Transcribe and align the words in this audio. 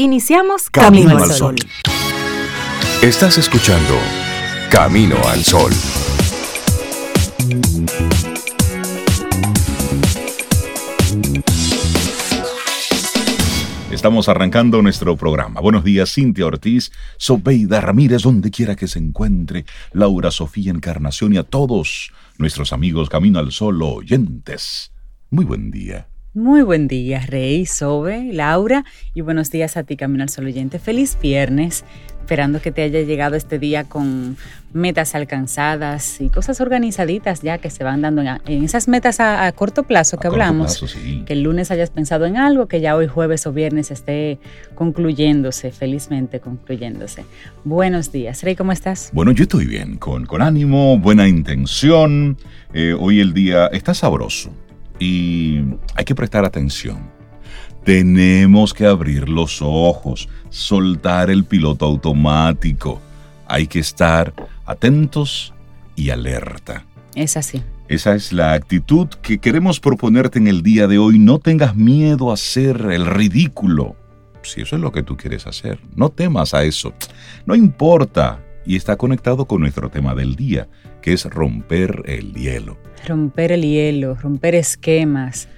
Iniciamos 0.00 0.70
Camino, 0.70 1.18
al 1.18 1.28
Sol. 1.32 1.56
Estás 3.02 3.36
escuchando 3.36 3.94
Camino 4.70 5.16
al 5.26 5.42
Sol. 5.42 5.72
Estamos 13.90 14.28
arrancando 14.28 14.80
nuestro 14.82 15.16
programa. 15.16 15.60
Buenos 15.60 15.82
días, 15.82 16.14
Cintia 16.14 16.46
Ortiz, 16.46 16.92
Sobeida 17.16 17.80
Ramírez, 17.80 18.22
donde 18.22 18.52
quiera 18.52 18.76
que 18.76 18.86
se 18.86 19.00
encuentre, 19.00 19.64
Laura 19.90 20.30
Sofía 20.30 20.70
Encarnación 20.70 21.32
y 21.32 21.38
a 21.38 21.42
todos 21.42 22.12
nuestros 22.38 22.72
amigos 22.72 23.08
Camino 23.08 23.40
al 23.40 23.50
Sol 23.50 23.82
oyentes. 23.82 24.92
Muy 25.28 25.44
buen 25.44 25.72
día. 25.72 26.06
Muy 26.38 26.62
buen 26.62 26.86
día, 26.86 27.20
Rey, 27.26 27.66
Sobe, 27.66 28.32
Laura, 28.32 28.84
y 29.12 29.22
buenos 29.22 29.50
días 29.50 29.76
a 29.76 29.82
ti, 29.82 29.96
Camino 29.96 30.22
al 30.22 30.28
Sol 30.28 30.46
oyente. 30.46 30.78
Feliz 30.78 31.18
viernes, 31.20 31.84
esperando 32.20 32.62
que 32.62 32.70
te 32.70 32.82
haya 32.82 33.00
llegado 33.00 33.34
este 33.34 33.58
día 33.58 33.82
con 33.82 34.36
metas 34.72 35.16
alcanzadas 35.16 36.20
y 36.20 36.28
cosas 36.28 36.60
organizaditas 36.60 37.42
ya 37.42 37.58
que 37.58 37.70
se 37.70 37.82
van 37.82 38.02
dando 38.02 38.22
en, 38.22 38.62
esas 38.62 38.86
metas 38.86 39.18
a, 39.18 39.50
corto 39.50 39.82
plazo 39.82 40.16
que 40.16 40.28
hablamos. 40.28 40.94
Que 41.26 41.32
el 41.32 41.42
lunes 41.42 41.72
hayas 41.72 41.90
pensado 41.90 42.24
en 42.24 42.36
algo, 42.36 42.66
que 42.66 42.80
ya 42.80 42.94
hoy 42.94 43.08
jueves 43.08 43.44
o 43.48 43.52
viernes 43.52 43.90
esté 43.90 44.38
concluyéndose, 44.76 45.72
felizmente 45.72 46.38
concluyéndose. 46.38 47.24
Buenos 47.64 48.12
días, 48.12 48.44
Rey, 48.44 48.54
¿cómo 48.54 48.70
estás? 48.70 49.10
Bueno, 49.12 49.32
yo 49.32 49.42
estoy 49.42 49.66
bien, 49.66 49.96
con, 49.96 50.24
con 50.24 50.40
ánimo, 50.40 51.00
buena 51.00 51.26
intención. 51.26 52.38
Eh, 52.74 52.94
hoy 52.96 53.18
el 53.18 53.34
día 53.34 53.66
está 53.66 53.92
sabroso 53.92 54.52
y 54.98 55.60
hay 55.94 56.04
que 56.04 56.14
prestar 56.14 56.44
atención. 56.44 57.10
Tenemos 57.84 58.74
que 58.74 58.86
abrir 58.86 59.28
los 59.28 59.62
ojos, 59.62 60.28
soltar 60.50 61.30
el 61.30 61.44
piloto 61.44 61.86
automático. 61.86 63.00
Hay 63.46 63.66
que 63.66 63.78
estar 63.78 64.34
atentos 64.66 65.54
y 65.96 66.10
alerta. 66.10 66.84
Es 67.14 67.36
así. 67.36 67.62
Esa 67.88 68.14
es 68.14 68.34
la 68.34 68.52
actitud 68.52 69.08
que 69.22 69.38
queremos 69.38 69.80
proponerte 69.80 70.38
en 70.38 70.46
el 70.46 70.62
día 70.62 70.86
de 70.86 70.98
hoy. 70.98 71.18
No 71.18 71.38
tengas 71.38 71.74
miedo 71.74 72.30
a 72.30 72.34
hacer 72.34 72.88
el 72.90 73.06
ridículo. 73.06 73.96
Si 74.42 74.60
eso 74.60 74.76
es 74.76 74.82
lo 74.82 74.92
que 74.92 75.02
tú 75.02 75.16
quieres 75.16 75.46
hacer, 75.46 75.80
no 75.96 76.10
temas 76.10 76.52
a 76.52 76.64
eso. 76.64 76.92
No 77.46 77.54
importa. 77.54 78.44
Y 78.66 78.76
está 78.76 78.96
conectado 78.96 79.46
con 79.46 79.62
nuestro 79.62 79.88
tema 79.88 80.14
del 80.14 80.36
día, 80.36 80.68
que 81.08 81.14
es 81.14 81.24
romper 81.24 82.02
el 82.04 82.34
hielo 82.34 82.76
romper 83.06 83.52
el 83.52 83.62
hielo, 83.62 84.14
romper 84.14 84.54
esquemas, 84.54 85.48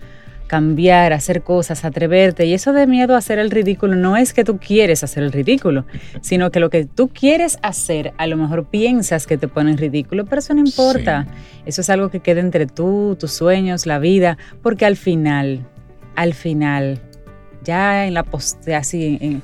cambiar, 0.46 1.12
hacer 1.12 1.42
cosas, 1.42 1.84
atreverte. 1.84 2.46
Y 2.46 2.54
eso 2.54 2.72
de 2.72 2.86
miedo 2.86 3.16
a 3.16 3.18
hacer 3.18 3.40
el 3.40 3.50
ridículo 3.50 3.96
no 3.96 4.16
es 4.16 4.32
que 4.32 4.44
tú 4.44 4.58
quieres 4.58 5.02
hacer 5.02 5.24
el 5.24 5.32
ridículo, 5.32 5.86
sino 6.20 6.52
que 6.52 6.60
lo 6.60 6.70
que 6.70 6.84
tú 6.84 7.08
quieres 7.08 7.58
hacer, 7.62 8.12
a 8.18 8.28
lo 8.28 8.36
mejor 8.36 8.66
piensas 8.66 9.26
que 9.26 9.38
te 9.38 9.48
pone 9.48 9.72
en 9.72 9.78
ridículo, 9.78 10.24
pero 10.26 10.38
eso 10.38 10.54
no 10.54 10.60
importa. 10.60 11.26
Eso 11.66 11.80
es 11.80 11.90
algo 11.90 12.10
que 12.10 12.20
queda 12.20 12.38
entre 12.38 12.66
tú, 12.66 13.16
tus 13.18 13.32
sueños, 13.32 13.86
la 13.86 13.98
vida, 13.98 14.38
porque 14.62 14.86
al 14.86 14.96
final, 14.96 15.66
al 16.14 16.34
final, 16.34 17.00
ya 17.64 18.06
en 18.06 18.14
la 18.14 18.22
post, 18.22 18.68
así, 18.68 19.18
en, 19.20 19.42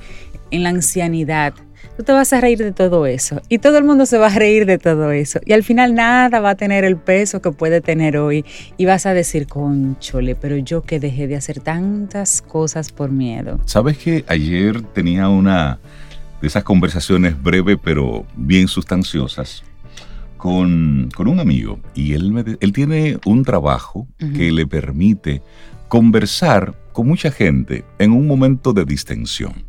en 0.51 0.63
la 0.63 0.69
ancianidad, 0.69 1.53
tú 1.97 2.03
te 2.03 2.11
vas 2.11 2.31
a 2.31 2.39
reír 2.39 2.59
de 2.59 2.71
todo 2.71 3.07
eso 3.07 3.41
y 3.49 3.57
todo 3.57 3.79
el 3.79 3.83
mundo 3.83 4.05
se 4.05 4.19
va 4.19 4.27
a 4.27 4.35
reír 4.35 4.67
de 4.67 4.77
todo 4.77 5.11
eso 5.11 5.39
y 5.43 5.53
al 5.53 5.63
final 5.63 5.95
nada 5.95 6.39
va 6.39 6.51
a 6.51 6.55
tener 6.55 6.83
el 6.83 6.95
peso 6.95 7.41
que 7.41 7.51
puede 7.51 7.81
tener 7.81 8.17
hoy 8.17 8.45
y 8.77 8.85
vas 8.85 9.07
a 9.07 9.15
decir, 9.15 9.47
conchole, 9.47 10.35
pero 10.35 10.57
yo 10.57 10.83
que 10.83 10.99
dejé 10.99 11.27
de 11.27 11.35
hacer 11.35 11.59
tantas 11.59 12.43
cosas 12.43 12.91
por 12.91 13.11
miedo. 13.11 13.59
¿Sabes 13.65 13.97
que 13.97 14.23
ayer 14.27 14.83
tenía 14.93 15.27
una 15.27 15.79
de 16.39 16.47
esas 16.47 16.63
conversaciones 16.63 17.41
breves 17.41 17.77
pero 17.83 18.25
bien 18.35 18.67
sustanciosas? 18.67 19.63
Con, 20.37 21.09
un 21.17 21.39
amigo 21.39 21.79
y 21.95 22.13
él, 22.13 22.57
él 22.59 22.71
tiene 22.73 23.17
un 23.25 23.43
trabajo 23.43 24.07
que 24.19 24.51
le 24.51 24.67
permite 24.67 25.41
conversar 25.87 26.75
con 26.93 27.07
mucha 27.07 27.31
gente 27.31 27.83
en 27.97 28.11
un 28.11 28.27
momento 28.27 28.71
de 28.71 28.85
distensión. 28.85 29.66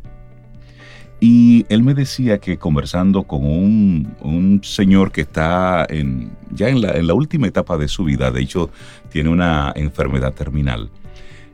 Y 1.21 1.65
él 1.67 1.83
me 1.83 1.93
decía 1.93 2.39
que 2.39 2.57
conversando 2.57 3.23
con 3.23 3.43
un, 3.43 4.61
señor 4.63 5.11
que 5.11 5.21
está 5.21 5.85
en, 5.89 6.31
ya 6.51 6.69
en 6.69 6.81
la, 6.81 7.13
última 7.13 7.47
etapa 7.47 7.77
de 7.77 7.89
su 7.89 8.05
vida, 8.05 8.31
de 8.31 8.41
hecho 8.41 8.69
tiene 9.09 9.29
una 9.29 9.73
enfermedad 9.75 10.33
terminal, 10.33 10.89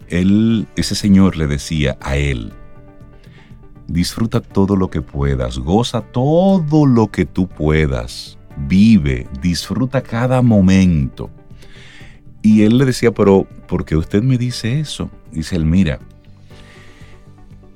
él, 0.08 0.68
ese 0.76 0.94
señor 0.94 1.36
le 1.36 1.48
decía 1.48 1.98
a 2.00 2.16
él, 2.16 2.54
disfruta 3.88 4.40
todo 4.40 4.76
lo 4.76 4.92
que 4.92 5.02
puedas, 5.02 5.58
goza 5.58 6.02
todo 6.02 6.86
lo 6.86 7.08
que 7.08 7.26
tú 7.26 7.48
puedas, 7.48 8.38
vive, 8.68 9.28
disfruta 9.42 10.02
cada 10.02 10.44
momento. 10.44 11.32
Y 12.44 12.62
él 12.62 12.78
le 12.78 12.86
decía, 12.86 13.12
pero 13.12 13.48
¿por 13.68 13.84
qué 13.84 13.96
usted 13.96 14.22
me 14.22 14.38
dice 14.38 14.80
eso? 14.80 15.10
Dice 15.32 15.56
él, 15.56 15.66
mira, 15.66 15.98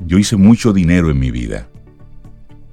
yo 0.06 0.20
hice 0.20 0.36
mucho 0.36 0.72
dinero 0.72 1.10
en 1.10 1.18
mi 1.18 1.32
vida 1.32 1.68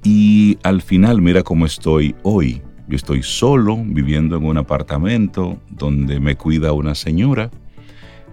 y 0.03 0.57
al 0.63 0.81
final 0.81 1.21
mira 1.21 1.43
cómo 1.43 1.65
estoy 1.65 2.15
hoy. 2.23 2.61
Yo 2.87 2.95
estoy 2.95 3.21
solo, 3.23 3.77
viviendo 3.83 4.37
en 4.37 4.45
un 4.45 4.57
apartamento 4.57 5.59
donde 5.69 6.19
me 6.19 6.35
cuida 6.35 6.71
una 6.71 6.95
señora. 6.95 7.51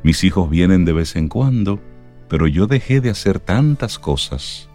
Mis 0.03 0.23
hijos 0.23 0.49
vienen 0.49 0.85
de 0.85 0.93
vez 0.93 1.17
en 1.17 1.29
cuando, 1.29 1.81
pero 2.29 2.47
yo 2.47 2.67
dejé 2.67 3.01
de 3.01 3.11
hacer 3.11 3.41
tantas 3.41 3.99
cosas 3.99 4.69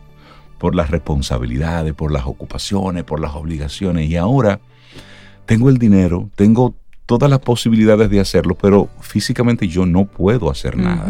por 0.58 0.76
las 0.76 0.92
responsabilidades, 0.92 1.94
por 1.94 2.12
las 2.12 2.26
ocupaciones, 2.26 3.06
por 3.06 3.22
las 3.22 3.34
obligaciones. 3.36 4.10
Y 4.10 4.18
ahora 4.18 4.60
tengo 5.46 5.70
el 5.70 5.78
dinero, 5.78 6.30
tengo 6.36 6.76
todas 7.06 7.30
las 7.30 7.40
posibilidades 7.40 8.10
de 8.10 8.20
hacerlo, 8.20 8.56
pero 8.56 8.90
físicamente 9.00 9.68
yo 9.68 9.86
no 9.86 10.06
puedo 10.06 10.52
hacer 10.52 10.78
nada. 10.78 11.08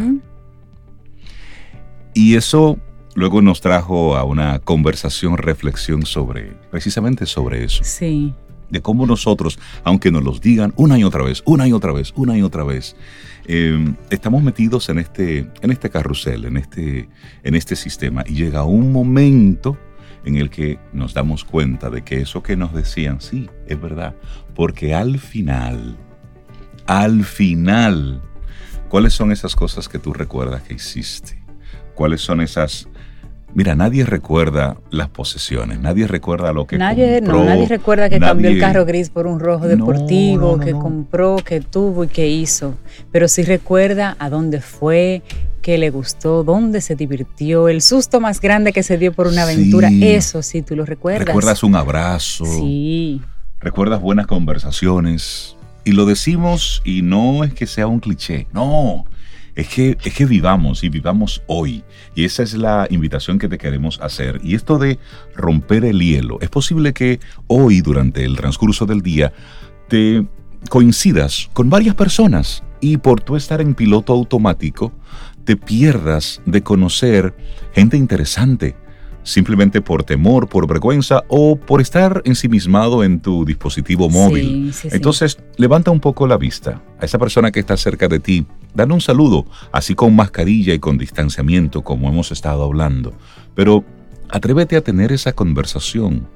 Y 2.14 2.36
eso 2.36 2.78
luego 3.16 3.42
nos 3.42 3.62
trajo 3.62 4.16
a 4.16 4.24
una 4.24 4.60
conversación, 4.60 5.38
reflexión 5.38 6.06
sobre, 6.06 6.54
precisamente 6.72 7.26
sobre 7.26 7.64
eso. 7.64 7.84
Sí. 7.84 8.34
De 8.70 8.82
cómo 8.82 9.06
nosotros, 9.06 9.60
aunque 9.84 10.12
nos 10.12 10.24
los 10.24 10.42
digan 10.42 10.74
una 10.76 10.98
y 11.00 11.04
otra 11.04 11.24
vez, 11.24 11.42
una 11.46 11.68
y 11.68 11.74
otra 11.74 11.92
vez, 11.92 12.14
una 12.16 12.38
y 12.38 12.44
otra 12.44 12.64
vez, 12.64 12.96
em, 13.48 13.96
estamos 14.12 14.44
metidos 14.44 14.90
en 14.90 15.00
este, 15.00 15.50
en 15.62 15.72
este 15.72 15.90
carrusel, 15.90 16.46
en 16.46 16.58
este, 16.58 17.10
en 17.44 17.56
este 17.56 17.76
sistema. 17.76 18.24
Y 18.28 18.36
llega 18.36 18.64
un 18.64 18.92
momento 18.92 19.78
en 20.26 20.36
el 20.36 20.50
que 20.50 20.80
nos 20.94 21.14
damos 21.14 21.44
cuenta 21.44 21.90
de 21.90 22.04
que 22.04 22.22
eso 22.22 22.44
que 22.44 22.56
nos 22.56 22.74
decían, 22.74 23.22
sí, 23.22 23.50
es 23.68 23.82
verdad. 23.82 24.16
Porque 24.56 24.94
al 24.94 25.18
final, 25.18 25.98
al 26.86 27.24
final, 27.24 28.22
¿cuáles 28.90 29.14
son 29.14 29.32
esas 29.32 29.56
cosas 29.56 29.90
que 29.90 29.98
tú 29.98 30.14
recuerdas 30.14 30.64
que 30.64 30.76
hiciste? 30.76 31.42
¿Cuáles 31.96 32.22
son 32.22 32.42
esas 32.42 32.88
Mira, 33.56 33.76
nadie 33.76 34.06
recuerda 34.06 34.78
las 34.92 35.10
posesiones, 35.10 35.80
nadie 35.80 36.08
recuerda 36.08 36.54
lo 36.54 36.68
que 36.68 36.78
nadie, 36.78 37.20
compró. 37.20 37.40
No, 37.40 37.46
nadie 37.46 37.68
recuerda 37.68 38.10
que 38.10 38.20
cambió 38.20 38.50
el 38.50 38.60
carro 38.60 38.86
gris 38.86 39.10
por 39.10 39.26
un 39.26 39.40
rojo 39.40 39.68
deportivo, 39.68 40.60
que 40.60 40.72
compró, 40.72 41.38
que 41.38 41.60
tuvo 41.60 42.04
y 42.04 42.08
que 42.08 42.28
hizo. 42.28 42.76
Pero 43.12 43.28
sí 43.28 43.44
recuerda 43.44 44.16
a 44.20 44.30
dónde 44.30 44.62
fue, 44.62 45.24
qué 45.62 45.78
le 45.78 45.90
gustó, 45.90 46.44
dónde 46.44 46.82
se 46.82 46.96
divirtió, 46.96 47.70
el 47.70 47.82
susto 47.82 48.20
más 48.20 48.40
grande 48.40 48.72
que 48.72 48.84
se 48.84 48.98
dio 48.98 49.14
por 49.14 49.28
una 49.28 49.44
aventura. 49.44 49.90
Eso 49.90 50.42
sí, 50.44 50.62
tú 50.62 50.76
lo 50.76 50.86
recuerdas. 50.86 51.28
Recuerdas 51.28 51.64
un 51.64 51.76
abrazo. 51.76 52.46
Sí. 52.46 53.22
Recuerdas 53.60 54.00
buenas 54.00 54.28
conversaciones. 54.28 55.56
Y 55.86 55.94
lo 55.94 56.06
decimos 56.06 56.82
y 56.86 57.02
no 57.02 57.44
es 57.44 57.54
que 57.54 57.66
sea 57.66 57.88
un 57.88 58.00
cliché, 58.00 58.48
no 58.54 59.06
es 59.60 59.68
que, 59.68 59.98
es 60.04 60.14
que 60.14 60.26
vivamos 60.26 60.84
y 60.86 60.90
vivamos 60.90 61.44
hoy. 61.48 61.84
Y 62.16 62.24
esa 62.24 62.44
es 62.44 62.54
la 62.54 62.88
invitación 62.90 63.40
que 63.40 63.50
te 63.50 63.58
queremos 63.58 64.00
hacer. 64.02 64.40
Y 64.42 64.56
esto 64.56 64.78
de 64.78 65.00
romper 65.36 65.84
el 65.84 66.00
hielo, 66.00 66.40
es 66.40 66.50
posible 66.50 66.94
que 66.94 67.20
hoy, 67.48 67.82
durante 67.82 68.24
el 68.24 68.38
transcurso 68.38 68.86
del 68.86 69.02
día, 69.02 69.34
te 69.90 70.26
coincidas 70.70 71.50
con 71.52 71.70
varias 71.70 71.96
personas 71.96 72.64
y 72.80 72.98
por 72.98 73.20
tu 73.20 73.36
estar 73.36 73.60
en 73.60 73.76
piloto 73.76 74.14
automático, 74.14 74.94
te 75.44 75.58
pierdas 75.58 76.42
de 76.46 76.64
conocer 76.64 77.36
gente 77.74 77.98
interesante, 77.98 78.78
simplemente 79.24 79.82
por 79.82 80.04
temor, 80.04 80.48
por 80.48 80.68
vergüenza 80.68 81.24
o 81.28 81.56
por 81.56 81.82
estar 81.82 82.22
ensimismado 82.26 83.04
en 83.04 83.20
tu 83.20 83.46
dispositivo 83.46 84.10
móvil. 84.10 84.74
Entonces, 84.92 85.40
levanta 85.58 85.92
un 85.92 86.00
poco 86.00 86.28
la 86.28 86.38
vista 86.38 86.82
a 87.00 87.06
esa 87.06 87.18
persona 87.18 87.52
que 87.52 87.60
está 87.60 87.78
cerca 87.78 88.08
de 88.08 88.20
ti, 88.20 88.46
dale 88.74 88.94
un 88.94 89.02
saludo, 89.02 89.46
así 89.72 89.96
con 89.96 90.16
mascarilla 90.16 90.74
y 90.74 90.80
con 90.80 90.98
distanciamiento, 90.98 91.82
como 91.82 92.10
hemos 92.10 92.32
estado 92.32 92.64
hablando. 92.64 93.14
Pero 93.56 93.84
atrévete 94.30 94.78
a 94.78 94.82
tener 94.82 95.12
esa 95.12 95.34
conversación. 95.34 96.28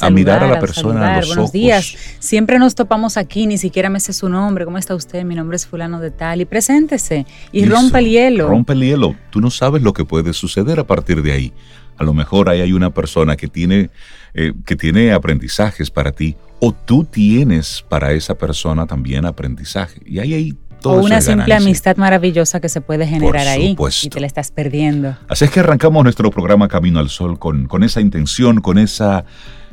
a, 0.00 0.10
mirar 0.10 0.44
a 0.44 0.48
la 0.48 0.60
persona 0.60 1.14
a, 1.14 1.20
los 1.20 1.28
Buenos 1.28 1.52
días. 1.52 1.96
Siempre 2.18 2.58
nos 2.58 2.74
topamos 2.74 3.16
aquí, 3.16 3.46
ni 3.46 3.58
siquiera 3.58 3.90
me 3.90 4.00
sé 4.00 4.12
su 4.12 4.28
nombre. 4.28 4.64
¿Cómo 4.64 4.78
está 4.78 4.94
usted? 4.94 5.24
Mi 5.24 5.34
nombre 5.34 5.56
es 5.56 5.66
fulano 5.66 6.00
de 6.00 6.10
tal. 6.10 6.40
Y 6.40 6.44
preséntese 6.44 7.26
y 7.52 7.64
rompa 7.64 7.98
el 7.98 8.08
hielo. 8.08 8.48
Rompe 8.48 8.74
el 8.74 8.80
hielo. 8.80 9.16
Tú 9.30 9.40
no 9.40 9.50
sabes 9.50 9.82
lo 9.82 9.92
que 9.92 10.04
puede 10.04 10.32
suceder 10.32 10.78
a 10.78 10.86
partir 10.86 11.22
de 11.22 11.32
ahí. 11.32 11.52
A 11.98 12.04
lo 12.04 12.14
mejor 12.14 12.48
ahí 12.48 12.60
hay 12.60 12.72
una 12.72 12.90
persona 12.90 13.36
que 13.36 13.48
tiene, 13.48 13.90
eh, 14.34 14.52
que 14.64 14.76
tiene 14.76 15.12
aprendizajes 15.12 15.90
para 15.90 16.12
ti 16.12 16.36
o 16.60 16.72
tú 16.72 17.04
tienes 17.04 17.84
para 17.88 18.12
esa 18.12 18.36
persona 18.36 18.86
también 18.86 19.26
aprendizaje. 19.26 20.00
Y 20.06 20.18
ahí 20.18 20.34
hay 20.34 20.56
todo 20.80 20.94
O 20.94 21.04
una 21.04 21.20
simple 21.20 21.54
amistad 21.54 21.96
maravillosa 21.96 22.60
que 22.60 22.68
se 22.68 22.80
puede 22.80 23.06
generar 23.06 23.46
ahí 23.48 23.76
y 24.02 24.08
te 24.08 24.20
la 24.20 24.26
estás 24.26 24.50
perdiendo. 24.50 25.16
Así 25.28 25.44
es 25.44 25.50
que 25.50 25.60
arrancamos 25.60 26.02
nuestro 26.04 26.30
programa 26.30 26.68
Camino 26.68 27.00
al 27.00 27.08
Sol 27.08 27.38
con, 27.38 27.66
con 27.66 27.82
esa 27.82 28.00
intención, 28.00 28.60
con 28.60 28.78
esa, 28.78 29.24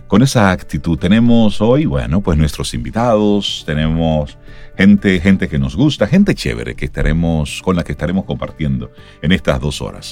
con 0.08 0.24
esa 0.24 0.52
actitud. 0.52 0.98
Tenemos 0.98 1.62
hoy, 1.62 1.86
bueno, 1.86 2.22
pues 2.22 2.38
nuestros 2.38 2.74
invitados, 2.74 3.64
tenemos 3.66 4.38
gente, 4.78 5.20
gente 5.20 5.48
que 5.48 5.60
nos 5.60 5.76
gusta, 5.76 6.08
gente 6.08 6.34
chévere 6.34 6.76
que 6.76 6.86
estaremos, 6.86 7.62
con 7.62 7.76
la 7.76 7.84
que 7.84 7.92
estaremos 7.92 8.26
compartiendo 8.26 8.92
en 9.22 9.32
estas 9.32 9.60
dos 9.60 9.82
horas. 9.82 10.12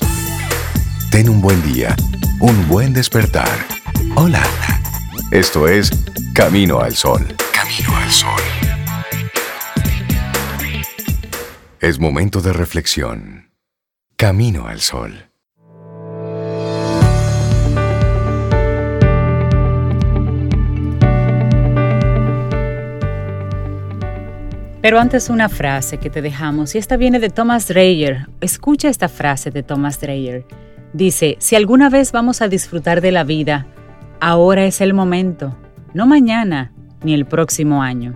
Ten 1.13 1.29
un 1.29 1.39
buen 1.41 1.61
día, 1.61 1.95
un 2.39 2.67
buen 2.67 2.91
despertar. 2.91 3.47
Hola. 4.15 4.41
Esto 5.29 5.67
es 5.67 5.91
Camino 6.33 6.79
al 6.79 6.95
Sol. 6.95 7.21
Camino 7.53 7.95
al 7.95 8.09
Sol. 8.09 8.41
Es 11.79 11.99
momento 11.99 12.41
de 12.41 12.51
reflexión. 12.51 13.51
Camino 14.17 14.65
al 14.65 14.79
Sol. 14.79 15.29
Pero 24.81 24.99
antes 24.99 25.29
una 25.29 25.47
frase 25.47 25.99
que 25.99 26.09
te 26.09 26.23
dejamos, 26.23 26.73
y 26.73 26.79
esta 26.79 26.97
viene 26.97 27.19
de 27.19 27.29
Thomas 27.29 27.67
Dreyer. 27.67 28.29
Escucha 28.41 28.89
esta 28.89 29.09
frase 29.09 29.51
de 29.51 29.61
Thomas 29.61 30.01
Dreyer. 30.01 30.43
Dice, 30.93 31.37
si 31.39 31.55
alguna 31.55 31.89
vez 31.89 32.11
vamos 32.11 32.41
a 32.41 32.47
disfrutar 32.47 33.01
de 33.01 33.11
la 33.11 33.23
vida, 33.23 33.65
ahora 34.19 34.65
es 34.65 34.79
el 34.79 34.93
momento, 34.93 35.57
no 35.93 36.05
mañana 36.05 36.71
ni 37.03 37.13
el 37.13 37.25
próximo 37.25 37.81
año. 37.81 38.15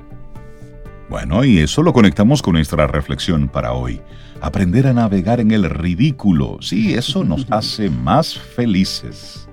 Bueno, 1.09 1.43
y 1.43 1.59
eso 1.59 1.81
lo 1.83 1.93
conectamos 1.93 2.41
con 2.41 2.53
nuestra 2.53 2.85
reflexión 2.85 3.47
para 3.47 3.73
hoy. 3.73 4.01
Aprender 4.41 4.87
a 4.87 4.93
navegar 4.93 5.39
en 5.39 5.51
el 5.51 5.69
ridículo. 5.69 6.57
Sí, 6.61 6.93
eso 6.93 7.23
nos 7.23 7.47
hace 7.49 7.89
más 7.89 8.37
felices. 8.37 9.46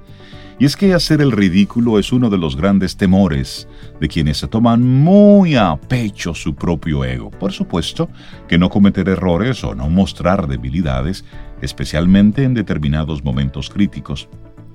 Y 0.58 0.66
es 0.66 0.76
que 0.76 0.94
hacer 0.94 1.20
el 1.20 1.32
ridículo 1.32 1.98
es 1.98 2.12
uno 2.12 2.30
de 2.30 2.38
los 2.38 2.56
grandes 2.56 2.96
temores 2.96 3.66
de 4.00 4.08
quienes 4.08 4.38
se 4.38 4.46
toman 4.46 4.82
muy 4.82 5.56
a 5.56 5.76
pecho 5.76 6.34
su 6.34 6.54
propio 6.54 7.04
ego. 7.04 7.30
Por 7.30 7.52
supuesto 7.52 8.08
que 8.46 8.58
no 8.58 8.70
cometer 8.70 9.08
errores 9.08 9.64
o 9.64 9.74
no 9.74 9.90
mostrar 9.90 10.46
debilidades 10.46 11.24
especialmente 11.60 12.44
en 12.44 12.54
determinados 12.54 13.24
momentos 13.24 13.70
críticos, 13.70 14.28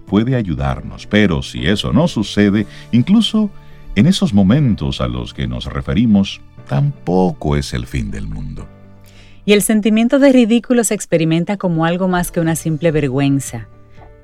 puede 0.05 0.35
ayudarnos, 0.35 1.05
pero 1.05 1.43
si 1.43 1.67
eso 1.67 1.93
no 1.93 2.07
sucede, 2.07 2.65
incluso 2.91 3.49
en 3.95 4.07
esos 4.07 4.33
momentos 4.33 5.01
a 5.01 5.07
los 5.07 5.33
que 5.33 5.47
nos 5.47 5.65
referimos, 5.65 6.41
tampoco 6.67 7.55
es 7.55 7.73
el 7.73 7.85
fin 7.85 8.11
del 8.11 8.27
mundo. 8.27 8.67
Y 9.45 9.53
el 9.53 9.61
sentimiento 9.61 10.19
de 10.19 10.31
ridículo 10.31 10.83
se 10.83 10.93
experimenta 10.93 11.57
como 11.57 11.85
algo 11.85 12.07
más 12.07 12.31
que 12.31 12.39
una 12.39 12.55
simple 12.55 12.91
vergüenza. 12.91 13.67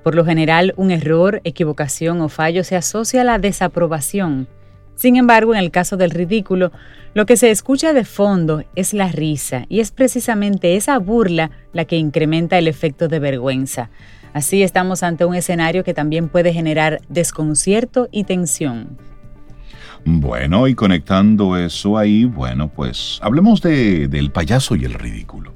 Por 0.05 0.13
lo 0.13 0.23
general, 0.23 0.75
un 0.77 0.91
error, 0.91 1.41
equivocación 1.45 2.21
o 2.21 2.29
fallo 2.29 2.63
se 2.63 2.75
asocia 2.75 3.21
a 3.21 3.23
la 3.23 3.39
desaprobación. 3.39 4.47
Sin 4.93 5.15
embargo, 5.15 5.55
en 5.55 5.59
el 5.59 5.71
caso 5.71 5.97
del 5.97 6.11
ridículo, 6.11 6.71
lo 7.15 7.25
que 7.25 7.37
se 7.37 7.49
escucha 7.49 7.91
de 7.91 8.05
fondo 8.05 8.63
es 8.75 8.93
la 8.93 9.07
risa 9.07 9.65
y 9.67 9.79
es 9.79 9.89
precisamente 9.89 10.75
esa 10.75 10.99
burla 10.99 11.49
la 11.73 11.85
que 11.85 11.97
incrementa 11.97 12.59
el 12.59 12.67
efecto 12.67 13.07
de 13.07 13.17
vergüenza. 13.17 13.89
Así 14.31 14.61
estamos 14.61 15.01
ante 15.01 15.25
un 15.25 15.33
escenario 15.33 15.83
que 15.83 15.95
también 15.95 16.29
puede 16.29 16.53
generar 16.53 17.01
desconcierto 17.09 18.07
y 18.11 18.25
tensión. 18.25 18.99
Bueno, 20.05 20.67
y 20.67 20.75
conectando 20.75 21.57
eso 21.57 21.97
ahí, 21.97 22.25
bueno, 22.25 22.67
pues 22.67 23.17
hablemos 23.23 23.59
de, 23.59 24.07
del 24.07 24.29
payaso 24.29 24.75
y 24.75 24.85
el 24.85 24.93
ridículo. 24.93 25.54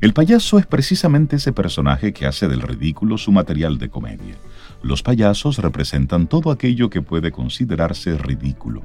El 0.00 0.14
payaso 0.14 0.58
es 0.58 0.64
precisamente 0.64 1.36
ese 1.36 1.52
personaje 1.52 2.14
que 2.14 2.24
hace 2.24 2.48
del 2.48 2.62
ridículo 2.62 3.18
su 3.18 3.32
material 3.32 3.76
de 3.76 3.90
comedia. 3.90 4.34
Los 4.82 5.02
payasos 5.02 5.58
representan 5.58 6.26
todo 6.26 6.50
aquello 6.50 6.88
que 6.88 7.02
puede 7.02 7.30
considerarse 7.32 8.16
ridículo. 8.16 8.82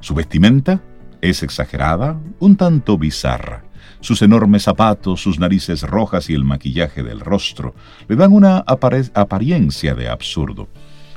Su 0.00 0.14
vestimenta 0.14 0.80
es 1.20 1.42
exagerada, 1.42 2.18
un 2.38 2.56
tanto 2.56 2.96
bizarra. 2.96 3.64
Sus 4.00 4.22
enormes 4.22 4.62
zapatos, 4.62 5.20
sus 5.20 5.38
narices 5.38 5.82
rojas 5.82 6.30
y 6.30 6.34
el 6.34 6.44
maquillaje 6.44 7.02
del 7.02 7.20
rostro 7.20 7.74
le 8.08 8.16
dan 8.16 8.32
una 8.32 8.56
apariencia 8.56 9.94
de 9.94 10.08
absurdo. 10.08 10.68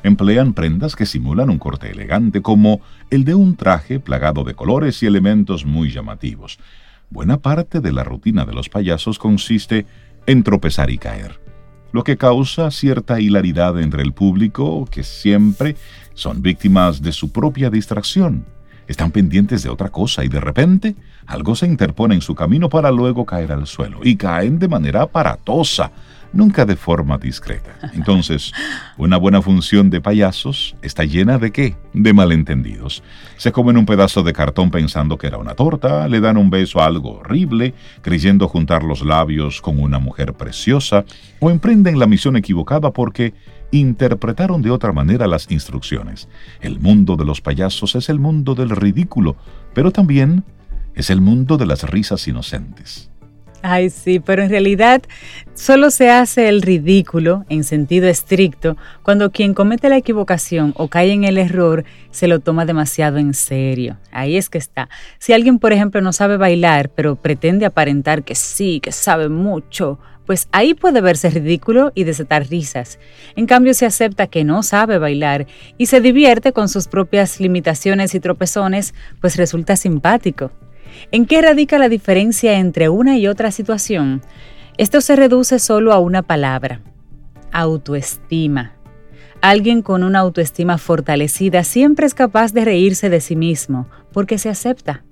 Emplean 0.03 0.53
prendas 0.53 0.97
que 0.97 1.05
simulan 1.05 1.49
un 1.49 1.59
corte 1.59 1.89
elegante 1.89 2.41
como 2.41 2.81
el 3.09 3.23
de 3.23 3.35
un 3.35 3.55
traje 3.55 4.01
plagado 4.01 4.43
de 4.43 4.55
colores 4.55 5.01
y 5.01 5.05
elementos 5.05 5.65
muy 5.65 5.91
llamativos. 5.91 6.59
Buena 7.09 7.37
parte 7.37 7.79
de 7.79 7.91
la 7.91 8.03
rutina 8.03 8.45
de 8.45 8.53
los 8.53 8.69
payasos 8.69 9.17
consiste 9.17 9.85
en 10.27 10.43
tropezar 10.43 10.89
y 10.89 10.97
caer 10.97 11.39
lo 11.91 12.03
que 12.03 12.17
causa 12.17 12.69
cierta 12.71 13.19
hilaridad 13.19 13.79
entre 13.79 14.03
el 14.03 14.13
público 14.13 14.85
que 14.85 15.03
siempre 15.03 15.75
son 16.13 16.41
víctimas 16.41 17.01
de 17.01 17.11
su 17.11 17.31
propia 17.31 17.69
distracción. 17.69 18.45
Están 18.87 19.11
pendientes 19.11 19.63
de 19.63 19.69
otra 19.69 19.89
cosa 19.89 20.23
y 20.23 20.29
de 20.29 20.39
repente 20.39 20.95
algo 21.25 21.55
se 21.55 21.67
interpone 21.67 22.15
en 22.15 22.21
su 22.21 22.35
camino 22.35 22.69
para 22.69 22.91
luego 22.91 23.25
caer 23.25 23.51
al 23.51 23.67
suelo 23.67 23.99
y 24.03 24.15
caen 24.15 24.57
de 24.57 24.67
manera 24.67 25.03
aparatosa, 25.03 25.91
nunca 26.33 26.65
de 26.65 26.75
forma 26.75 27.17
discreta. 27.17 27.71
Entonces, 27.93 28.51
una 28.97 29.17
buena 29.17 29.41
función 29.41 29.89
de 29.89 30.01
payasos 30.01 30.75
está 30.81 31.05
llena 31.05 31.37
de 31.37 31.51
qué? 31.51 31.75
De 31.93 32.13
malentendidos. 32.13 33.03
Se 33.37 33.51
comen 33.51 33.77
un 33.77 33.85
pedazo 33.85 34.23
de 34.23 34.33
cartón 34.33 34.71
pensando 34.71 35.17
que 35.17 35.27
era 35.27 35.37
una 35.37 35.55
torta, 35.55 36.07
le 36.07 36.19
dan 36.19 36.37
un 36.37 36.49
beso 36.49 36.81
a 36.81 36.85
algo 36.85 37.19
horrible, 37.19 37.73
creyendo 38.01 38.47
juntar 38.47 38.83
los 38.83 39.01
labios 39.03 39.61
con 39.61 39.79
una 39.79 39.99
mujer 39.99 40.33
preciosa, 40.33 41.05
o 41.39 41.49
emprenden 41.49 41.99
la 41.99 42.07
misión 42.07 42.35
equivocada 42.35 42.91
porque 42.91 43.33
interpretaron 43.71 44.61
de 44.61 44.71
otra 44.71 44.91
manera 44.91 45.27
las 45.27 45.49
instrucciones. 45.51 46.27
El 46.61 46.79
mundo 46.79 47.15
de 47.15 47.25
los 47.25 47.41
payasos 47.41 47.95
es 47.95 48.09
el 48.09 48.19
mundo 48.19 48.55
del 48.55 48.69
ridículo, 48.71 49.35
pero 49.73 49.91
también 49.91 50.43
es 50.95 51.09
el 51.09 51.21
mundo 51.21 51.57
de 51.57 51.65
las 51.65 51.83
risas 51.83 52.27
inocentes. 52.27 53.09
Ay, 53.61 53.89
sí, 53.89 54.19
pero 54.19 54.43
en 54.43 54.49
realidad 54.49 55.01
solo 55.53 55.91
se 55.91 56.09
hace 56.09 56.47
el 56.47 56.61
ridículo 56.61 57.45
en 57.49 57.65
sentido 57.65 58.07
estricto 58.07 58.77
cuando 59.03 59.31
quien 59.31 59.53
comete 59.53 59.89
la 59.89 59.97
equivocación 59.97 60.73
o 60.77 60.87
cae 60.87 61.11
en 61.11 61.25
el 61.25 61.37
error 61.37 61.83
se 62.09 62.27
lo 62.27 62.39
toma 62.39 62.65
demasiado 62.65 63.17
en 63.17 63.33
serio. 63.33 63.97
Ahí 64.11 64.37
es 64.37 64.49
que 64.49 64.57
está. 64.57 64.89
Si 65.17 65.33
alguien, 65.33 65.59
por 65.59 65.73
ejemplo, 65.73 65.99
no 65.99 66.13
sabe 66.13 66.37
bailar, 66.37 66.89
pero 66.89 67.17
pretende 67.17 67.65
aparentar 67.65 68.23
que 68.23 68.35
sí, 68.35 68.79
que 68.79 68.93
sabe 68.93 69.27
mucho, 69.27 69.99
pues 70.25 70.47
ahí 70.53 70.73
puede 70.73 71.01
verse 71.01 71.29
ridículo 71.29 71.91
y 71.95 72.05
desatar 72.05 72.47
risas. 72.47 72.97
En 73.35 73.45
cambio, 73.45 73.73
si 73.73 73.83
acepta 73.83 74.27
que 74.27 74.45
no 74.45 74.63
sabe 74.63 74.99
bailar 74.99 75.47
y 75.77 75.87
se 75.87 75.99
divierte 75.99 76.53
con 76.53 76.69
sus 76.69 76.87
propias 76.87 77.41
limitaciones 77.41 78.15
y 78.15 78.19
tropezones, 78.21 78.93
pues 79.19 79.35
resulta 79.35 79.75
simpático. 79.75 80.51
¿En 81.11 81.25
qué 81.25 81.41
radica 81.41 81.77
la 81.77 81.89
diferencia 81.89 82.57
entre 82.59 82.89
una 82.89 83.17
y 83.17 83.27
otra 83.27 83.51
situación? 83.51 84.21
Esto 84.77 85.01
se 85.01 85.15
reduce 85.15 85.59
solo 85.59 85.93
a 85.93 85.99
una 85.99 86.21
palabra, 86.21 86.81
autoestima. 87.51 88.73
Alguien 89.41 89.81
con 89.81 90.03
una 90.03 90.19
autoestima 90.19 90.77
fortalecida 90.77 91.63
siempre 91.63 92.05
es 92.05 92.13
capaz 92.13 92.53
de 92.53 92.65
reírse 92.65 93.09
de 93.09 93.21
sí 93.21 93.35
mismo 93.35 93.87
porque 94.11 94.37
se 94.37 94.49
acepta. 94.49 95.03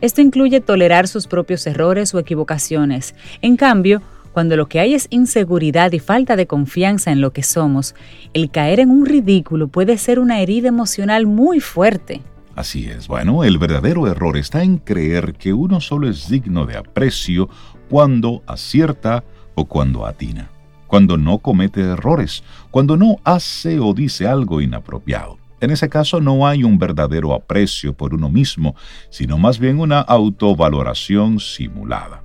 Esto 0.00 0.20
incluye 0.20 0.60
tolerar 0.60 1.08
sus 1.08 1.26
propios 1.26 1.66
errores 1.66 2.14
o 2.14 2.18
equivocaciones. 2.18 3.14
En 3.42 3.56
cambio, 3.56 4.02
cuando 4.32 4.56
lo 4.56 4.68
que 4.68 4.78
hay 4.78 4.94
es 4.94 5.08
inseguridad 5.10 5.90
y 5.92 5.98
falta 5.98 6.36
de 6.36 6.46
confianza 6.46 7.10
en 7.10 7.20
lo 7.20 7.32
que 7.32 7.42
somos, 7.42 7.94
el 8.34 8.50
caer 8.50 8.78
en 8.78 8.90
un 8.90 9.06
ridículo 9.06 9.68
puede 9.68 9.98
ser 9.98 10.20
una 10.20 10.40
herida 10.40 10.68
emocional 10.68 11.26
muy 11.26 11.58
fuerte. 11.58 12.20
Así 12.58 12.86
es, 12.86 13.06
bueno, 13.06 13.44
el 13.44 13.56
verdadero 13.56 14.08
error 14.08 14.36
está 14.36 14.64
en 14.64 14.78
creer 14.78 15.34
que 15.34 15.52
uno 15.52 15.80
solo 15.80 16.08
es 16.08 16.28
digno 16.28 16.66
de 16.66 16.76
aprecio 16.76 17.48
cuando 17.88 18.42
acierta 18.48 19.22
o 19.54 19.66
cuando 19.66 20.04
atina, 20.04 20.50
cuando 20.88 21.16
no 21.16 21.38
comete 21.38 21.82
errores, 21.82 22.42
cuando 22.72 22.96
no 22.96 23.18
hace 23.22 23.78
o 23.78 23.94
dice 23.94 24.26
algo 24.26 24.60
inapropiado. 24.60 25.38
En 25.60 25.70
ese 25.70 25.88
caso 25.88 26.20
no 26.20 26.48
hay 26.48 26.64
un 26.64 26.80
verdadero 26.80 27.32
aprecio 27.32 27.92
por 27.92 28.12
uno 28.12 28.28
mismo, 28.28 28.74
sino 29.08 29.38
más 29.38 29.60
bien 29.60 29.78
una 29.78 30.00
autovaloración 30.00 31.38
simulada. 31.38 32.24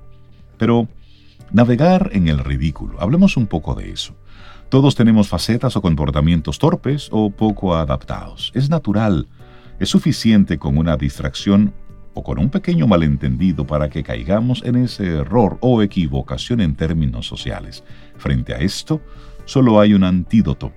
Pero 0.58 0.88
navegar 1.52 2.10
en 2.12 2.26
el 2.26 2.40
ridículo, 2.40 3.00
hablemos 3.00 3.36
un 3.36 3.46
poco 3.46 3.76
de 3.76 3.92
eso. 3.92 4.16
Todos 4.68 4.96
tenemos 4.96 5.28
facetas 5.28 5.76
o 5.76 5.80
comportamientos 5.80 6.58
torpes 6.58 7.08
o 7.12 7.30
poco 7.30 7.76
adaptados. 7.76 8.50
Es 8.56 8.68
natural 8.68 9.28
es 9.78 9.88
suficiente 9.88 10.58
con 10.58 10.78
una 10.78 10.96
distracción 10.96 11.72
o 12.14 12.22
con 12.22 12.38
un 12.38 12.48
pequeño 12.48 12.86
malentendido 12.86 13.66
para 13.66 13.90
que 13.90 14.02
caigamos 14.02 14.62
en 14.64 14.76
ese 14.76 15.06
error 15.06 15.58
o 15.60 15.82
equivocación 15.82 16.60
en 16.60 16.76
términos 16.76 17.26
sociales. 17.26 17.82
Frente 18.16 18.54
a 18.54 18.58
esto, 18.58 19.00
solo 19.44 19.80
hay 19.80 19.94
un 19.94 20.04
antídoto, 20.04 20.72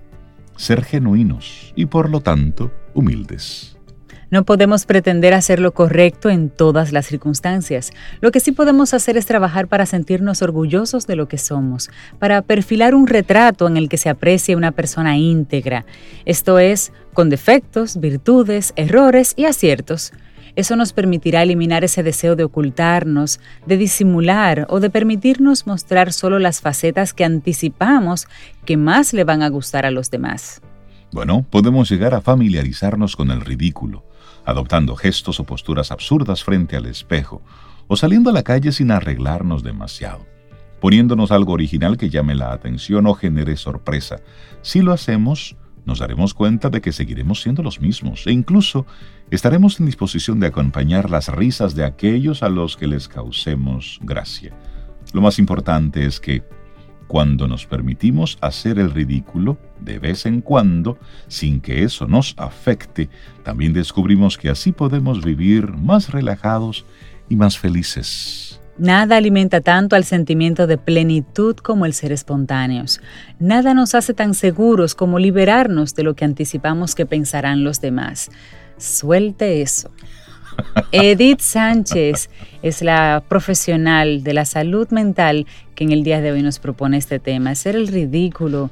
ser 0.55 0.83
genuinos 0.83 1.73
y 1.75 1.85
por 1.85 2.09
lo 2.09 2.21
tanto 2.21 2.71
humildes. 2.93 3.76
No 4.29 4.43
podemos 4.43 4.85
pretender 4.85 5.33
hacer 5.33 5.61
lo 5.61 5.73
correcto 5.73 6.29
en 6.29 6.49
todas 6.49 6.91
las 6.91 7.05
circunstancias. 7.05 7.91
Lo 8.19 8.31
que 8.31 8.41
sí 8.41 8.51
podemos 8.51 8.93
hacer 8.93 9.15
es 9.15 9.25
trabajar 9.25 9.67
para 9.67 9.85
sentirnos 9.85 10.41
orgullosos 10.41 11.07
de 11.07 11.15
lo 11.15 11.29
que 11.29 11.37
somos, 11.37 11.89
para 12.19 12.41
perfilar 12.41 12.93
un 12.93 13.07
retrato 13.07 13.67
en 13.67 13.77
el 13.77 13.87
que 13.87 13.95
se 13.97 14.09
aprecie 14.09 14.57
una 14.57 14.73
persona 14.73 15.17
íntegra, 15.17 15.85
esto 16.25 16.59
es, 16.59 16.91
con 17.13 17.29
defectos, 17.29 18.01
virtudes, 18.01 18.73
errores 18.75 19.33
y 19.37 19.45
aciertos. 19.45 20.11
Eso 20.57 20.75
nos 20.75 20.91
permitirá 20.91 21.43
eliminar 21.43 21.85
ese 21.85 22.03
deseo 22.03 22.35
de 22.35 22.43
ocultarnos, 22.43 23.39
de 23.65 23.77
disimular 23.77 24.65
o 24.69 24.81
de 24.81 24.89
permitirnos 24.89 25.67
mostrar 25.67 26.11
solo 26.11 26.37
las 26.37 26.59
facetas 26.59 27.13
que 27.13 27.23
anticipamos 27.23 28.27
que 28.65 28.75
más 28.75 29.13
le 29.13 29.23
van 29.23 29.41
a 29.41 29.49
gustar 29.49 29.85
a 29.85 29.91
los 29.91 30.11
demás. 30.11 30.61
Bueno, 31.13 31.45
podemos 31.49 31.89
llegar 31.89 32.13
a 32.13 32.19
familiarizarnos 32.19 33.15
con 33.15 33.31
el 33.31 33.39
ridículo 33.39 34.03
adoptando 34.47 34.95
gestos 34.95 35.41
o 35.41 35.43
posturas 35.43 35.91
absurdas 35.91 36.43
frente 36.43 36.77
al 36.77 36.85
espejo, 36.85 37.41
o 37.87 37.97
saliendo 37.97 38.29
a 38.29 38.33
la 38.33 38.43
calle 38.43 38.71
sin 38.71 38.91
arreglarnos 38.91 39.61
demasiado, 39.61 40.25
poniéndonos 40.79 41.31
algo 41.31 41.51
original 41.51 41.97
que 41.97 42.09
llame 42.09 42.33
la 42.33 42.53
atención 42.53 43.07
o 43.07 43.13
genere 43.13 43.57
sorpresa. 43.57 44.21
Si 44.61 44.81
lo 44.81 44.93
hacemos, 44.93 45.57
nos 45.85 45.99
daremos 45.99 46.33
cuenta 46.33 46.69
de 46.69 46.79
que 46.79 46.93
seguiremos 46.93 47.41
siendo 47.41 47.61
los 47.61 47.81
mismos 47.81 48.25
e 48.25 48.31
incluso 48.31 48.85
estaremos 49.31 49.81
en 49.81 49.85
disposición 49.85 50.39
de 50.39 50.47
acompañar 50.47 51.09
las 51.09 51.27
risas 51.27 51.75
de 51.75 51.83
aquellos 51.83 52.41
a 52.41 52.47
los 52.47 52.77
que 52.77 52.87
les 52.87 53.09
causemos 53.09 53.99
gracia. 54.01 54.53
Lo 55.11 55.21
más 55.21 55.39
importante 55.39 56.05
es 56.05 56.21
que 56.21 56.43
cuando 57.07 57.47
nos 57.47 57.65
permitimos 57.65 58.37
hacer 58.41 58.79
el 58.79 58.91
ridículo 58.91 59.57
de 59.79 59.99
vez 59.99 60.25
en 60.25 60.41
cuando, 60.41 60.97
sin 61.27 61.61
que 61.61 61.83
eso 61.83 62.07
nos 62.07 62.33
afecte, 62.37 63.09
también 63.43 63.73
descubrimos 63.73 64.37
que 64.37 64.49
así 64.49 64.71
podemos 64.71 65.23
vivir 65.23 65.71
más 65.71 66.11
relajados 66.11 66.85
y 67.29 67.35
más 67.35 67.57
felices. 67.57 68.59
Nada 68.77 69.17
alimenta 69.17 69.61
tanto 69.61 69.95
al 69.95 70.03
sentimiento 70.03 70.67
de 70.67 70.77
plenitud 70.77 71.55
como 71.55 71.87
el 71.87 71.93
ser 71.93 72.11
espontáneos. 72.11 73.01
Nada 73.39 73.73
nos 73.73 73.95
hace 73.95 74.13
tan 74.13 74.35
seguros 74.35 74.93
como 74.93 75.17
liberarnos 75.17 75.95
de 75.95 76.03
lo 76.03 76.15
que 76.15 76.25
anticipamos 76.25 76.93
que 76.93 77.07
pensarán 77.07 77.63
los 77.63 77.81
demás. 77.81 78.29
Suelte 78.77 79.63
eso. 79.63 79.89
Edith 80.91 81.39
Sánchez 81.39 82.29
es 82.61 82.83
la 82.83 83.23
profesional 83.27 84.23
de 84.23 84.33
la 84.33 84.45
salud 84.45 84.87
mental 84.89 85.47
que 85.77 85.83
en 85.83 85.91
el 85.91 86.03
día 86.03 86.21
de 86.21 86.31
hoy 86.31 86.41
nos 86.41 86.57
propone 86.57 86.97
este 86.97 87.19
tema, 87.19 87.51
hacer 87.51 87.75
el 87.75 87.87
ridículo, 87.87 88.71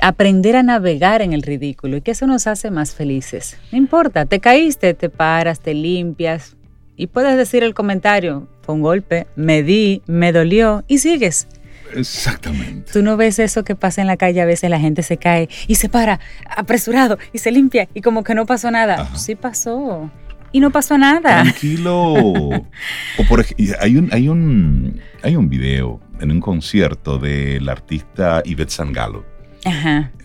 aprender 0.00 0.56
a 0.56 0.64
navegar 0.64 1.22
en 1.22 1.32
el 1.32 1.42
ridículo 1.42 1.96
y 1.96 2.00
que 2.00 2.10
eso 2.10 2.26
nos 2.26 2.48
hace 2.48 2.72
más 2.72 2.92
felices. 2.92 3.56
No 3.70 3.78
importa, 3.78 4.26
te 4.26 4.40
caíste, 4.40 4.92
te 4.94 5.08
paras, 5.08 5.60
te 5.60 5.74
limpias 5.74 6.56
y 6.96 7.06
puedes 7.06 7.36
decir 7.36 7.62
el 7.62 7.72
comentario, 7.72 8.48
fue 8.62 8.74
un 8.74 8.82
golpe, 8.82 9.28
me 9.36 9.62
di, 9.62 10.02
me 10.08 10.32
dolió 10.32 10.82
y 10.88 10.98
sigues. 10.98 11.46
Exactamente. 11.94 12.92
Tú 12.92 13.02
no 13.02 13.16
ves 13.16 13.38
eso 13.38 13.62
que 13.62 13.76
pasa 13.76 14.00
en 14.00 14.08
la 14.08 14.16
calle, 14.16 14.40
a 14.40 14.44
veces 14.44 14.70
la 14.70 14.80
gente 14.80 15.04
se 15.04 15.18
cae 15.18 15.48
y 15.68 15.76
se 15.76 15.88
para 15.88 16.18
apresurado 16.56 17.16
y 17.32 17.38
se 17.38 17.52
limpia 17.52 17.88
y 17.94 18.00
como 18.00 18.24
que 18.24 18.34
no 18.34 18.44
pasó 18.44 18.72
nada. 18.72 19.08
Sí 19.16 19.36
pasó 19.36 20.10
y 20.52 20.60
no 20.60 20.70
pasó 20.70 20.98
nada. 20.98 21.42
Tranquilo. 21.42 21.94
o 22.14 23.24
por, 23.28 23.44
hay, 23.80 23.96
un, 23.96 24.08
hay, 24.12 24.28
un, 24.28 25.00
hay 25.22 25.36
un 25.36 25.48
video 25.48 26.00
en 26.20 26.30
un 26.30 26.40
concierto 26.40 27.18
del 27.18 27.68
artista 27.68 28.42
Ivette 28.44 28.70
Sangalo. 28.70 29.24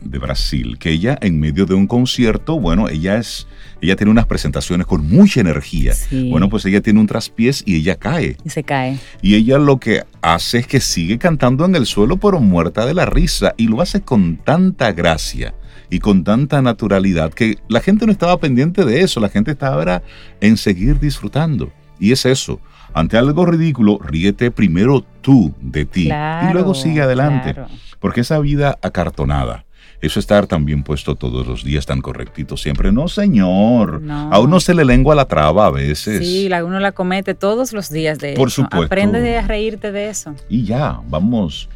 de 0.01 0.17
Brasil, 0.17 0.77
que 0.79 0.91
ella 0.91 1.17
en 1.21 1.39
medio 1.39 1.65
de 1.65 1.73
un 1.73 1.87
concierto, 1.87 2.57
bueno, 2.57 2.87
ella 2.87 3.17
es, 3.17 3.47
ella 3.81 3.95
tiene 3.97 4.11
unas 4.11 4.27
presentaciones 4.27 4.87
con 4.87 5.07
mucha 5.07 5.41
energía. 5.41 5.93
Bueno, 6.29 6.49
pues 6.49 6.65
ella 6.65 6.81
tiene 6.81 6.99
un 7.01 7.07
traspiés 7.07 7.61
y 7.65 7.75
ella 7.75 7.95
cae. 7.95 8.37
Y 8.45 8.49
se 8.49 8.63
cae. 8.63 8.97
Y 9.21 9.35
ella 9.35 9.57
lo 9.57 9.77
que 9.77 10.03
hace 10.21 10.59
es 10.59 10.67
que 10.67 10.79
sigue 10.79 11.17
cantando 11.17 11.65
en 11.65 11.75
el 11.75 11.85
suelo, 11.85 12.17
pero 12.17 12.39
muerta 12.39 12.85
de 12.85 12.93
la 12.93 13.05
risa, 13.05 13.53
y 13.57 13.67
lo 13.67 13.81
hace 13.81 14.01
con 14.01 14.37
tanta 14.37 14.93
gracia 14.93 15.53
y 15.89 15.99
con 15.99 16.23
tanta 16.23 16.61
naturalidad 16.61 17.33
que 17.33 17.57
la 17.67 17.81
gente 17.81 18.05
no 18.05 18.11
estaba 18.11 18.37
pendiente 18.37 18.85
de 18.85 19.01
eso, 19.01 19.19
la 19.19 19.29
gente 19.29 19.51
estaba 19.51 20.01
en 20.41 20.57
seguir 20.57 20.99
disfrutando. 20.99 21.71
Y 21.99 22.11
es 22.11 22.25
eso, 22.25 22.59
ante 22.93 23.17
algo 23.17 23.45
ridículo, 23.45 23.99
ríete 24.01 24.51
primero 24.51 25.03
tú 25.21 25.53
de 25.61 25.85
ti 25.85 26.09
y 26.09 26.53
luego 26.53 26.73
sigue 26.73 27.01
adelante. 27.01 27.55
Porque 27.99 28.21
esa 28.21 28.39
vida 28.39 28.77
acartonada, 28.81 29.65
eso 30.01 30.19
estar 30.19 30.47
tan 30.47 30.65
bien 30.65 30.83
puesto 30.83 31.15
todos 31.15 31.47
los 31.47 31.63
días, 31.63 31.85
tan 31.85 32.01
correctito 32.01 32.57
siempre. 32.57 32.91
No, 32.91 33.07
señor. 33.07 34.01
A 34.09 34.39
uno 34.39 34.59
se 34.59 34.73
le 34.73 34.85
lengua 34.85 35.15
la 35.15 35.25
traba 35.25 35.65
a 35.65 35.71
veces. 35.71 36.19
Sí, 36.19 36.49
uno 36.63 36.79
la 36.79 36.91
comete 36.91 37.33
todos 37.33 37.73
los 37.73 37.89
días 37.89 38.19
de 38.19 38.33
Por 38.33 38.51
supuesto. 38.51 38.85
Aprende 38.85 39.37
a 39.37 39.41
reírte 39.47 39.91
de 39.91 40.09
eso. 40.09 40.35
Y 40.49 40.63
ya, 40.63 40.99
vamos 41.09 41.69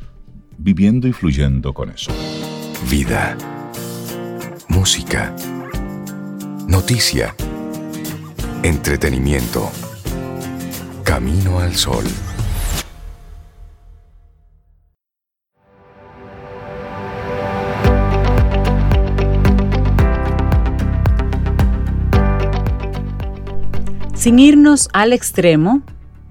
viviendo 0.57 1.07
y 1.07 1.13
fluyendo 1.13 1.73
con 1.73 1.89
eso. 1.89 2.11
Vida 2.89 3.35
música, 4.69 5.35
noticia, 6.67 7.35
entretenimiento. 8.63 9.69
Camino 11.03 11.59
al 11.59 11.75
sol. 11.75 12.05
Sin 24.13 24.37
irnos 24.37 24.87
al 24.93 25.13
extremo, 25.13 25.81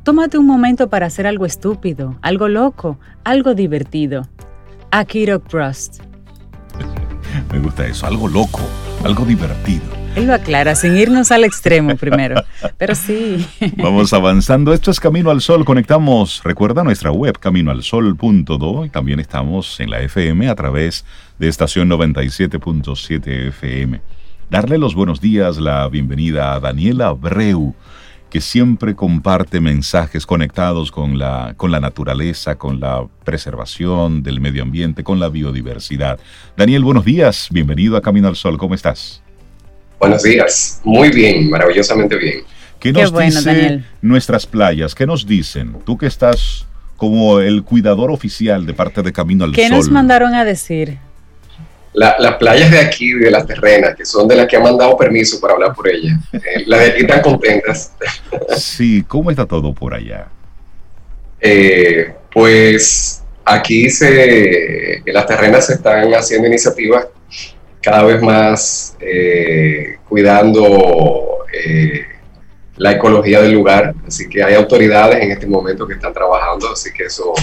tómate 0.04 0.38
un 0.38 0.46
momento 0.46 0.88
para 0.88 1.06
hacer 1.06 1.26
algo 1.26 1.44
estúpido, 1.44 2.16
algo 2.22 2.48
loco, 2.48 2.98
algo 3.24 3.54
divertido. 3.54 4.28
Akiro 4.90 5.40
Prost. 5.40 6.07
Me 7.52 7.58
gusta 7.58 7.86
eso, 7.86 8.06
algo 8.06 8.28
loco, 8.28 8.60
algo 9.04 9.24
divertido. 9.24 9.98
Él 10.16 10.26
lo 10.26 10.34
aclara, 10.34 10.74
sin 10.74 10.96
irnos 10.96 11.30
al 11.30 11.44
extremo 11.44 11.94
primero. 11.96 12.42
Pero 12.76 12.94
sí. 12.94 13.46
Vamos 13.76 14.12
avanzando. 14.12 14.72
Esto 14.72 14.90
es 14.90 14.98
Camino 14.98 15.30
al 15.30 15.40
Sol. 15.40 15.64
Conectamos, 15.64 16.42
recuerda 16.42 16.82
nuestra 16.82 17.12
web, 17.12 17.38
caminoalsol.do. 17.38 18.84
Y 18.84 18.88
también 18.88 19.20
estamos 19.20 19.78
en 19.78 19.90
la 19.90 20.00
FM 20.00 20.48
a 20.48 20.56
través 20.56 21.04
de 21.38 21.48
estación 21.48 21.88
97.7 21.88 23.48
FM. 23.48 24.00
Darle 24.50 24.78
los 24.78 24.94
buenos 24.94 25.20
días, 25.20 25.58
la 25.58 25.86
bienvenida 25.88 26.54
a 26.54 26.60
Daniela 26.60 27.12
Breu 27.12 27.74
que 28.30 28.40
siempre 28.40 28.94
comparte 28.94 29.60
mensajes 29.60 30.26
conectados 30.26 30.90
con 30.90 31.18
la, 31.18 31.54
con 31.56 31.70
la 31.70 31.80
naturaleza, 31.80 32.56
con 32.56 32.80
la 32.80 33.06
preservación 33.24 34.22
del 34.22 34.40
medio 34.40 34.62
ambiente, 34.62 35.02
con 35.02 35.18
la 35.18 35.28
biodiversidad. 35.28 36.18
Daniel, 36.56 36.84
buenos 36.84 37.04
días, 37.04 37.48
bienvenido 37.50 37.96
a 37.96 38.02
Camino 38.02 38.28
al 38.28 38.36
Sol, 38.36 38.58
¿cómo 38.58 38.74
estás? 38.74 39.22
Buenos 39.98 40.22
días, 40.22 40.80
muy 40.84 41.10
bien, 41.10 41.48
maravillosamente 41.50 42.16
bien. 42.16 42.40
¿Qué 42.78 42.92
nos 42.92 43.16
dicen 43.16 43.84
nuestras 44.02 44.46
playas? 44.46 44.94
¿Qué 44.94 45.06
nos 45.06 45.26
dicen? 45.26 45.76
Tú 45.84 45.98
que 45.98 46.06
estás 46.06 46.66
como 46.96 47.40
el 47.40 47.64
cuidador 47.64 48.10
oficial 48.10 48.66
de 48.66 48.74
parte 48.74 49.02
de 49.02 49.12
Camino 49.12 49.44
al 49.44 49.50
Sol. 49.50 49.56
¿Qué 49.56 49.68
nos 49.70 49.88
mandaron 49.90 50.34
a 50.34 50.44
decir? 50.44 50.98
Las 51.94 52.36
playas 52.36 52.70
de 52.70 52.78
aquí, 52.78 53.12
de 53.12 53.30
las 53.30 53.46
terrenas, 53.46 53.96
que 53.96 54.04
son 54.04 54.28
de 54.28 54.36
las 54.36 54.46
que 54.46 54.56
han 54.56 54.62
mandado 54.62 54.96
permiso 54.96 55.40
para 55.40 55.54
hablar 55.54 55.74
por 55.74 55.88
ellas, 55.88 56.18
eh, 56.32 56.64
las 56.66 56.80
de 56.80 56.86
aquí 56.86 57.00
están 57.00 57.22
contentas. 57.22 57.92
Sí, 58.56 59.04
¿cómo 59.06 59.30
está 59.30 59.46
todo 59.46 59.72
por 59.72 59.94
allá? 59.94 60.28
Eh, 61.40 62.14
pues 62.32 63.22
aquí 63.44 63.88
se, 63.90 64.98
en 64.98 65.14
las 65.14 65.26
terrenas 65.26 65.66
se 65.66 65.74
están 65.74 66.12
haciendo 66.14 66.48
iniciativas 66.48 67.06
cada 67.80 68.04
vez 68.04 68.20
más 68.20 68.96
eh, 69.00 69.98
cuidando 70.08 71.38
la 72.76 72.92
ecología 72.92 73.40
del 73.40 73.52
lugar, 73.52 73.94
así 74.06 74.28
que 74.28 74.42
hay 74.42 74.54
autoridades 74.54 75.20
en 75.20 75.32
este 75.32 75.46
momento 75.46 75.86
que 75.86 75.94
están 75.94 76.12
trabajando, 76.12 76.70
así 76.72 76.92
que 76.92 77.04
eso, 77.04 77.34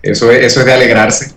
eso, 0.00 0.30
eso 0.30 0.60
es 0.60 0.66
de 0.66 0.72
alegrarse. 0.72 1.34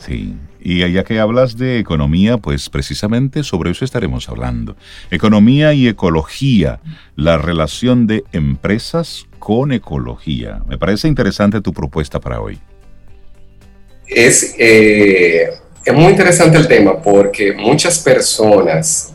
Sí, 0.00 0.34
y 0.64 0.90
ya 0.90 1.04
que 1.04 1.20
hablas 1.20 1.58
de 1.58 1.78
economía, 1.78 2.38
pues 2.38 2.70
precisamente 2.70 3.44
sobre 3.44 3.70
eso 3.70 3.84
estaremos 3.84 4.30
hablando. 4.30 4.76
Economía 5.10 5.74
y 5.74 5.86
ecología, 5.86 6.80
la 7.16 7.36
relación 7.36 8.06
de 8.06 8.24
empresas 8.32 9.26
con 9.38 9.72
ecología. 9.72 10.62
Me 10.66 10.78
parece 10.78 11.06
interesante 11.06 11.60
tu 11.60 11.74
propuesta 11.74 12.18
para 12.18 12.40
hoy. 12.40 12.58
Es, 14.06 14.54
eh, 14.58 15.50
es 15.84 15.94
muy 15.94 16.06
interesante 16.06 16.56
el 16.56 16.66
tema 16.66 17.00
porque 17.02 17.52
muchas 17.52 17.98
personas 17.98 19.14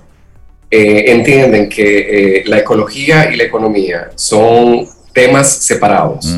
eh, 0.69 1.05
entienden 1.07 1.67
que 1.67 2.41
eh, 2.41 2.43
la 2.45 2.59
ecología 2.59 3.33
y 3.33 3.37
la 3.37 3.45
economía 3.45 4.11
son 4.13 4.87
temas 5.13 5.51
separados. 5.51 6.37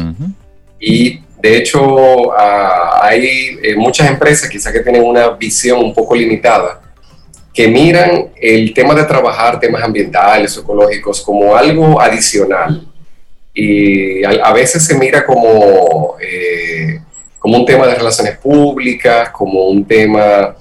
Y 0.80 1.20
de 1.42 1.58
hecho, 1.58 2.32
ah, 2.34 3.00
hay 3.02 3.58
eh, 3.64 3.76
muchas 3.76 4.10
empresas 4.10 4.50
quizás 4.50 4.72
que 4.72 4.82
tienen 4.82 5.04
una 5.04 5.30
visión 5.30 5.80
un 5.80 5.94
poco 5.94 6.16
limitada 6.16 6.82
que 7.54 7.68
miran 7.68 8.30
el 8.40 8.74
tema 8.74 8.94
de 8.94 9.04
trabajar 9.04 9.60
temas 9.60 9.84
ambientales, 9.84 10.56
ecológicos, 10.56 11.22
como 11.22 11.56
algo 11.56 12.00
adicional. 12.00 12.88
Y 13.54 14.24
a, 14.24 14.54
veces 14.54 14.86
se 14.86 14.98
mira 14.98 15.26
como, 15.26 16.16
eh, 16.22 17.02
como 17.38 17.58
un 17.58 17.66
tema 17.66 17.86
de 17.88 17.96
relaciones 17.96 18.38
públicas, 18.38 19.32
como 19.32 19.66
un 19.66 19.84
tema 19.84 20.56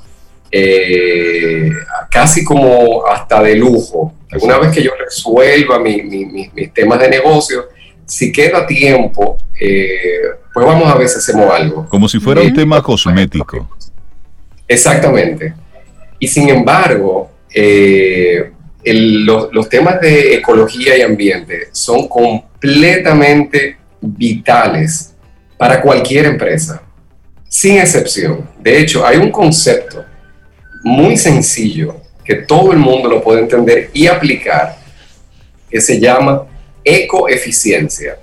eh, 0.50 1.70
casi 2.10 2.42
como 2.42 3.06
hasta 3.06 3.40
de 3.42 3.54
lujo. 3.54 4.12
Una 4.40 4.58
vez 4.58 4.72
que 4.72 4.82
yo 4.82 4.90
resuelva 4.98 5.78
mis 5.78 6.72
temas 6.72 6.98
de 6.98 7.10
negocio, 7.10 7.68
si 8.10 8.32
queda 8.32 8.66
tiempo, 8.66 9.38
eh, 9.60 10.20
pues 10.52 10.66
vamos 10.66 10.92
a 10.92 10.96
ver 10.96 11.08
si 11.08 11.18
hacemos 11.18 11.48
algo. 11.48 11.88
Como 11.88 12.08
si 12.08 12.18
fuera 12.18 12.40
un 12.40 12.52
tema 12.52 12.82
cosmético. 12.82 13.70
Exactamente. 14.66 15.54
Y 16.18 16.26
sin 16.26 16.48
embargo, 16.48 17.30
eh, 17.54 18.50
los, 18.82 19.68
temas 19.68 20.00
de 20.00 20.34
ecología 20.34 20.98
y 20.98 21.02
ambiente 21.02 21.68
son 21.70 22.08
completamente 22.08 23.76
vitales 24.00 25.14
para 25.56 25.80
cualquier 25.80 26.26
empresa, 26.26 26.82
sin 27.48 27.78
excepción. 27.78 28.50
De 28.58 28.80
hecho, 28.80 29.06
hay 29.06 29.18
un 29.18 29.30
concepto 29.30 30.04
muy 30.82 31.16
sencillo 31.16 32.00
que 32.24 32.34
todo 32.34 32.72
el 32.72 32.78
mundo 32.78 33.08
lo 33.08 33.22
puede 33.22 33.42
entender 33.42 33.90
y 33.92 34.08
aplicar, 34.08 34.76
que 35.70 35.80
se 35.80 36.00
llama 36.00 36.49
ecoeficiencia. 36.84 38.18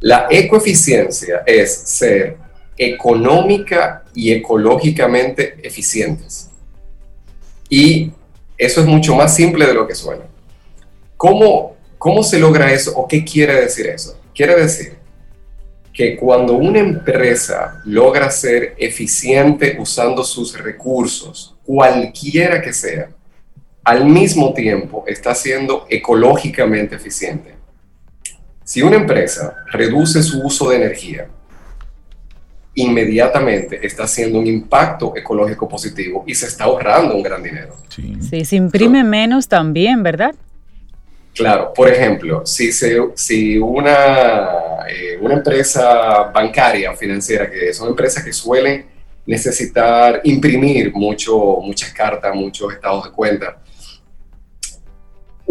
La 0.00 0.26
ecoeficiencia 0.30 1.42
es 1.46 1.72
ser 1.74 2.36
económica 2.76 4.04
y 4.14 4.32
ecológicamente 4.32 5.58
eficientes. 5.62 6.50
Y 7.68 8.10
eso 8.58 8.80
es 8.80 8.86
mucho 8.86 9.14
más 9.14 9.34
simple 9.34 9.66
de 9.66 9.74
lo 9.74 9.86
que 9.86 9.94
suena. 9.94 10.24
¿Cómo, 11.16 11.76
cómo 11.98 12.22
se 12.22 12.38
logra 12.38 12.72
eso 12.72 12.92
o 12.96 13.06
qué 13.06 13.24
quiere 13.24 13.60
decir 13.60 13.86
eso? 13.86 14.18
Quiere 14.34 14.56
decir 14.56 14.96
que 15.92 16.16
cuando 16.16 16.54
una 16.54 16.80
empresa 16.80 17.80
logra 17.84 18.30
ser 18.30 18.74
eficiente 18.78 19.76
usando 19.78 20.24
sus 20.24 20.58
recursos, 20.58 21.54
cualquiera 21.64 22.60
que 22.62 22.72
sea, 22.72 23.10
al 23.84 24.04
mismo 24.04 24.52
tiempo 24.54 25.04
está 25.06 25.34
siendo 25.34 25.86
ecológicamente 25.88 26.96
eficiente. 26.96 27.54
Si 28.64 28.80
una 28.80 28.96
empresa 28.96 29.56
reduce 29.72 30.22
su 30.22 30.40
uso 30.42 30.70
de 30.70 30.76
energía, 30.76 31.28
inmediatamente 32.74 33.84
está 33.84 34.04
haciendo 34.04 34.38
un 34.38 34.46
impacto 34.46 35.14
ecológico 35.16 35.68
positivo 35.68 36.24
y 36.26 36.34
se 36.34 36.46
está 36.46 36.64
ahorrando 36.64 37.14
un 37.14 37.22
gran 37.22 37.42
dinero. 37.42 37.76
Sí, 37.88 38.44
se 38.44 38.56
imprime 38.56 39.04
menos 39.04 39.48
también, 39.48 40.02
¿verdad? 40.02 40.34
Claro, 41.34 41.72
por 41.74 41.88
ejemplo, 41.88 42.44
si, 42.46 42.72
se, 42.72 42.98
si 43.14 43.58
una, 43.58 44.86
eh, 44.88 45.18
una 45.20 45.34
empresa 45.34 46.24
bancaria 46.24 46.90
o 46.90 46.96
financiera, 46.96 47.50
que 47.50 47.72
son 47.72 47.88
empresas 47.88 48.22
que 48.22 48.32
suelen 48.32 48.86
necesitar 49.24 50.20
imprimir 50.24 50.92
mucho, 50.92 51.58
muchas 51.62 51.92
cartas, 51.92 52.34
muchos 52.34 52.72
estados 52.74 53.04
de 53.04 53.10
cuenta, 53.10 53.61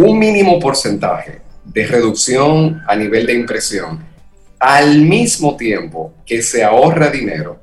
un 0.03 0.17
mínimo 0.17 0.59
porcentaje 0.59 1.41
de 1.63 1.85
reducción 1.85 2.81
a 2.87 2.95
nivel 2.95 3.27
de 3.27 3.33
impresión, 3.33 4.03
al 4.59 5.01
mismo 5.01 5.55
tiempo 5.55 6.13
que 6.25 6.41
se 6.41 6.63
ahorra 6.63 7.09
dinero, 7.09 7.59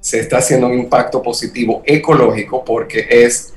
se 0.00 0.20
está 0.20 0.38
haciendo 0.38 0.68
un 0.68 0.78
impacto 0.78 1.22
positivo 1.22 1.82
ecológico 1.86 2.64
porque 2.64 3.06
es 3.08 3.54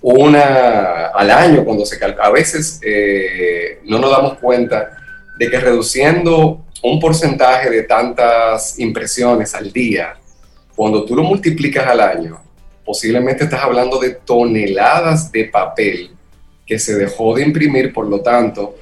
una 0.00 1.06
al 1.08 1.30
año 1.30 1.64
cuando 1.64 1.84
se 1.84 1.98
calcula. 1.98 2.26
A 2.26 2.30
veces 2.30 2.80
eh, 2.82 3.80
no 3.84 3.98
nos 3.98 4.10
damos 4.10 4.38
cuenta 4.38 4.96
de 5.38 5.50
que 5.50 5.60
reduciendo 5.60 6.64
un 6.82 6.98
porcentaje 6.98 7.70
de 7.70 7.82
tantas 7.82 8.78
impresiones 8.78 9.54
al 9.54 9.72
día, 9.72 10.16
cuando 10.74 11.04
tú 11.04 11.14
lo 11.14 11.22
multiplicas 11.22 11.86
al 11.86 12.00
año, 12.00 12.40
posiblemente 12.84 13.44
estás 13.44 13.62
hablando 13.62 13.98
de 13.98 14.10
toneladas 14.10 15.30
de 15.30 15.44
papel 15.44 16.17
que 16.68 16.78
se 16.78 16.96
dejó 16.96 17.34
de 17.34 17.44
imprimir, 17.44 17.94
por 17.94 18.06
lo 18.06 18.20
tanto, 18.20 18.76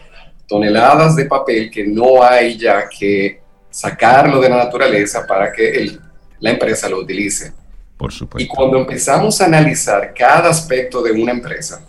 toneladas 0.48 1.14
de 1.14 1.26
papel 1.26 1.70
que 1.70 1.86
no 1.86 2.20
hay 2.20 2.58
ya 2.58 2.88
que 2.88 3.40
sacarlo 3.70 4.40
de 4.40 4.48
la 4.48 4.56
naturaleza 4.56 5.24
para 5.24 5.52
que 5.52 5.96
la 6.40 6.50
empresa 6.50 6.88
lo 6.88 6.98
utilice. 6.98 7.52
Por 7.96 8.12
supuesto. 8.12 8.44
Y 8.44 8.48
cuando 8.48 8.78
empezamos 8.78 9.40
a 9.40 9.46
analizar 9.46 10.12
cada 10.12 10.50
aspecto 10.50 11.00
de 11.00 11.12
una 11.12 11.30
empresa, 11.30 11.86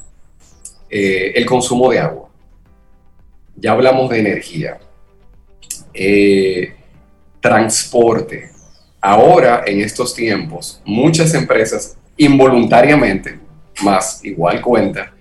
eh, 0.88 1.34
el 1.34 1.48
consumo 1.48 1.90
de 1.90 2.00
agua, 2.00 2.30
ya 3.56 3.72
hablamos 3.72 4.08
de 4.12 4.20
energía, 4.20 4.78
eh, 5.96 6.76
transporte. 7.42 8.52
Ahora, 9.02 9.64
en 9.66 9.82
estos 9.82 10.14
tiempos, 10.14 10.80
muchas 10.86 11.34
empresas 11.34 11.98
involuntariamente, 12.18 13.40
más 13.82 14.24
igual 14.24 14.62
cuenta, 14.62 15.17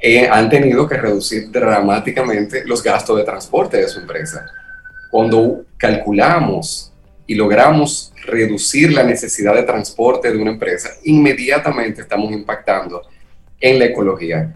eh, 0.00 0.28
han 0.28 0.48
tenido 0.48 0.88
que 0.88 0.96
reducir 0.96 1.50
dramáticamente 1.50 2.64
los 2.64 2.82
gastos 2.82 3.18
de 3.18 3.24
transporte 3.24 3.76
de 3.76 3.88
su 3.88 4.00
empresa. 4.00 4.46
Cuando 5.10 5.64
calculamos 5.76 6.92
y 7.26 7.34
logramos 7.34 8.12
reducir 8.24 8.92
la 8.92 9.02
necesidad 9.02 9.54
de 9.54 9.62
transporte 9.64 10.32
de 10.32 10.38
una 10.38 10.52
empresa, 10.52 10.90
inmediatamente 11.04 12.02
estamos 12.02 12.32
impactando 12.32 13.02
en 13.60 13.78
la 13.78 13.84
ecología. 13.86 14.54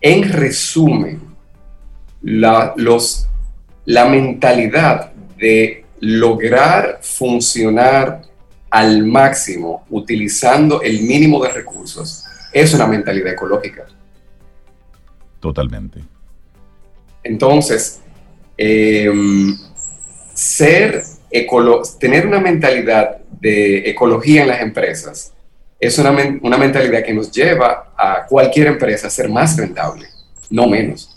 En 0.00 0.32
resumen, 0.32 1.20
la, 2.22 2.72
los, 2.76 3.28
la 3.86 4.04
mentalidad 4.04 5.12
de 5.36 5.84
lograr 6.00 7.00
funcionar 7.02 8.22
al 8.70 9.04
máximo 9.04 9.84
utilizando 9.90 10.82
el 10.82 11.02
mínimo 11.02 11.42
de 11.42 11.50
recursos 11.50 12.24
es 12.52 12.72
una 12.74 12.86
mentalidad 12.86 13.32
ecológica. 13.32 13.86
Totalmente. 15.46 16.00
Entonces, 17.22 18.00
em, 18.58 19.56
ser 20.34 21.04
tener 22.00 22.26
una 22.26 22.40
mentalidad 22.40 23.18
de 23.40 23.88
ecología 23.88 24.42
en 24.42 24.48
las 24.48 24.60
empresas 24.60 25.32
es 25.78 25.98
una, 26.00 26.10
una, 26.42 26.58
mentalidad 26.58 27.04
que 27.04 27.14
nos 27.14 27.30
lleva 27.30 27.92
a 27.96 28.26
cualquier 28.26 28.66
empresa 28.66 29.06
a 29.06 29.10
ser 29.10 29.28
más 29.28 29.56
rentable, 29.56 30.08
no 30.50 30.66
menos. 30.66 31.16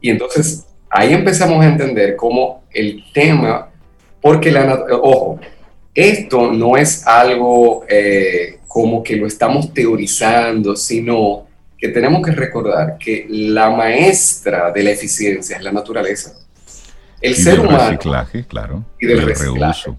Y 0.00 0.10
entonces 0.10 0.66
ahí 0.90 1.12
empezamos 1.12 1.64
a 1.64 1.68
entender 1.68 2.16
cómo 2.16 2.64
el 2.72 3.04
tema, 3.12 3.70
porque 4.20 4.50
la, 4.50 4.84
ojo, 5.00 5.38
esto 5.94 6.50
no 6.50 6.76
es 6.76 7.06
algo 7.06 7.84
eh, 7.88 8.58
como 8.66 9.04
que 9.04 9.14
lo 9.14 9.28
estamos 9.28 9.72
teorizando, 9.72 10.74
sino 10.74 11.46
que 11.78 11.88
tenemos 11.88 12.22
que 12.22 12.32
recordar 12.32 12.96
que 12.98 13.26
la 13.28 13.70
maestra 13.70 14.70
de 14.70 14.82
la 14.82 14.90
eficiencia 14.90 15.56
es 15.56 15.62
la 15.62 15.72
naturaleza. 15.72 16.34
El 17.20 17.34
ser 17.34 17.60
humano. 17.60 17.90
Reciclaje, 17.90 18.44
claro. 18.44 18.84
Y 19.00 19.06
del, 19.06 19.22
reciclaje. 19.22 19.92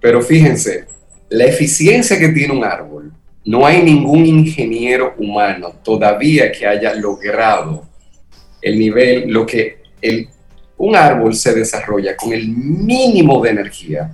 Pero 0.00 0.22
fíjense, 0.22 0.86
la 1.28 1.44
eficiencia 1.44 2.18
que 2.18 2.28
tiene 2.28 2.54
un 2.54 2.64
árbol, 2.64 3.12
no 3.44 3.66
hay 3.66 3.82
ningún 3.82 4.26
ingeniero 4.26 5.14
humano 5.18 5.72
todavía 5.82 6.52
que 6.52 6.66
haya 6.66 6.94
logrado 6.94 7.86
el 8.60 8.78
nivel, 8.78 9.30
lo 9.30 9.46
que 9.46 9.82
el, 10.00 10.28
un 10.76 10.96
árbol 10.96 11.34
se 11.34 11.54
desarrolla 11.54 12.16
con 12.16 12.32
el 12.32 12.48
mínimo 12.48 13.42
de 13.42 13.50
energía. 13.50 14.10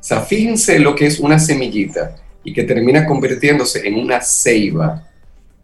O 0.00 0.02
sea, 0.02 0.20
fíjense 0.20 0.78
lo 0.78 0.94
que 0.94 1.06
es 1.06 1.18
una 1.20 1.38
semillita 1.38 2.16
y 2.44 2.52
que 2.52 2.62
termina 2.62 3.04
convirtiéndose 3.04 3.86
en 3.86 3.96
una 3.96 4.20
ceiba 4.20 5.08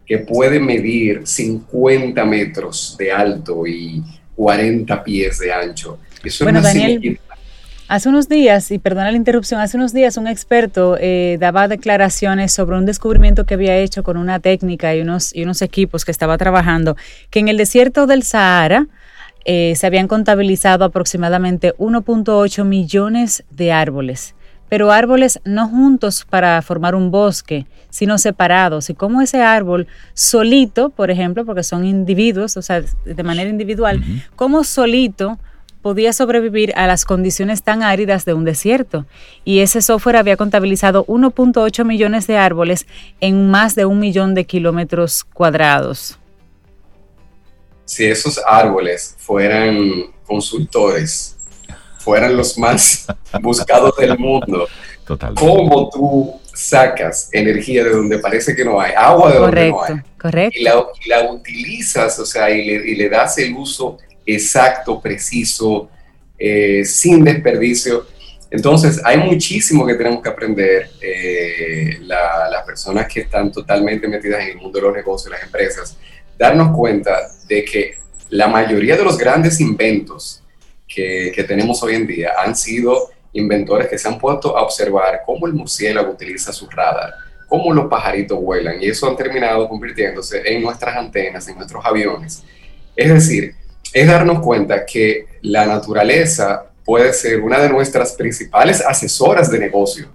que 0.05 0.19
puede 0.19 0.59
medir 0.59 1.25
50 1.25 2.23
metros 2.25 2.95
de 2.97 3.11
alto 3.11 3.65
y 3.65 4.03
40 4.35 5.03
pies 5.03 5.39
de 5.39 5.53
ancho. 5.53 5.99
Eso 6.23 6.45
bueno, 6.45 6.61
Daniel, 6.61 7.19
hace 7.87 8.09
unos 8.09 8.29
días, 8.29 8.71
y 8.71 8.79
perdona 8.79 9.11
la 9.11 9.17
interrupción, 9.17 9.61
hace 9.61 9.77
unos 9.77 9.93
días 9.93 10.17
un 10.17 10.27
experto 10.27 10.97
eh, 10.99 11.37
daba 11.39 11.67
declaraciones 11.67 12.51
sobre 12.53 12.77
un 12.77 12.85
descubrimiento 12.85 13.45
que 13.45 13.53
había 13.53 13.77
hecho 13.77 14.03
con 14.03 14.17
una 14.17 14.39
técnica 14.39 14.95
y 14.95 15.01
unos, 15.01 15.35
y 15.35 15.43
unos 15.43 15.61
equipos 15.61 16.05
que 16.05 16.11
estaba 16.11 16.37
trabajando, 16.37 16.95
que 17.29 17.39
en 17.39 17.49
el 17.49 17.57
desierto 17.57 18.07
del 18.07 18.23
Sahara 18.23 18.87
eh, 19.45 19.73
se 19.75 19.85
habían 19.85 20.07
contabilizado 20.07 20.85
aproximadamente 20.85 21.73
1.8 21.77 22.63
millones 22.63 23.43
de 23.51 23.71
árboles 23.71 24.35
pero 24.73 24.91
árboles 24.91 25.39
no 25.45 25.69
juntos 25.69 26.25
para 26.27 26.59
formar 26.63 26.95
un 26.95 27.11
bosque, 27.11 27.67
sino 27.91 28.17
separados. 28.17 28.89
Y 28.89 28.95
como 28.95 29.21
ese 29.21 29.39
árbol 29.43 29.85
solito, 30.15 30.89
por 30.89 31.11
ejemplo, 31.11 31.45
porque 31.45 31.61
son 31.61 31.85
individuos, 31.85 32.57
o 32.57 32.63
sea, 32.63 32.81
de 32.81 33.23
manera 33.23 33.51
individual, 33.51 34.03
como 34.35 34.63
solito 34.63 35.37
podía 35.83 36.11
sobrevivir 36.11 36.73
a 36.75 36.87
las 36.87 37.05
condiciones 37.05 37.61
tan 37.61 37.83
áridas 37.83 38.25
de 38.25 38.33
un 38.33 38.45
desierto. 38.45 39.05
Y 39.45 39.59
ese 39.59 39.79
software 39.79 40.15
había 40.15 40.37
contabilizado 40.37 41.05
1.8 41.05 41.85
millones 41.85 42.25
de 42.25 42.37
árboles 42.37 42.87
en 43.21 43.51
más 43.51 43.75
de 43.75 43.85
un 43.85 43.99
millón 43.99 44.33
de 44.33 44.45
kilómetros 44.45 45.23
cuadrados. 45.23 46.17
Si 47.85 48.05
esos 48.05 48.41
árboles 48.43 49.15
fueran 49.19 50.05
consultores, 50.25 51.37
fueran 52.03 52.35
los 52.35 52.57
más 52.57 53.07
buscados 53.41 53.95
del 53.97 54.17
mundo, 54.17 54.67
¿cómo 55.35 55.89
tú 55.89 56.39
sacas 56.53 57.29
energía 57.31 57.83
de 57.83 57.91
donde 57.91 58.19
parece 58.19 58.55
que 58.55 58.65
no 58.65 58.79
hay, 58.79 58.91
agua 58.95 59.31
de 59.31 59.39
donde 59.39 59.69
no 59.69 59.83
hay? 59.83 59.95
Correcto. 60.19 60.59
Y 60.59 61.09
la, 61.09 61.31
utilizas, 61.31 62.19
o 62.19 62.25
sea, 62.25 62.49
y 62.49 62.65
le, 62.65 62.73
y 62.91 62.95
le 62.95 63.09
das 63.09 63.37
el 63.37 63.53
uso 63.55 63.97
exacto, 64.25 65.01
preciso, 65.01 65.89
eh, 66.37 66.83
sin 66.85 67.23
desperdicio. 67.23 68.05
Entonces, 68.51 69.01
hay 69.03 69.17
muchísimo 69.17 69.85
que 69.85 69.95
tenemos 69.95 70.21
que 70.21 70.29
aprender 70.29 70.91
eh, 71.01 71.99
las 72.01 72.63
personas 72.65 73.07
que 73.11 73.21
están 73.21 73.51
totalmente 73.51 74.07
metidas 74.07 74.43
en 74.43 74.49
el 74.49 74.57
mundo 74.57 74.77
de 74.77 74.85
los 74.85 74.93
negocios, 74.93 75.31
las 75.31 75.41
empresas, 75.41 75.97
darnos 76.37 76.75
cuenta 76.75 77.31
de 77.47 77.65
que 77.65 77.95
la 78.29 78.47
mayoría 78.47 78.95
de 78.95 79.03
los 79.03 79.17
grandes 79.17 79.59
inventos 79.59 80.42
que, 80.93 81.31
que 81.33 81.43
tenemos 81.43 81.81
hoy 81.83 81.95
en 81.95 82.07
día 82.07 82.33
han 82.37 82.55
sido 82.55 83.09
inventores 83.33 83.87
que 83.87 83.97
se 83.97 84.07
han 84.07 84.17
puesto 84.17 84.57
a 84.57 84.61
observar 84.61 85.21
cómo 85.25 85.47
el 85.47 85.53
murciélago 85.53 86.11
utiliza 86.11 86.53
su 86.53 86.69
radar, 86.69 87.13
cómo 87.47 87.73
los 87.73 87.87
pajaritos 87.87 88.39
vuelan, 88.39 88.81
y 88.81 88.87
eso 88.87 89.09
han 89.09 89.15
terminado 89.15 89.67
convirtiéndose 89.67 90.41
en 90.45 90.61
nuestras 90.61 90.95
antenas, 90.95 91.47
en 91.47 91.55
nuestros 91.55 91.83
aviones. 91.85 92.43
Es 92.95 93.11
decir, 93.11 93.55
es 93.91 94.07
darnos 94.07 94.39
cuenta 94.39 94.85
que 94.85 95.27
la 95.41 95.65
naturaleza 95.65 96.65
puede 96.85 97.13
ser 97.13 97.41
una 97.41 97.59
de 97.59 97.69
nuestras 97.69 98.13
principales 98.13 98.81
asesoras 98.81 99.49
de 99.49 99.59
negocio. 99.59 100.09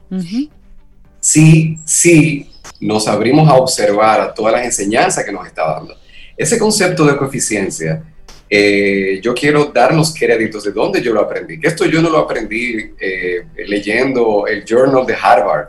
Si, 1.20 1.78
sí, 1.84 2.50
nos 2.80 3.08
abrimos 3.08 3.48
a 3.48 3.54
observar 3.54 4.20
a 4.20 4.34
todas 4.34 4.52
las 4.52 4.64
enseñanzas 4.64 5.24
que 5.24 5.32
nos 5.32 5.46
está 5.46 5.66
dando. 5.72 5.96
Ese 6.36 6.58
concepto 6.58 7.04
de 7.04 7.16
coeficiencia, 7.16 8.02
eh, 8.50 9.20
yo 9.22 9.34
quiero 9.34 9.66
dar 9.66 9.94
los 9.94 10.14
créditos 10.14 10.64
de 10.64 10.72
dónde 10.72 11.02
yo 11.02 11.12
lo 11.12 11.20
aprendí. 11.20 11.58
Esto 11.62 11.84
yo 11.84 12.00
no 12.00 12.08
lo 12.08 12.18
aprendí 12.18 12.92
eh, 12.98 13.46
leyendo 13.66 14.46
el 14.46 14.64
Journal 14.64 15.04
de 15.04 15.14
Harvard. 15.20 15.68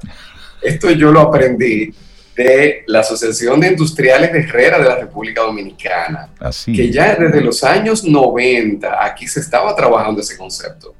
Esto 0.61 0.89
yo 0.91 1.11
lo 1.11 1.21
aprendí 1.21 1.93
de 2.35 2.83
la 2.87 3.01
Asociación 3.01 3.59
de 3.59 3.67
Industriales 3.67 4.31
de 4.31 4.39
Herrera 4.39 4.79
de 4.79 4.85
la 4.85 4.95
República 4.95 5.41
Dominicana, 5.41 6.29
que 6.65 6.89
ya 6.89 7.15
desde 7.15 7.41
los 7.41 7.65
años 7.65 8.05
90 8.05 9.03
aquí 9.03 9.27
se 9.27 9.41
estaba 9.41 9.75
trabajando 9.75 10.21
ese 10.21 10.37
concepto. 10.37 10.95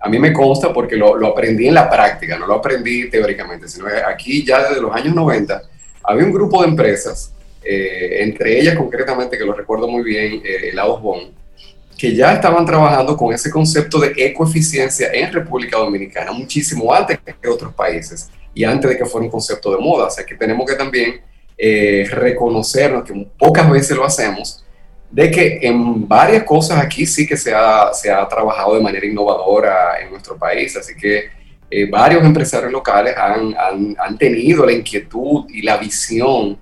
A 0.00 0.08
mí 0.08 0.18
me 0.18 0.32
consta 0.32 0.72
porque 0.72 0.96
lo, 0.96 1.14
lo 1.16 1.28
aprendí 1.28 1.68
en 1.68 1.74
la 1.74 1.88
práctica, 1.88 2.36
no 2.36 2.46
lo 2.46 2.54
aprendí 2.54 3.08
teóricamente, 3.08 3.68
sino 3.68 3.86
aquí 4.08 4.44
ya 4.44 4.68
desde 4.68 4.80
los 4.80 4.92
años 4.92 5.14
90 5.14 5.62
había 6.02 6.24
un 6.24 6.32
grupo 6.32 6.62
de 6.62 6.68
empresas, 6.68 7.32
eh, 7.64 8.22
entre 8.22 8.58
ellas 8.58 8.76
concretamente, 8.76 9.36
que 9.36 9.44
lo 9.44 9.52
recuerdo 9.52 9.88
muy 9.88 10.02
bien, 10.02 10.40
eh, 10.44 10.70
Helados 10.70 11.02
Bon, 11.02 11.32
que 12.00 12.14
ya 12.14 12.32
estaban 12.32 12.64
trabajando 12.64 13.14
con 13.16 13.34
ese 13.34 13.50
concepto 13.50 14.00
de 14.00 14.14
ecoeficiencia 14.16 15.10
en 15.12 15.30
República 15.30 15.76
Dominicana 15.76 16.32
muchísimo 16.32 16.92
antes 16.94 17.18
que 17.20 17.48
otros 17.48 17.74
países 17.74 18.30
y 18.54 18.64
antes 18.64 18.90
de 18.90 18.96
que 18.96 19.04
fuera 19.04 19.26
un 19.26 19.30
concepto 19.30 19.70
de 19.76 19.82
moda. 19.82 20.06
O 20.06 20.10
sea 20.10 20.24
que 20.24 20.34
tenemos 20.34 20.66
que 20.66 20.76
también 20.76 21.20
eh, 21.58 22.08
reconocernos, 22.10 23.04
que 23.04 23.26
pocas 23.38 23.70
veces 23.70 23.94
lo 23.94 24.06
hacemos, 24.06 24.64
de 25.10 25.30
que 25.30 25.58
en 25.60 26.08
varias 26.08 26.44
cosas 26.44 26.82
aquí 26.82 27.04
sí 27.04 27.26
que 27.26 27.36
se 27.36 27.52
ha, 27.52 27.92
se 27.92 28.10
ha 28.10 28.26
trabajado 28.26 28.76
de 28.76 28.80
manera 28.80 29.04
innovadora 29.04 30.00
en 30.00 30.10
nuestro 30.10 30.38
país. 30.38 30.74
Así 30.78 30.94
que 30.96 31.28
eh, 31.70 31.84
varios 31.90 32.24
empresarios 32.24 32.72
locales 32.72 33.14
han, 33.14 33.54
han, 33.58 33.94
han, 33.98 34.16
tenido 34.16 34.64
la 34.64 34.72
inquietud 34.72 35.44
y 35.50 35.60
la 35.60 35.76
visión 35.76 36.58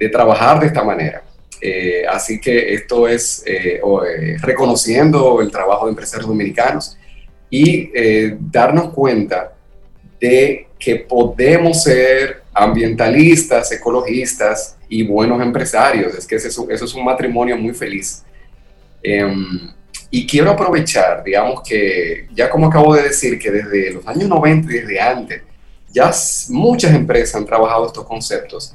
de 0.00 0.08
trabajar 0.08 0.58
de 0.58 0.66
esta 0.66 0.82
manera. 0.82 1.22
Eh, 1.62 2.04
así 2.08 2.40
que 2.40 2.74
esto 2.74 3.06
es 3.06 3.44
reconociendo 4.40 5.40
el 5.40 5.50
trabajo 5.52 5.84
de 5.84 5.90
empresarios 5.90 6.26
dominicanos 6.26 6.98
y 7.48 7.90
darnos 8.50 8.92
cuenta 8.94 9.52
de 10.18 10.66
que 10.78 10.96
podemos 10.96 11.82
ser 11.82 12.42
ambientalistas, 12.52 13.70
ecologistas 13.72 14.76
y 14.88 15.02
buenos 15.02 15.40
empresarios. 15.40 16.14
Es 16.14 16.26
que 16.26 16.36
eso, 16.36 16.68
es 16.68 16.94
un 16.94 17.04
matrimonio 17.04 17.56
muy 17.56 17.74
feliz. 17.74 18.24
Em, 19.02 19.70
y 20.10 20.26
quiero 20.26 20.50
aprovechar, 20.50 21.22
digamos 21.22 21.62
que 21.62 22.26
ya 22.34 22.50
como 22.50 22.66
acabo 22.66 22.94
de 22.94 23.04
decir, 23.04 23.38
que 23.38 23.50
desde 23.50 23.92
los 23.92 24.06
años 24.06 24.28
90 24.28 24.70
y 24.72 24.78
desde 24.80 25.00
antes, 25.00 25.42
ya 25.92 26.10
muchas 26.48 26.94
empresas 26.94 27.36
han 27.36 27.46
trabajado 27.46 27.86
estos 27.86 28.04
conceptos. 28.04 28.74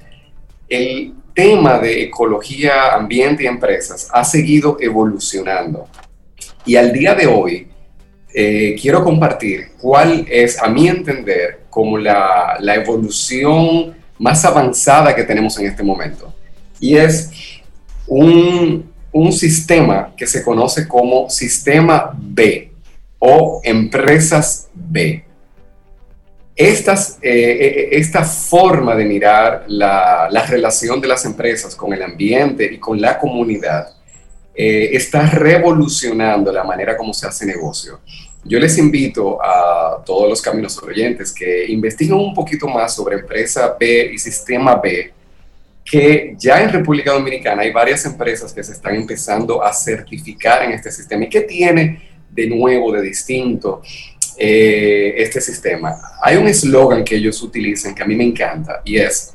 El 0.68 1.14
tema 1.34 1.78
de 1.78 2.04
ecología, 2.04 2.94
ambiente 2.94 3.44
y 3.44 3.48
empresas 3.48 4.10
ha 4.12 4.24
seguido 4.24 4.78
evolucionando. 4.80 5.88
Y 6.66 6.78
al 6.78 6.94
día 6.94 7.14
de 7.14 7.28
hoy, 7.28 7.68
eh, 8.34 8.76
quiero 8.82 9.04
compartir 9.04 9.72
cuál 9.80 10.26
es, 10.30 10.62
a 10.62 10.68
mi 10.68 10.88
entender, 10.88 11.62
como 11.70 11.98
la, 11.98 12.58
la, 12.60 12.76
evolución 12.76 13.96
más 14.18 14.44
avanzada 14.46 15.16
que 15.16 15.24
tenemos 15.24 15.60
en 15.60 15.68
este 15.68 15.84
momento. 15.84 16.34
Y 16.80 16.96
es 16.96 17.30
un, 18.08 18.90
un 19.12 19.32
sistema 19.32 20.14
que 20.16 20.26
se 20.26 20.44
conoce 20.44 20.88
como 20.88 21.30
sistema 21.30 22.12
B 22.18 22.72
o 23.20 23.62
empresas 23.64 24.70
B. 24.74 25.25
Estas, 26.56 27.18
eh, 27.22 27.32
eh, 27.32 27.90
esta 27.92 28.24
forma 28.24 28.96
de 28.96 29.04
mirar 29.04 29.66
la, 29.68 30.30
la, 30.32 30.46
relación 30.46 31.02
de 31.02 31.08
las 31.10 31.26
empresas 31.26 31.76
con 31.76 31.92
el 31.92 32.02
ambiente 32.02 32.64
y 32.72 32.78
con 32.78 33.00
la 33.02 33.20
comunidad 33.20 33.90
está 34.58 35.30
revolucionando 35.30 36.50
la 36.50 36.64
manera 36.64 36.96
como 36.96 37.14
se 37.14 37.28
hace 37.28 37.46
negocio. 37.46 38.00
Yo 38.48 38.60
les 38.60 38.78
invito 38.78 39.44
a 39.44 40.04
todos 40.06 40.30
los 40.30 40.40
caminos 40.40 40.82
oyentes 40.82 41.34
que 41.34 41.66
investiguen 41.68 42.16
un 42.16 42.34
poquito 42.34 42.68
más 42.68 42.94
sobre 42.94 43.18
empresa 43.18 43.76
B 43.78 44.12
y 44.14 44.20
sistema 44.20 44.76
B, 44.76 45.12
que 45.84 46.36
ya 46.38 46.62
en 46.62 46.72
República 46.72 47.12
Dominicana 47.12 47.64
hay 47.64 47.74
varias 47.74 48.06
empresas 48.06 48.54
que 48.54 48.64
se 48.64 48.74
están 48.74 48.96
empezando 48.96 49.64
a 49.64 49.74
certificar 49.74 50.64
en 50.64 50.74
este 50.74 50.92
sistema. 50.92 51.26
¿Y 51.26 51.30
qué 51.30 51.42
tiene 51.42 52.02
de 52.30 52.48
nuevo, 52.48 52.92
de 52.92 53.02
distinto 53.02 53.82
eh, 54.38 55.16
este 55.18 55.42
sistema? 55.42 56.00
Hay 56.22 56.38
un 56.38 56.48
eslogan 56.48 57.04
que 57.04 57.16
ellos 57.16 57.42
utilizan 57.42 57.96
que 57.96 58.04
a 58.04 58.06
mí 58.06 58.16
me 58.16 58.26
encanta 58.26 58.82
y 58.84 58.98
es 58.98 59.34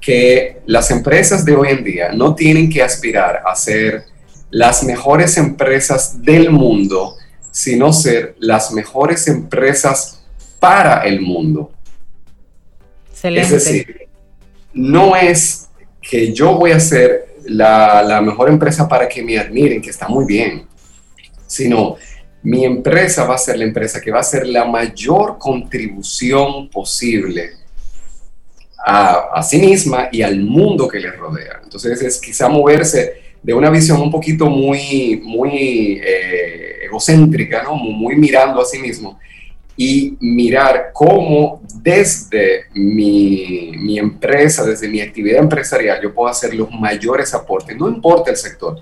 que 0.00 0.60
las 0.66 0.90
empresas 0.90 1.44
de 1.44 1.54
hoy 1.54 1.68
en 1.70 1.82
día 1.82 2.12
no 2.12 2.34
tienen 2.34 2.68
que 2.68 2.82
aspirar 2.82 3.42
a 3.46 3.56
ser 3.56 4.04
las 4.50 4.84
mejores 4.84 5.36
empresas 5.38 6.22
del 6.22 6.50
mundo, 6.50 7.16
sino 7.50 7.92
ser 7.92 8.36
las 8.38 8.70
mejores 8.72 9.26
empresas 9.28 10.22
para 10.60 11.04
el 11.04 11.20
mundo. 11.20 11.72
Excelente. 13.10 13.42
Es 13.42 13.50
decir, 13.50 14.08
no 14.74 15.16
es 15.16 15.68
que 16.02 16.32
yo 16.32 16.54
voy 16.54 16.72
a 16.72 16.80
ser 16.80 17.36
la, 17.46 18.02
la 18.02 18.20
mejor 18.20 18.50
empresa 18.50 18.86
para 18.86 19.08
que 19.08 19.22
me 19.22 19.38
admiren, 19.38 19.80
que 19.80 19.90
está 19.90 20.06
muy 20.06 20.26
bien, 20.26 20.66
sino 21.46 21.96
mi 22.44 22.64
empresa 22.64 23.24
va 23.24 23.34
a 23.34 23.38
ser 23.38 23.58
la 23.58 23.64
empresa 23.64 24.00
que 24.00 24.10
va 24.10 24.18
a 24.18 24.20
hacer 24.20 24.46
la 24.46 24.64
mayor 24.66 25.38
contribución 25.38 26.68
posible 26.68 27.52
a, 28.86 29.30
a, 29.34 29.42
sí 29.42 29.58
misma 29.58 30.08
y 30.12 30.20
al 30.20 30.40
mundo 30.40 30.86
que 30.86 31.00
le 31.00 31.10
rodea. 31.10 31.60
Entonces 31.62 32.00
es 32.02 32.20
quizá 32.20 32.50
moverse 32.50 33.24
de 33.42 33.54
una 33.54 33.70
visión 33.70 34.00
un 34.00 34.10
poquito 34.10 34.46
muy, 34.46 35.20
muy 35.24 36.00
eh, 36.04 36.84
egocéntrica, 36.84 37.62
¿no? 37.62 37.76
muy, 37.76 38.14
mirando 38.16 38.60
a 38.60 38.64
sí 38.66 38.78
mismo, 38.78 39.18
y 39.76 40.16
mirar 40.20 40.90
cómo 40.92 41.62
desde 41.76 42.66
mi, 42.74 43.72
mi, 43.76 43.98
empresa, 43.98 44.64
desde 44.64 44.88
mi 44.88 45.00
actividad 45.00 45.40
empresarial, 45.40 46.00
yo 46.02 46.14
puedo 46.14 46.28
hacer 46.28 46.54
los 46.54 46.70
mayores 46.70 47.34
aportes. 47.34 47.76
No 47.76 47.88
importa 47.88 48.30
el 48.30 48.36
sector, 48.36 48.80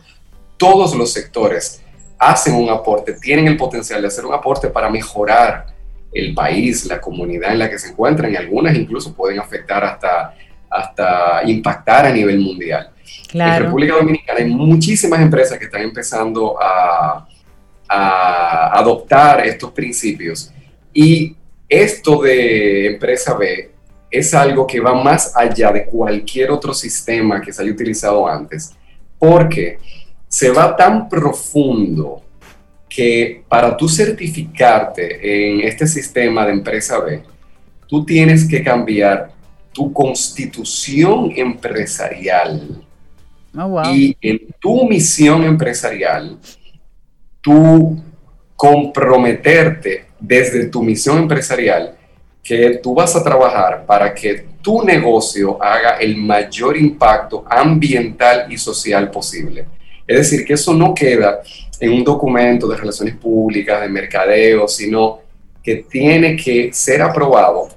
todos 0.56 0.94
los 0.94 1.12
sectores 1.12 1.80
hacen 2.22 2.54
un 2.54 2.70
aporte, 2.70 3.14
tienen 3.14 3.48
el 3.48 3.56
potencial 3.56 4.00
de 4.00 4.06
hacer 4.06 4.24
un 4.24 4.32
aporte 4.32 4.68
para 4.68 4.88
mejorar 4.88 5.66
el 6.12 6.32
país, 6.34 6.86
la 6.86 7.00
comunidad 7.00 7.52
en 7.52 7.58
la 7.58 7.68
que 7.68 7.78
se 7.78 7.88
encuentran, 7.88 8.32
y 8.32 8.36
algunas 8.36 8.76
incluso 8.76 9.12
pueden 9.12 9.40
afectar 9.40 9.82
hasta, 9.84 10.34
hasta 10.70 11.42
impactar 11.44 12.06
a 12.06 12.12
nivel 12.12 12.38
mundial. 12.38 12.90
En 13.32 13.64
República 13.64 13.94
Dominicana 13.94 14.38
hay 14.38 14.48
muchísimas 14.48 15.20
empresas 15.20 15.58
que 15.58 15.64
están 15.64 15.82
empezando 15.82 16.56
a, 16.60 17.26
adoptar 18.74 19.46
estos 19.46 19.70
principios 19.72 20.50
y 20.94 21.36
esto 21.68 22.22
de 22.22 22.86
empresa 22.86 23.34
B 23.34 23.70
es 24.10 24.32
algo 24.32 24.66
que 24.66 24.80
va 24.80 24.94
más 24.94 25.36
allá 25.36 25.70
de 25.72 25.84
cualquier 25.84 26.50
otro 26.52 26.72
sistema 26.72 27.38
que 27.42 27.52
se 27.52 27.60
haya 27.60 27.70
utilizado 27.70 28.26
antes, 28.26 28.74
porque 29.18 29.78
se 30.32 30.50
va 30.50 30.74
tan 30.74 31.10
profundo 31.10 32.22
que 32.88 33.44
para 33.46 33.76
tú 33.76 33.86
certificarte 33.86 35.04
en 35.20 35.60
este 35.60 35.86
sistema 35.86 36.46
de 36.46 36.52
empresa 36.52 37.00
B, 37.00 37.22
tú 37.86 38.02
tienes 38.06 38.48
que 38.48 38.62
cambiar 38.64 39.30
tu 39.74 39.92
constitución 39.92 41.30
empresarial. 41.36 42.82
Oh, 43.58 43.82
y 43.92 44.16
en 44.22 44.40
tu 44.58 44.88
misión 44.88 45.44
empresarial, 45.44 46.38
tú 47.42 48.02
comprometerte 48.56 50.06
desde 50.18 50.68
tu 50.68 50.82
misión 50.82 51.18
empresarial 51.18 51.94
que 52.42 52.80
tú 52.82 52.94
vas 52.94 53.14
a 53.14 53.22
trabajar 53.22 53.84
para 53.84 54.14
que 54.14 54.46
tu 54.62 54.82
negocio 54.82 55.62
haga 55.62 55.98
el 55.98 56.16
mayor 56.16 56.78
impacto 56.78 57.44
ambiental 57.50 58.50
y 58.50 58.56
social 58.56 59.10
posible. 59.10 59.81
Es 60.06 60.16
decir, 60.16 60.44
que 60.44 60.54
eso 60.54 60.74
no 60.74 60.94
queda 60.94 61.42
en 61.78 61.92
un 61.92 62.04
documento 62.04 62.68
de 62.68 62.76
relaciones 62.76 63.16
públicas, 63.16 63.80
de 63.80 63.88
mercadeo, 63.88 64.68
sino 64.68 65.20
que 65.62 65.76
tiene 65.88 66.36
que 66.36 66.72
ser 66.72 67.02
aprobado, 67.02 67.68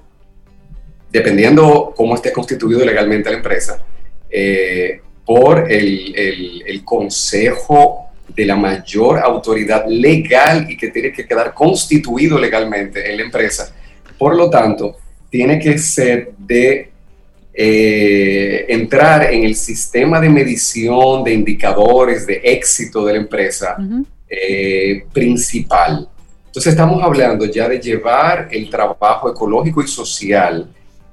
dependiendo 1.11 1.93
cómo 1.95 2.15
esté 2.15 2.31
constituido 2.31 2.83
legalmente 2.85 3.29
la 3.29 3.37
empresa, 3.37 3.83
eh, 4.29 5.01
por 5.25 5.71
el, 5.71 6.63
el 6.65 6.83
consejo 6.83 8.09
de 8.27 8.45
la 8.45 8.55
mayor 8.55 9.19
autoridad 9.19 9.85
legal 9.87 10.67
y 10.69 10.77
que 10.77 10.89
tiene 10.89 11.11
que 11.11 11.25
quedar 11.25 11.53
constituido 11.53 12.39
legalmente 12.39 13.09
en 13.09 13.17
la 13.17 13.23
empresa. 13.23 13.73
Por 14.17 14.35
lo 14.35 14.49
tanto, 14.49 14.97
tiene 15.29 15.59
que 15.59 15.77
ser 15.77 16.31
de 16.37 16.91
eh, 17.57 18.65
entrar 18.67 19.31
en 19.31 19.45
el 19.45 19.55
sistema 19.55 20.19
de 20.19 20.29
medición 20.29 21.23
de 21.23 21.33
indicadores 21.33 22.27
de 22.27 22.41
éxito 22.43 23.05
de 23.05 23.13
la 23.13 23.19
empresa 23.19 23.77
eh, 24.29 25.05
principal. 25.13 26.09
Entonces 26.47 26.73
estamos 26.73 27.01
hablando 27.01 27.45
ya 27.45 27.69
de 27.69 27.79
llevar 27.79 28.49
el 28.51 28.69
trabajo 28.69 29.29
ecológico 29.29 29.81
y 29.81 29.87
social 29.87 30.67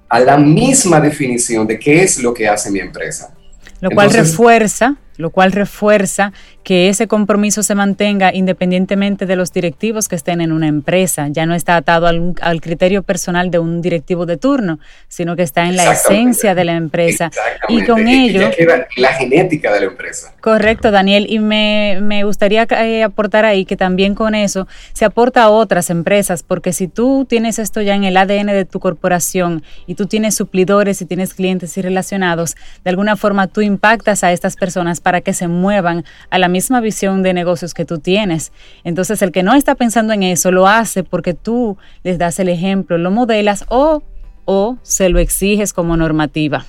a 0.08 0.20
la 0.20 0.36
misma 0.36 1.00
definición 1.00 1.64
de 1.66 1.78
qué 1.78 2.02
es 2.02 2.20
lo 2.20 2.34
que 2.34 2.48
hace 2.48 2.72
mi 2.72 2.80
empresa. 2.80 3.34
Lo 3.80 3.90
cual 3.90 4.12
refuerza, 4.12 4.96
lo 5.16 5.30
cual 5.30 5.52
refuerza 5.52 6.32
que 6.62 6.88
ese 6.88 7.08
compromiso 7.08 7.62
se 7.62 7.74
mantenga 7.74 8.32
independientemente 8.34 9.26
de 9.26 9.36
los 9.36 9.52
directivos 9.52 10.08
que 10.08 10.16
estén 10.16 10.40
en 10.40 10.52
una 10.52 10.68
empresa. 10.68 11.28
Ya 11.28 11.46
no 11.46 11.54
está 11.54 11.76
atado 11.76 12.06
al, 12.06 12.60
criterio 12.60 13.02
personal 13.02 13.50
de 13.50 13.58
un 13.58 13.82
directivo 13.82 14.26
de 14.26 14.36
turno, 14.36 14.78
sino 15.08 15.34
que 15.34 15.42
está 15.42 15.64
en 15.64 15.76
la 15.76 15.92
esencia 15.92 16.54
de 16.54 16.64
la 16.64 16.74
empresa. 16.74 17.30
Y 17.68 17.84
con 17.84 18.06
ello... 18.06 18.50
la 18.96 19.12
genética 19.14 19.72
de 19.72 19.80
la 19.80 19.86
empresa. 19.86 20.34
Correcto, 20.40 20.90
Daniel. 20.90 21.26
Y 21.28 21.38
me, 21.38 22.22
gustaría 22.24 22.66
eh, 22.70 23.02
aportar 23.02 23.44
ahí 23.44 23.64
que 23.64 23.76
también 23.76 24.14
con 24.14 24.34
eso 24.34 24.68
se 24.92 25.04
aporta 25.04 25.42
a 25.42 25.50
otras 25.50 25.90
empresas, 25.90 26.42
porque 26.42 26.72
si 26.72 26.88
tú 26.88 27.26
tienes 27.28 27.58
esto 27.58 27.80
ya 27.80 27.94
en 27.94 28.04
el 28.04 28.16
ADN 28.16 28.46
de 28.46 28.64
tu 28.64 28.78
corporación 28.78 29.62
y 29.86 29.94
tú 29.94 30.06
tienes 30.06 30.34
suplidores 30.34 31.02
y 31.02 31.06
tienes 31.06 31.34
clientes 31.34 31.76
y 31.76 31.82
relacionados, 31.82 32.56
de 32.84 32.90
alguna 32.90 33.16
forma 33.16 33.46
tú 33.48 33.60
impactas 33.60 34.22
a 34.22 34.32
estas 34.32 34.56
personas 34.56 35.00
para 35.00 35.20
que 35.20 35.32
se 35.32 35.48
muevan 35.48 36.04
a 36.30 36.38
la 36.38 36.48
misma 36.52 36.80
visión 36.80 37.24
de 37.24 37.34
negocios 37.34 37.74
que 37.74 37.84
tú 37.84 37.98
tienes. 37.98 38.52
Entonces, 38.84 39.20
el 39.22 39.32
que 39.32 39.42
no 39.42 39.54
está 39.54 39.74
pensando 39.74 40.12
en 40.12 40.22
eso 40.22 40.52
lo 40.52 40.68
hace 40.68 41.02
porque 41.02 41.34
tú 41.34 41.76
les 42.04 42.18
das 42.18 42.38
el 42.38 42.48
ejemplo, 42.48 42.98
lo 42.98 43.10
modelas 43.10 43.64
o, 43.68 44.02
o 44.44 44.78
se 44.82 45.08
lo 45.08 45.18
exiges 45.18 45.72
como 45.72 45.96
normativa. 45.96 46.64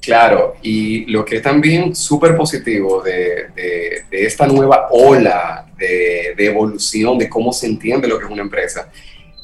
Claro, 0.00 0.54
y 0.62 1.04
lo 1.06 1.24
que 1.24 1.36
es 1.36 1.42
también 1.42 1.96
súper 1.96 2.36
positivo 2.36 3.02
de, 3.02 4.04
esta 4.10 4.46
nueva 4.46 4.86
ola 4.92 5.66
de, 5.76 6.34
de, 6.36 6.46
evolución 6.46 7.18
de 7.18 7.28
cómo 7.28 7.52
se 7.52 7.66
entiende 7.66 8.06
lo 8.06 8.16
que 8.16 8.24
es 8.24 8.30
una 8.30 8.42
empresa 8.42 8.88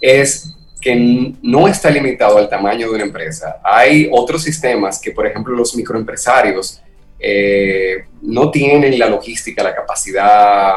es 0.00 0.54
que 0.82 1.34
no 1.42 1.68
está 1.68 1.88
limitado 1.90 2.38
al 2.38 2.48
tamaño 2.48 2.88
de 2.88 2.94
una 2.96 3.04
empresa. 3.04 3.60
Hay 3.62 4.08
otros 4.10 4.42
sistemas 4.42 5.00
que, 5.00 5.12
por 5.12 5.26
ejemplo, 5.26 5.54
los 5.54 5.74
microempresarios 5.76 6.82
eh, 7.22 8.04
no 8.22 8.50
tienen 8.50 8.98
la 8.98 9.08
logística, 9.08 9.62
la 9.62 9.74
capacidad, 9.74 10.74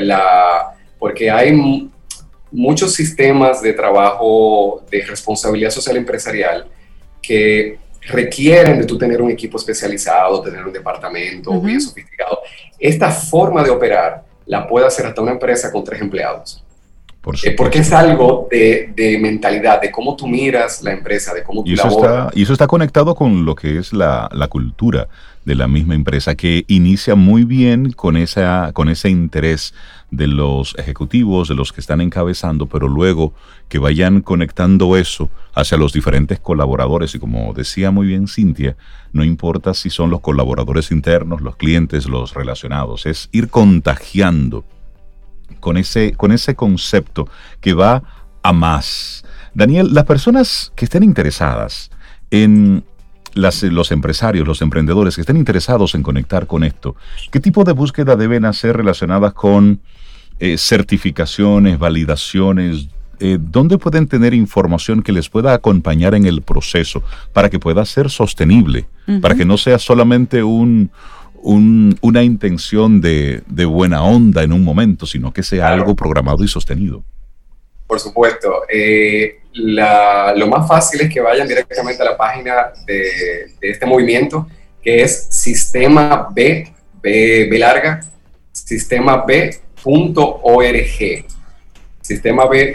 la, 0.00 0.74
porque 0.98 1.30
hay 1.30 1.52
muchos 2.50 2.94
sistemas 2.94 3.60
de 3.60 3.74
trabajo 3.74 4.82
de 4.90 5.04
responsabilidad 5.04 5.70
social 5.70 5.96
empresarial 5.98 6.66
que 7.20 7.78
requieren 8.08 8.78
de 8.78 8.86
tú 8.86 8.96
tener 8.96 9.20
un 9.20 9.30
equipo 9.30 9.58
especializado, 9.58 10.40
tener 10.40 10.64
un 10.64 10.72
departamento 10.72 11.60
bien 11.60 11.80
sofisticado. 11.80 12.38
Esta 12.78 13.10
forma 13.10 13.62
de 13.62 13.70
operar 13.70 14.24
la 14.46 14.66
puede 14.66 14.86
hacer 14.86 15.06
hasta 15.06 15.20
una 15.20 15.32
empresa 15.32 15.70
con 15.70 15.84
tres 15.84 16.00
empleados. 16.00 16.62
Eh, 17.42 17.50
porque 17.56 17.80
es 17.80 17.92
algo 17.92 18.46
de, 18.48 19.18
mentalidad, 19.20 19.80
de 19.80 19.90
cómo 19.90 20.14
tú 20.14 20.28
miras 20.28 20.80
la 20.82 20.92
empresa, 20.92 21.34
de 21.34 21.42
cómo 21.42 21.64
tú 21.64 21.70
y 21.70 21.74
eso 21.74 21.88
Está, 21.88 22.30
y 22.32 22.42
eso 22.42 22.52
está 22.52 22.68
conectado 22.68 23.16
con 23.16 23.44
lo 23.44 23.56
que 23.56 23.78
es 23.78 23.92
la, 23.92 24.28
cultura 24.48 25.08
de 25.46 25.54
la 25.54 25.68
misma 25.68 25.94
empresa, 25.94 26.34
que 26.34 26.64
inicia 26.66 27.14
muy 27.14 27.44
bien 27.44 27.92
con, 27.92 28.16
esa, 28.16 28.72
con 28.74 28.88
ese 28.88 29.08
interés 29.08 29.74
de 30.10 30.26
los 30.26 30.74
ejecutivos, 30.76 31.48
de 31.48 31.54
los 31.54 31.72
que 31.72 31.80
están 31.80 32.00
encabezando, 32.00 32.66
pero 32.66 32.88
luego 32.88 33.32
que 33.68 33.78
vayan 33.78 34.22
conectando 34.22 34.96
eso 34.96 35.30
hacia 35.54 35.78
los 35.78 35.92
diferentes 35.92 36.40
colaboradores. 36.40 37.14
Y 37.14 37.20
como 37.20 37.54
decía 37.54 37.92
muy 37.92 38.08
bien 38.08 38.26
Cintia, 38.26 38.76
no 39.12 39.22
importa 39.22 39.72
si 39.72 39.88
son 39.88 40.10
los 40.10 40.20
colaboradores 40.20 40.90
internos, 40.90 41.40
los 41.40 41.54
clientes, 41.54 42.06
los 42.08 42.34
relacionados, 42.34 43.06
es 43.06 43.28
ir 43.30 43.48
contagiando 43.48 44.64
con 45.60 45.76
ese, 45.76 46.12
con 46.12 46.32
ese 46.32 46.56
concepto 46.56 47.28
que 47.60 47.72
va 47.72 48.02
a 48.42 48.52
más. 48.52 49.24
Daniel, 49.54 49.94
las 49.94 50.04
personas 50.06 50.72
que 50.74 50.86
estén 50.86 51.04
interesadas 51.04 51.90
en 52.32 52.84
los 53.36 53.92
empresarios, 53.92 54.46
los 54.46 54.62
emprendedores 54.62 55.14
que 55.14 55.20
estén 55.20 55.36
interesados 55.36 55.94
en 55.94 56.02
conectar 56.02 56.46
con 56.46 56.64
esto, 56.64 56.96
¿qué 57.30 57.40
tipo 57.40 57.64
de 57.64 57.72
búsqueda 57.72 58.16
deben 58.16 58.44
hacer 58.44 58.76
relacionadas 58.76 59.32
con 59.34 59.80
eh, 60.40 60.58
certificaciones, 60.58 61.78
validaciones? 61.78 62.88
Eh, 63.20 63.38
¿Dónde 63.40 63.78
pueden 63.78 64.08
tener 64.08 64.34
información 64.34 65.02
que 65.02 65.12
les 65.12 65.28
pueda 65.28 65.54
acompañar 65.54 66.14
en 66.14 66.26
el 66.26 66.42
proceso 66.42 67.02
para 67.32 67.48
que 67.48 67.58
pueda 67.58 67.84
ser 67.84 68.10
sostenible, 68.10 68.86
para 69.22 69.34
que 69.34 69.44
no 69.44 69.56
sea 69.56 69.78
solamente 69.78 70.42
un, 70.42 70.90
una 71.42 72.22
intención 72.22 73.00
de, 73.00 73.42
buena 73.66 74.02
onda 74.02 74.42
en 74.42 74.52
un 74.52 74.64
momento, 74.64 75.06
sino 75.06 75.32
que 75.32 75.42
sea 75.42 75.72
algo 75.72 75.94
programado 75.94 76.42
y 76.44 76.48
sostenido. 76.48 77.04
Por 77.86 78.00
supuesto. 78.00 78.62
Eh, 78.68 79.40
lo 79.52 80.46
más 80.48 80.68
fácil 80.68 81.00
es 81.00 81.12
que 81.12 81.20
vayan 81.20 81.48
directamente 81.48 82.02
a 82.02 82.06
la 82.06 82.16
página 82.16 82.72
de, 82.84 83.52
este 83.60 83.86
movimiento, 83.86 84.46
que 84.82 85.02
es 85.02 85.28
sistema 85.30 86.28
B, 86.32 86.72
B, 87.00 87.46
B 87.50 87.58
larga, 87.58 88.00
sistema 88.52 89.24
B.org. 89.24 89.54
Sistema 92.02 92.46
B.org 92.46 92.74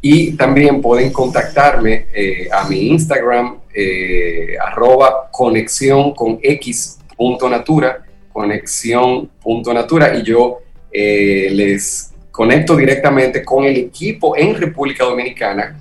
y 0.00 0.32
también 0.36 0.80
pueden 0.80 1.12
contactarme 1.12 2.06
eh, 2.14 2.48
a 2.52 2.68
mi 2.68 2.86
Instagram, 2.88 3.58
eh, 3.74 4.56
arroba 4.60 5.28
conexión 5.32 6.14
con 6.14 6.38
x 6.40 7.00
punto 7.16 7.48
natura, 7.48 8.04
conexión 8.32 9.28
punto 9.42 9.74
natura, 9.74 10.16
y 10.16 10.22
yo 10.22 10.60
les 10.92 12.12
conecto 12.38 12.76
directamente 12.76 13.44
con 13.44 13.64
el 13.64 13.76
equipo 13.76 14.36
en 14.36 14.54
República 14.54 15.02
Dominicana 15.04 15.76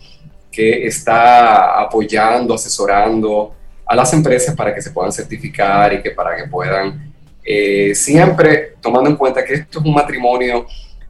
que 0.51 0.87
está 0.87 1.79
apoyando, 1.79 2.55
asesorando 2.55 3.53
a 3.85 3.95
las 3.95 4.11
empresas 4.13 4.55
para 4.55 4.73
que 4.73 4.81
se 4.81 4.89
puedan 4.89 5.11
certificar 5.11 5.93
y 5.93 6.01
que 6.01 6.09
para 6.09 6.35
que 6.35 6.45
puedan, 6.45 7.13
siempre 7.93 8.73
tomando 8.81 9.07
en 9.07 9.17
cuenta 9.17 9.45
que 9.45 9.53
esto 9.53 9.77
es 9.77 9.85
un 9.85 9.93
matrimonio 9.93 10.65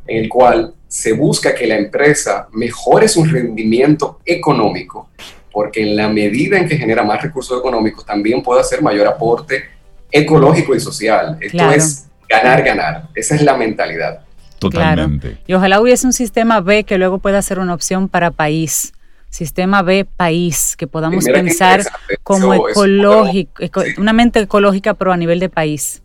en 0.06 0.26
el 0.26 0.28
cual 0.28 0.74
se 0.86 1.14
busca 1.14 1.56
que 1.56 1.66
la 1.66 1.78
empresa 1.78 2.50
mejore 2.52 3.08
su 3.08 3.24
rendimiento 3.24 4.20
económico, 4.26 5.12
porque 5.50 5.82
en 5.82 5.96
la 5.96 6.10
medida 6.10 6.58
en 6.58 6.68
que 6.68 6.76
genera 6.76 7.04
más 7.04 7.22
recursos 7.22 7.58
económicos, 7.58 8.06
también 8.06 8.44
puede 8.44 8.60
hacer 8.60 8.82
mayor 8.82 9.08
aporte 9.08 9.64
ecológico 10.12 10.76
y 10.76 10.82
social. 10.82 11.38
Esto 11.40 11.72
es 11.72 12.06
ganar, 12.28 12.62
ganar. 12.64 13.08
Esa 13.16 13.36
es 13.36 13.44
la 13.44 13.56
mentalidad. 13.56 14.27
Totalmente. 14.60 15.38
Y 15.48 15.54
ojalá 15.54 15.82
hubiese 15.82 16.06
un 16.08 16.14
sistema 16.14 16.62
B 16.62 16.84
que 16.84 16.98
luego 16.98 17.20
pueda 17.20 17.42
ser 17.42 17.60
una 17.60 17.74
opción 17.74 18.10
para 18.10 18.32
país. 18.32 18.94
Sistema 19.30 19.82
B 19.82 20.06
país, 20.06 20.76
que 20.78 20.88
podamos 20.88 21.26
pensar 21.26 21.84
como 22.24 22.54
ecológico, 22.54 23.64
una 23.98 24.14
mente 24.14 24.40
ecológica, 24.40 24.94
pero 24.94 25.12
a 25.12 25.18
nivel 25.18 25.40
de 25.40 25.50
país. 25.50 26.02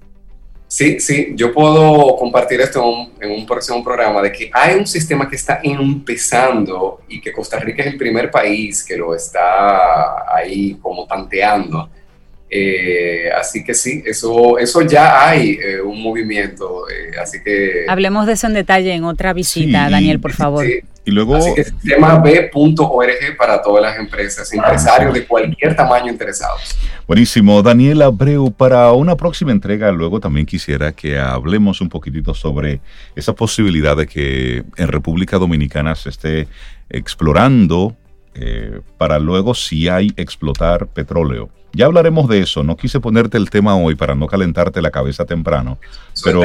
Sí, 0.73 1.01
sí, 1.01 1.35
yo 1.35 1.53
puedo 1.53 2.17
compartir 2.17 2.62
esto 2.62 2.83
en 3.21 3.31
un, 3.31 3.45
próximo 3.45 3.85
programa, 3.85 4.23
de 4.23 4.33
que 4.33 4.51
hay 4.51 4.77
un 4.77 4.87
sistema 4.87 5.29
que 5.29 5.37
está 5.37 5.61
empezando 5.62 7.03
y 7.09 7.21
que 7.21 7.31
Costa 7.31 7.59
Rica 7.59 7.83
es 7.83 7.88
el 7.93 7.99
primer 7.99 8.31
país 8.31 8.83
que 8.83 8.97
lo 8.97 9.15
está 9.15 10.35
ahí 10.35 10.79
como 10.81 11.07
tanteando, 11.07 11.91
Eh, 12.55 13.31
así 13.35 13.65
que 13.65 13.73
sí, 13.73 14.03
eso, 14.05 14.59
eso 14.59 14.83
ya 14.83 15.27
hay 15.27 15.53
eh, 15.53 15.81
un 15.81 16.03
movimiento. 16.03 16.85
Eh, 16.87 17.17
así 17.19 17.43
que. 17.43 17.87
Hablemos 17.88 18.27
de 18.27 18.35
eso 18.35 18.47
en 18.47 18.53
detalle 18.53 18.93
en 18.93 19.05
otra 19.05 19.33
visita, 19.33 19.88
Daniel, 19.88 20.21
por 20.21 20.33
favor. 20.35 20.67
Y 20.67 21.11
luego. 21.11 21.37
Así 21.37 21.55
que 21.55 21.65
sistema 21.65 22.19
B.org 22.19 23.37
para 23.38 23.62
todas 23.62 23.83
las 23.83 23.99
empresas, 23.99 24.53
empresarios 24.53 25.15
de 25.15 25.25
cualquier 25.27 25.75
tamaño 25.75 26.12
interesados. 26.12 26.77
Buenísimo. 27.07 27.62
Daniel 27.62 28.03
Abreu, 28.03 28.53
para 28.53 28.93
una 28.93 29.17
próxima 29.17 29.51
entrega, 29.51 29.91
luego 29.91 30.21
también 30.21 30.45
quisiera 30.45 30.93
que 30.93 31.19
hablemos 31.19 31.81
un 31.81 31.88
poquitito 31.88 32.35
sobre 32.35 32.83
esa 33.17 33.35
posibilidad 33.35 33.97
de 33.97 34.07
que 34.07 34.62
en 34.77 34.88
República 34.88 35.38
Dominicana 35.38 35.95
se 35.95 36.11
esté 36.11 36.49
explorando 36.91 37.97
para 38.99 39.19
luego, 39.19 39.55
si 39.55 39.88
hay, 39.88 40.12
explotar 40.17 40.87
petróleo. 40.88 41.51
Ya 41.75 41.87
hablaremos 41.87 42.29
de 42.29 42.41
eso. 42.41 42.63
No 42.63 42.77
quise 42.77 43.01
ponerte 43.01 43.39
el 43.39 43.51
tema 43.51 43.77
hoy 43.77 43.95
para 43.95 44.15
no 44.15 44.27
calentarte 44.27 44.83
la 44.83 44.91
cabeza 44.91 45.25
temprano. 45.25 45.79
pero 46.25 46.43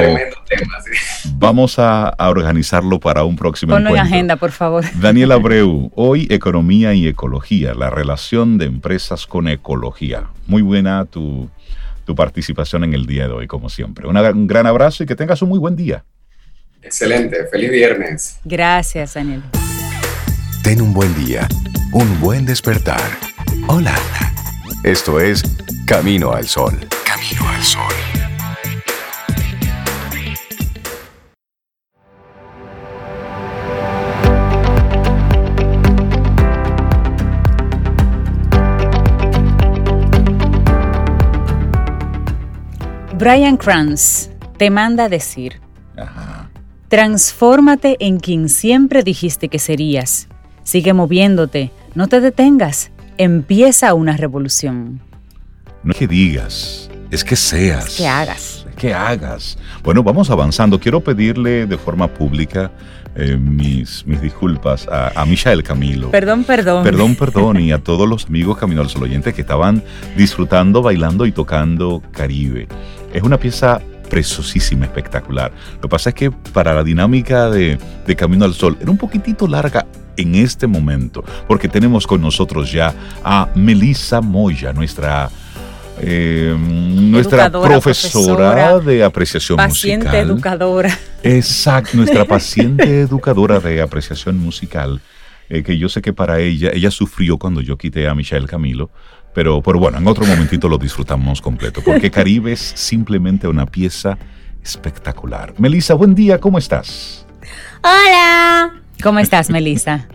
vamos 1.36 1.80
a, 1.80 2.16
organizarlo 2.18 3.00
para 3.00 3.24
un 3.24 3.36
próximo 3.36 3.74
Ponlo 3.74 3.90
en 3.90 3.98
agenda, 3.98 4.36
por 4.38 4.52
favor. 4.52 4.86
Daniel 5.02 5.32
Abreu, 5.32 5.92
hoy 5.96 6.28
economía 6.30 6.94
y 6.94 7.08
ecología, 7.08 7.74
la 7.74 7.90
relación 7.90 8.58
de 8.58 8.66
empresas 8.66 9.28
con 9.28 9.48
ecología. 9.48 10.28
Muy 10.46 10.62
buena 10.62 11.06
tu, 11.06 11.50
tu 12.06 12.16
participación 12.16 12.84
en 12.86 12.94
el 12.94 13.06
día 13.06 13.28
de 13.28 13.34
hoy, 13.34 13.48
como 13.48 13.70
siempre. 13.70 14.08
un 14.08 14.48
gran 14.48 14.66
abrazo 14.66 15.04
y 15.04 15.06
que 15.06 15.16
tengas 15.16 15.42
un 15.42 15.50
muy 15.50 15.60
buen 15.60 15.76
día. 15.76 16.04
Excelente. 16.82 17.48
Feliz 17.52 17.70
viernes. 17.70 18.40
Gracias, 18.46 19.16
Daniel. 19.16 19.44
Ten 20.64 20.82
un 20.82 20.94
buen 20.94 21.14
día, 21.16 21.48
un 21.92 22.20
buen 22.20 22.46
despertar. 22.46 23.02
Hola. 23.68 23.96
Esto 24.84 25.20
es 25.20 25.42
Camino 25.88 26.32
al 26.32 26.48
Sol. 26.48 26.78
Camino 27.04 27.50
al 27.50 27.64
Sol. 27.64 27.82
Brian 43.18 43.58
Kranz 43.58 44.30
te 44.58 44.70
manda 44.70 45.10
decir, 45.10 45.60
transfórmate 46.88 47.98
en 48.00 48.20
quien 48.20 48.48
siempre 48.48 49.02
dijiste 49.02 49.50
que 49.50 49.58
serías. 49.58 50.28
Sigue 50.64 50.94
moviéndote, 50.94 51.72
no 51.96 52.08
te 52.08 52.22
detengas 52.22 52.92
empieza 53.18 53.94
una 53.94 54.18
revolución. 54.18 55.00
No 55.84 55.92
es 55.92 55.98
que 55.98 56.08
digas, 56.08 56.90
es 57.12 57.24
que 57.24 57.36
seas. 57.36 57.96
que 57.96 58.08
hagas. 58.08 58.66
Es 58.70 58.76
que 58.76 58.94
hagas. 58.94 59.58
Bueno, 59.84 60.04
vamos 60.04 60.30
avanzando. 60.30 60.80
Quiero 60.80 61.02
pedirle 61.02 61.66
de 61.66 61.78
forma 61.78 62.08
pública 62.08 62.72
eh, 63.16 63.38
mis, 63.38 64.06
mis 64.06 64.22
disculpas 64.22 64.88
a, 64.88 65.20
a 65.20 65.26
Michael 65.26 65.64
Camilo. 65.64 66.12
Perdón, 66.12 66.44
perdón. 66.44 66.84
Perdón, 66.84 67.16
perdón. 67.16 67.60
y 67.60 67.72
a 67.72 67.78
todos 67.84 68.08
los 68.08 68.26
amigos 68.26 68.58
Camino 68.58 68.82
al 68.82 68.90
Sol 68.90 69.04
oyente 69.04 69.34
que 69.34 69.42
estaban 69.42 69.84
disfrutando, 70.16 70.82
bailando 70.82 71.26
y 71.26 71.32
tocando 71.32 72.04
Caribe. 72.12 72.68
Es 73.14 73.24
una 73.24 73.40
pieza 73.40 73.82
preciosísima, 74.10 74.86
espectacular. 74.86 75.52
Lo 75.76 75.82
que 75.82 75.88
pasa 75.88 76.10
es 76.10 76.16
que 76.16 76.32
para 76.32 76.74
la 76.74 76.84
dinámica 76.84 77.50
de, 77.50 77.78
de 78.06 78.16
Camino 78.16 78.46
al 78.46 78.54
Sol 78.54 78.78
era 78.80 78.92
un 78.92 78.98
poquitito 78.98 79.48
larga 79.48 79.86
en 80.18 80.36
este 80.36 80.68
momento, 80.68 81.24
porque 81.48 81.70
tenemos 81.70 82.06
con 82.06 82.22
nosotros 82.22 82.72
ya 82.72 82.94
a 83.24 83.50
Melissa 83.56 84.22
Moya, 84.22 84.74
nuestra, 84.74 85.30
eh, 86.02 86.56
nuestra 86.60 87.50
profesora, 87.52 88.80
de 88.80 89.04
apreciación 89.04 89.58
musical. 89.58 90.00
Paciente 90.00 90.20
educadora. 90.20 91.00
Exacto, 91.24 91.98
nuestra 91.98 92.26
paciente 92.28 93.02
educadora 93.02 93.60
de 93.60 93.82
apreciación 93.82 94.38
musical. 94.40 95.02
Eh, 95.50 95.64
que 95.64 95.78
yo 95.78 95.88
sé 95.88 96.02
que 96.02 96.12
para 96.12 96.40
ella, 96.40 96.72
ella 96.74 96.92
sufrió 96.92 97.38
cuando 97.38 97.62
yo 97.62 97.78
quité 97.78 98.10
a 98.10 98.16
Michelle 98.16 98.48
Camilo, 98.48 98.90
pero, 99.34 99.62
pero 99.62 99.80
bueno, 99.80 99.98
en 99.98 100.08
otro 100.08 100.26
momentito 100.26 100.68
lo 100.68 100.78
disfrutamos 100.78 101.42
completo, 101.42 101.82
porque 101.86 102.12
Caribe 102.12 102.52
es 102.52 102.60
simplemente 102.60 103.48
una 103.48 103.66
pieza 103.66 104.18
espectacular. 104.62 105.54
Melissa, 105.58 105.94
buen 105.94 106.16
día, 106.16 106.40
¿cómo 106.40 106.58
estás? 106.58 107.26
Hola. 107.82 108.82
¿Cómo 109.02 109.20
estás, 109.20 109.50
Melissa? 109.50 110.08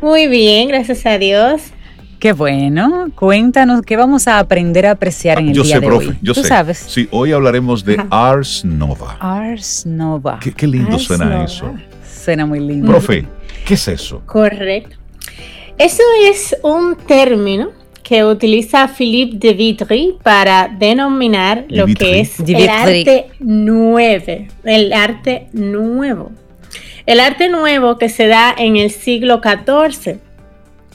Muy 0.00 0.26
bien, 0.26 0.68
gracias 0.68 1.06
a 1.06 1.18
Dios. 1.18 1.62
Qué 2.18 2.32
bueno. 2.32 3.10
Cuéntanos 3.14 3.82
qué 3.82 3.96
vamos 3.96 4.26
a 4.26 4.38
aprender 4.40 4.86
a 4.86 4.92
apreciar 4.92 5.38
en 5.38 5.48
el 5.48 5.54
yo 5.54 5.62
día 5.62 5.76
sé, 5.76 5.80
de 5.80 5.86
profe, 5.86 6.06
hoy. 6.08 6.18
Yo 6.20 6.34
¿Tú 6.34 6.42
sé. 6.42 6.48
sabes? 6.48 6.78
Sí, 6.78 7.08
hoy 7.12 7.32
hablaremos 7.32 7.84
de 7.84 8.02
Ars 8.10 8.64
Nova. 8.64 9.16
Ars 9.20 9.86
Nova. 9.86 10.38
Qué, 10.42 10.52
qué 10.52 10.66
lindo 10.66 10.94
Ars 10.96 11.04
suena 11.04 11.26
Nova. 11.26 11.44
eso. 11.44 11.72
Suena 12.24 12.44
muy 12.44 12.58
lindo. 12.60 12.88
Profe, 12.90 13.24
¿qué 13.64 13.74
es 13.74 13.86
eso? 13.88 14.20
Correcto. 14.26 14.96
Eso 15.78 16.02
es 16.28 16.56
un 16.64 16.96
término 16.96 17.70
que 18.02 18.24
utiliza 18.24 18.88
Philippe 18.88 19.36
de 19.38 19.54
Vitry 19.54 20.16
para 20.22 20.68
denominar 20.76 21.66
De 21.68 21.76
lo 21.76 21.86
Vitry. 21.86 22.06
que 22.06 22.20
es 22.20 22.40
el 22.40 22.68
arte 22.68 23.26
nuevo, 23.38 24.46
el 24.64 24.92
arte 24.92 25.46
nuevo. 25.52 26.32
El 27.08 27.20
arte 27.20 27.48
nuevo 27.48 27.96
que 27.96 28.10
se 28.10 28.26
da 28.26 28.54
en 28.54 28.76
el 28.76 28.90
siglo 28.90 29.40
XIV. 29.42 30.18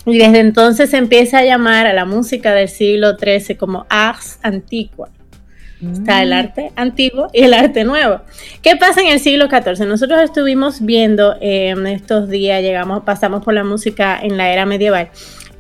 Y 0.06 0.20
desde 0.20 0.42
entonces 0.42 0.92
se 0.92 0.98
empieza 0.98 1.40
a 1.40 1.44
llamar 1.44 1.88
a 1.88 1.94
la 1.94 2.06
música 2.06 2.54
del 2.54 2.70
siglo 2.70 3.18
XIII 3.18 3.58
como 3.58 3.88
ars 3.90 4.38
antigua. 4.44 5.10
Está 5.82 6.22
el 6.22 6.32
arte 6.32 6.72
antiguo 6.76 7.30
y 7.34 7.42
el 7.42 7.56
arte 7.56 7.84
nuevo. 7.84 8.22
¿Qué 8.62 8.76
pasa 8.76 9.02
en 9.02 9.08
el 9.08 9.20
siglo 9.20 9.48
XIV? 9.50 9.88
Nosotros 9.88 10.22
estuvimos 10.22 10.86
viendo 10.86 11.34
eh, 11.42 11.70
en 11.70 11.88
estos 11.88 12.30
días, 12.30 12.62
llegamos, 12.62 13.02
pasamos 13.04 13.44
por 13.44 13.56
la 13.56 13.64
música 13.64 14.20
en 14.22 14.38
la 14.38 14.54
era 14.54 14.68
medieval. 14.68 15.10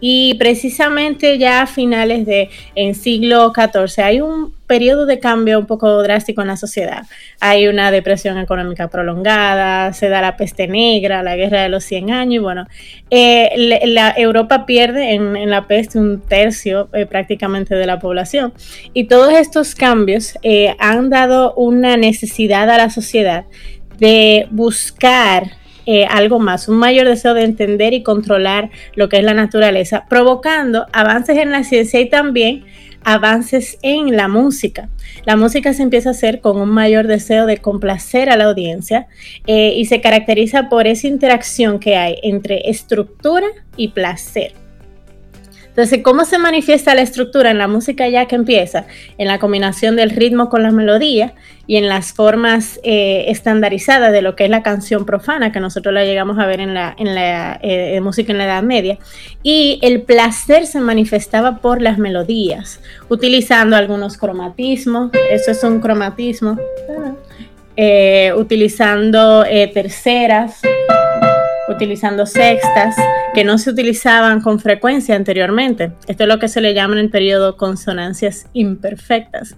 Y 0.05 0.33
precisamente 0.33 1.37
ya 1.37 1.61
a 1.61 1.65
finales 1.65 2.25
del 2.25 2.93
siglo 2.93 3.53
XIV 3.55 4.03
hay 4.03 4.19
un 4.19 4.53
periodo 4.67 5.05
de 5.05 5.19
cambio 5.19 5.57
un 5.57 5.65
poco 5.65 6.03
drástico 6.03 6.41
en 6.41 6.49
la 6.49 6.57
sociedad. 6.57 7.03
Hay 7.39 7.67
una 7.67 7.89
depresión 7.89 8.37
económica 8.37 8.89
prolongada, 8.89 9.93
se 9.93 10.09
da 10.09 10.19
la 10.19 10.35
peste 10.35 10.67
negra, 10.67 11.23
la 11.23 11.37
guerra 11.37 11.61
de 11.61 11.69
los 11.69 11.85
100 11.85 12.11
años 12.11 12.35
y 12.35 12.39
bueno, 12.39 12.67
eh, 13.11 13.79
la 13.85 14.13
Europa 14.17 14.65
pierde 14.65 15.13
en, 15.13 15.37
en 15.37 15.49
la 15.49 15.67
peste 15.67 15.99
un 15.99 16.19
tercio 16.19 16.89
eh, 16.91 17.05
prácticamente 17.05 17.73
de 17.73 17.85
la 17.85 17.99
población. 17.99 18.51
Y 18.93 19.05
todos 19.05 19.31
estos 19.31 19.73
cambios 19.73 20.37
eh, 20.41 20.75
han 20.79 21.09
dado 21.11 21.53
una 21.53 21.95
necesidad 21.95 22.69
a 22.69 22.77
la 22.77 22.89
sociedad 22.89 23.45
de 23.99 24.47
buscar 24.51 25.62
eh, 25.85 26.05
algo 26.05 26.39
más, 26.39 26.67
un 26.67 26.77
mayor 26.77 27.07
deseo 27.07 27.33
de 27.33 27.43
entender 27.43 27.93
y 27.93 28.03
controlar 28.03 28.69
lo 28.95 29.09
que 29.09 29.17
es 29.17 29.23
la 29.23 29.33
naturaleza, 29.33 30.05
provocando 30.09 30.85
avances 30.93 31.37
en 31.37 31.51
la 31.51 31.63
ciencia 31.63 31.99
y 31.99 32.09
también 32.09 32.65
avances 33.03 33.77
en 33.81 34.15
la 34.15 34.27
música. 34.27 34.89
La 35.25 35.35
música 35.35 35.73
se 35.73 35.83
empieza 35.83 36.09
a 36.09 36.11
hacer 36.13 36.39
con 36.39 36.59
un 36.59 36.69
mayor 36.69 37.07
deseo 37.07 37.45
de 37.45 37.57
complacer 37.57 38.29
a 38.29 38.37
la 38.37 38.45
audiencia 38.45 39.07
eh, 39.45 39.73
y 39.75 39.85
se 39.85 40.01
caracteriza 40.01 40.69
por 40.69 40.87
esa 40.87 41.07
interacción 41.07 41.79
que 41.79 41.97
hay 41.97 42.17
entre 42.23 42.69
estructura 42.69 43.47
y 43.75 43.89
placer. 43.89 44.62
Entonces, 45.73 46.01
¿cómo 46.03 46.23
se 46.23 46.37
manifiesta 46.37 46.93
la 46.93 47.01
estructura 47.01 47.49
en 47.49 47.57
la 47.57 47.67
música 47.67 48.07
ya 48.07 48.27
que 48.27 48.35
empieza? 48.35 48.85
En 49.17 49.27
la 49.27 49.39
combinación 49.39 49.95
del 49.95 50.11
ritmo 50.11 50.47
con 50.47 50.61
la 50.61 50.69
melodía 50.69 51.33
y 51.65 51.77
en 51.77 51.89
las 51.89 52.13
formas 52.13 52.79
eh, 52.83 53.25
estandarizadas 53.29 54.11
de 54.11 54.21
lo 54.21 54.35
que 54.35 54.43
es 54.43 54.51
la 54.51 54.61
canción 54.61 55.03
profana, 55.03 55.51
que 55.51 55.59
nosotros 55.59 55.91
la 55.91 56.05
llegamos 56.05 56.37
a 56.37 56.45
ver 56.45 56.59
en 56.59 56.75
la, 56.75 56.95
eh, 57.63 57.99
música 58.01 58.31
en 58.31 58.37
la 58.37 58.45
Edad 58.45 58.61
Media. 58.61 58.99
Y 59.41 59.79
el 59.81 60.03
placer 60.03 60.67
se 60.67 60.79
manifestaba 60.79 61.57
por 61.57 61.81
las 61.81 61.97
melodías, 61.97 62.79
utilizando 63.09 63.75
algunos 63.75 64.17
cromatismos, 64.17 65.09
eso 65.31 65.49
es 65.49 65.63
un 65.63 65.79
cromatismo, 65.79 66.55
eh, 67.75 68.31
utilizando 68.37 69.43
terceras, 69.73 70.61
utilizando 71.73 72.25
sextas, 72.25 72.95
que 73.33 73.43
no 73.43 73.57
se 73.57 73.71
utilizaban 73.71 74.41
con 74.41 74.59
frecuencia 74.59 75.15
anteriormente. 75.15 75.91
Esto 76.07 76.23
es 76.23 76.29
lo 76.29 76.39
que 76.39 76.47
se 76.47 76.61
le 76.61 76.73
llama 76.73 76.93
en 76.93 76.99
el 76.99 77.09
periodo 77.09 77.57
consonancias 77.57 78.47
imperfectas. 78.53 79.55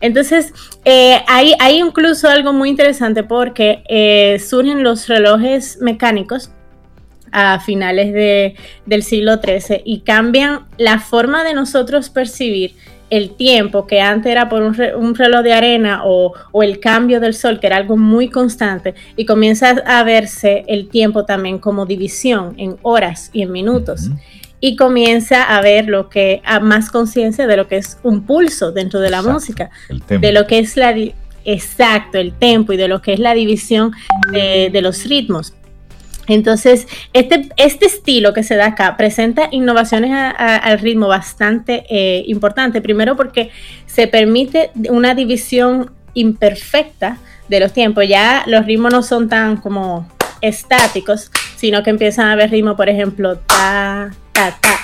Entonces, 0.00 0.52
eh, 0.84 1.20
hay, 1.28 1.54
hay 1.60 1.78
incluso 1.78 2.28
algo 2.28 2.52
muy 2.52 2.70
interesante 2.70 3.22
porque 3.24 3.82
eh, 3.88 4.38
surgen 4.38 4.82
los 4.82 5.06
relojes 5.08 5.78
mecánicos 5.80 6.50
a 7.30 7.60
finales 7.60 8.12
de- 8.14 8.54
del 8.86 9.02
siglo 9.02 9.36
XIII 9.36 9.82
y 9.84 10.00
cambian 10.00 10.60
la 10.78 10.98
forma 10.98 11.44
de 11.44 11.52
nosotros 11.52 12.08
percibir 12.08 12.74
el 13.10 13.30
tiempo 13.30 13.86
que 13.86 14.00
antes 14.00 14.30
era 14.30 14.48
por 14.48 14.62
un, 14.62 14.74
re- 14.74 14.94
un 14.94 15.14
reloj 15.14 15.42
de 15.42 15.52
arena 15.52 16.02
o, 16.04 16.34
o 16.52 16.62
el 16.62 16.78
cambio 16.78 17.20
del 17.20 17.34
sol, 17.34 17.58
que 17.58 17.66
era 17.66 17.76
algo 17.76 17.96
muy 17.96 18.28
constante, 18.28 18.94
y 19.16 19.24
comienza 19.24 19.70
a 19.86 20.02
verse 20.04 20.64
el 20.68 20.88
tiempo 20.88 21.24
también 21.24 21.58
como 21.58 21.86
división 21.86 22.54
en 22.58 22.76
horas 22.82 23.30
y 23.32 23.42
en 23.42 23.52
minutos. 23.52 24.10
Y 24.60 24.74
comienza 24.74 25.44
a 25.44 25.60
ver 25.62 25.86
lo 25.86 26.08
que, 26.08 26.42
a 26.44 26.58
más 26.58 26.90
conciencia 26.90 27.46
de 27.46 27.56
lo 27.56 27.68
que 27.68 27.76
es 27.76 27.98
un 28.02 28.22
pulso 28.26 28.72
dentro 28.72 28.98
de 29.00 29.10
la 29.10 29.22
música, 29.22 29.70
de 30.20 30.32
lo 30.32 30.46
que 30.48 30.58
es 30.58 30.76
la, 30.76 30.94
exacto, 31.44 32.18
el 32.18 32.32
tempo 32.32 32.72
y 32.72 32.76
de 32.76 32.88
lo 32.88 33.00
que 33.00 33.12
es 33.12 33.20
la 33.20 33.34
división 33.34 33.92
de, 34.32 34.68
los 34.82 35.04
ritmos. 35.06 35.54
Entonces, 36.28 36.86
este, 37.12 37.48
este, 37.56 37.86
estilo 37.86 38.34
que 38.34 38.42
se 38.42 38.56
da 38.56 38.66
acá 38.66 38.96
presenta 38.96 39.48
innovaciones 39.50 40.10
al 40.12 40.78
ritmo 40.78 41.08
bastante 41.08 41.84
eh, 41.88 42.22
importante. 42.26 42.80
Primero 42.80 43.16
porque 43.16 43.50
se 43.86 44.06
permite 44.06 44.70
una 44.90 45.14
división 45.14 45.90
imperfecta 46.14 47.18
de 47.48 47.60
los 47.60 47.72
tiempos. 47.72 48.06
Ya 48.06 48.44
los 48.46 48.66
ritmos 48.66 48.92
no 48.92 49.02
son 49.02 49.28
tan 49.28 49.56
como 49.56 50.08
estáticos, 50.40 51.30
sino 51.56 51.82
que 51.82 51.90
empiezan 51.90 52.26
a 52.26 52.32
haber 52.32 52.50
ritmo, 52.50 52.76
por 52.76 52.88
ejemplo, 52.88 53.38
ta, 53.38 54.10
ta, 54.32 54.56
ta, 54.60 54.78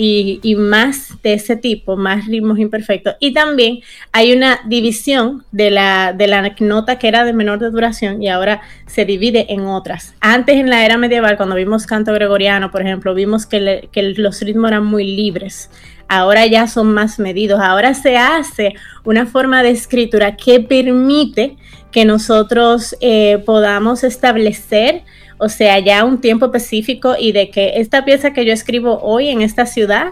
y, 0.00 0.54
más 0.56 1.20
de 1.24 1.34
ese 1.34 1.56
tipo, 1.56 1.96
más 1.96 2.26
ritmos 2.26 2.60
imperfectos. 2.60 3.16
Y 3.18 3.32
también 3.32 3.80
hay 4.12 4.32
una 4.32 4.60
división 4.66 5.44
de 5.50 5.72
la, 5.72 6.12
de 6.12 6.28
la 6.28 6.54
nota 6.60 7.00
que 7.00 7.08
era 7.08 7.24
de 7.24 7.32
menor 7.32 7.58
duración 7.58 8.22
y 8.22 8.28
ahora 8.28 8.62
se 8.86 9.04
divide 9.04 9.52
en 9.52 9.66
otras. 9.66 10.14
Antes 10.20 10.56
en 10.56 10.70
la 10.70 10.84
era 10.84 10.96
medieval, 10.96 11.36
cuando 11.36 11.56
vimos 11.56 11.84
canto 11.84 12.12
gregoriano, 12.12 12.70
por 12.70 12.82
ejemplo, 12.82 13.12
vimos 13.12 13.44
que, 13.44 13.88
que 13.90 14.14
los 14.16 14.40
ritmos 14.40 14.70
eran 14.70 14.84
muy 14.84 15.04
libres. 15.04 15.68
Ahora 16.06 16.46
ya 16.46 16.68
son 16.68 16.94
más 16.94 17.18
medidos. 17.18 17.60
Ahora 17.60 17.92
se 17.92 18.16
hace 18.16 18.74
una 19.04 19.26
forma 19.26 19.64
de 19.64 19.70
escritura 19.70 20.36
que 20.36 20.60
permite 20.60 21.56
que 21.90 22.04
nosotros 22.04 22.96
eh, 23.00 23.42
podamos 23.44 24.04
establecer 24.04 25.02
o 25.38 25.48
sea, 25.48 25.78
ya 25.78 26.04
un 26.04 26.20
tiempo 26.20 26.46
específico 26.46 27.14
y 27.18 27.32
de 27.32 27.50
que 27.50 27.74
esta 27.76 28.04
pieza 28.04 28.32
que 28.32 28.44
yo 28.44 28.52
escribo 28.52 29.00
hoy 29.02 29.28
en 29.28 29.40
esta 29.40 29.66
ciudad, 29.66 30.08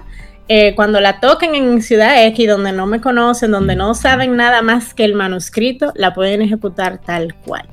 eh, 0.48 0.74
cuando 0.76 1.00
la 1.00 1.18
toquen 1.18 1.56
en 1.56 1.82
Ciudad 1.82 2.24
X, 2.26 2.46
donde 2.46 2.72
no 2.72 2.86
me 2.86 3.00
conocen, 3.00 3.50
donde 3.50 3.74
no 3.74 3.94
saben 3.94 4.36
nada 4.36 4.62
más 4.62 4.94
que 4.94 5.04
el 5.04 5.14
manuscrito, 5.14 5.92
la 5.96 6.14
pueden 6.14 6.40
ejecutar 6.40 7.00
tal 7.04 7.34
cual. 7.34 7.68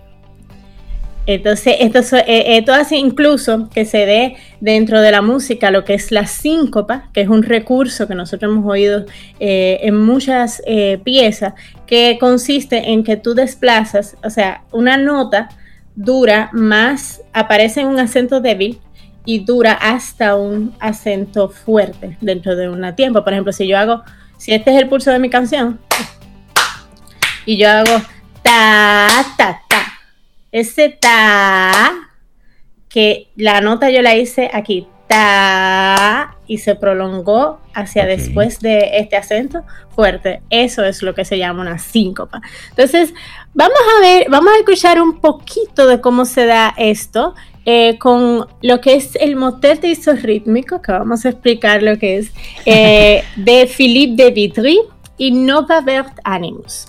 Entonces, 1.26 1.76
esto, 1.80 2.18
eh, 2.18 2.58
esto 2.58 2.74
hace 2.74 2.98
incluso 2.98 3.70
que 3.70 3.86
se 3.86 4.06
dé 4.06 4.36
dentro 4.60 5.00
de 5.00 5.12
la 5.12 5.22
música 5.22 5.72
lo 5.72 5.86
que 5.86 5.94
es 5.94 6.12
la 6.12 6.26
síncopa, 6.26 7.10
que 7.14 7.22
es 7.22 7.30
un 7.30 7.44
recurso 7.44 8.08
que 8.08 8.16
nosotros 8.16 8.52
hemos 8.52 8.70
oído 8.70 9.06
eh, 9.40 9.80
en 9.84 10.02
muchas 10.02 10.62
piezas, 11.04 11.54
que 11.86 12.18
consiste 12.20 12.92
en 12.92 13.04
que 13.04 13.16
tú 13.16 13.36
desplazas, 13.36 14.18
o 14.24 14.30
sea, 14.32 14.64
una 14.72 14.98
nota 14.98 15.50
dura 15.96 16.50
más, 16.54 17.22
aparece 17.34 17.86
un 17.86 18.00
acento 18.00 18.42
débil 18.42 18.80
y 19.26 19.40
dura 19.40 19.74
hasta 19.74 20.36
un 20.36 20.76
acento 20.80 21.50
fuerte 21.50 22.18
dentro 22.22 22.56
de 22.56 22.70
un 22.70 22.96
tiempo. 22.96 23.24
Por 23.24 23.34
ejemplo, 23.34 23.54
si 23.54 23.68
yo 23.68 23.78
hago, 23.78 24.04
si 24.38 24.54
este 24.54 24.72
es 24.72 24.82
el 24.82 24.90
pulso 24.90 25.12
de 25.12 25.20
mi 25.20 25.30
canción 25.30 25.80
y 27.46 27.58
yo 27.58 27.70
hago 27.70 28.02
ta, 28.42 29.08
ta, 29.38 29.62
ta, 29.70 29.94
ese 30.52 30.90
ta, 30.90 31.92
que 32.90 33.30
la 33.36 33.62
nota 33.62 33.90
yo 33.90 34.02
la 34.02 34.16
hice 34.16 34.50
aquí, 34.54 34.88
ta, 35.14 36.36
y 36.48 36.58
se 36.58 36.76
prolongó 36.76 37.60
hacia 37.74 38.06
después 38.06 38.60
de 38.60 38.98
este 38.98 39.16
acento 39.16 39.64
fuerte. 39.96 40.42
Eso 40.50 40.84
es 40.84 41.04
lo 41.04 41.14
que 41.14 41.24
se 41.24 41.38
llama 41.38 41.62
una 41.62 41.78
síncopa. 41.78 42.42
Entonces, 42.72 43.14
vamos 43.54 43.78
a 43.98 44.02
ver, 44.02 44.26
vamos 44.30 44.52
a 44.54 44.58
escuchar 44.58 45.00
un 45.00 45.20
poquito 45.20 45.88
de 45.88 46.02
cómo 46.02 46.26
se 46.26 46.46
da 46.46 46.74
esto. 46.78 47.36
Eh, 47.66 47.98
con 47.98 48.46
lo 48.62 48.82
que 48.82 48.96
es 48.96 49.16
el 49.16 49.38
motete 49.38 49.88
isorrítmico, 49.88 50.82
que 50.82 50.92
vamos 50.92 51.24
a 51.26 51.30
explicar 51.30 51.82
lo 51.82 51.98
que 51.98 52.18
es, 52.18 52.34
eh, 52.66 53.24
de 53.38 53.68
Philippe 53.68 54.22
de 54.22 54.32
Vitry 54.32 54.80
y 55.18 55.32
Nova 55.32 55.80
Vert 55.80 56.20
Animus. 56.26 56.88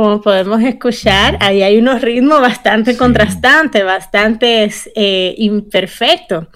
Como 0.00 0.22
podemos 0.22 0.62
escuchar, 0.62 1.36
ahí 1.40 1.62
hay 1.62 1.76
unos 1.76 2.00
ritmos 2.00 2.40
bastante 2.40 2.96
contrastantes, 2.96 3.84
bastante 3.84 4.70
eh, 4.94 5.34
imperfectos. 5.36 6.46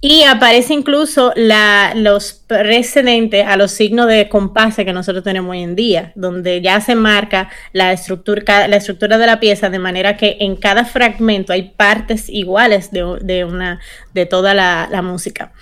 Y 0.00 0.22
aparece 0.22 0.72
incluso 0.72 1.34
los 1.36 2.32
precedentes 2.46 3.46
a 3.46 3.58
los 3.58 3.72
signos 3.72 4.06
de 4.06 4.30
compase 4.30 4.86
que 4.86 4.94
nosotros 4.94 5.22
tenemos 5.22 5.50
hoy 5.50 5.64
en 5.64 5.76
día, 5.76 6.12
donde 6.14 6.62
ya 6.62 6.80
se 6.80 6.94
marca 6.94 7.50
la 7.74 7.92
estructura, 7.92 8.66
la 8.68 8.76
estructura 8.76 9.18
de 9.18 9.26
la 9.26 9.38
pieza 9.38 9.68
de 9.68 9.78
manera 9.78 10.16
que 10.16 10.38
en 10.40 10.56
cada 10.56 10.86
fragmento 10.86 11.52
hay 11.52 11.74
partes 11.76 12.30
iguales 12.30 12.90
de, 12.90 13.44
una, 13.44 13.80
de 14.14 14.24
toda 14.24 14.54
la 14.54 15.02
música. 15.02 15.52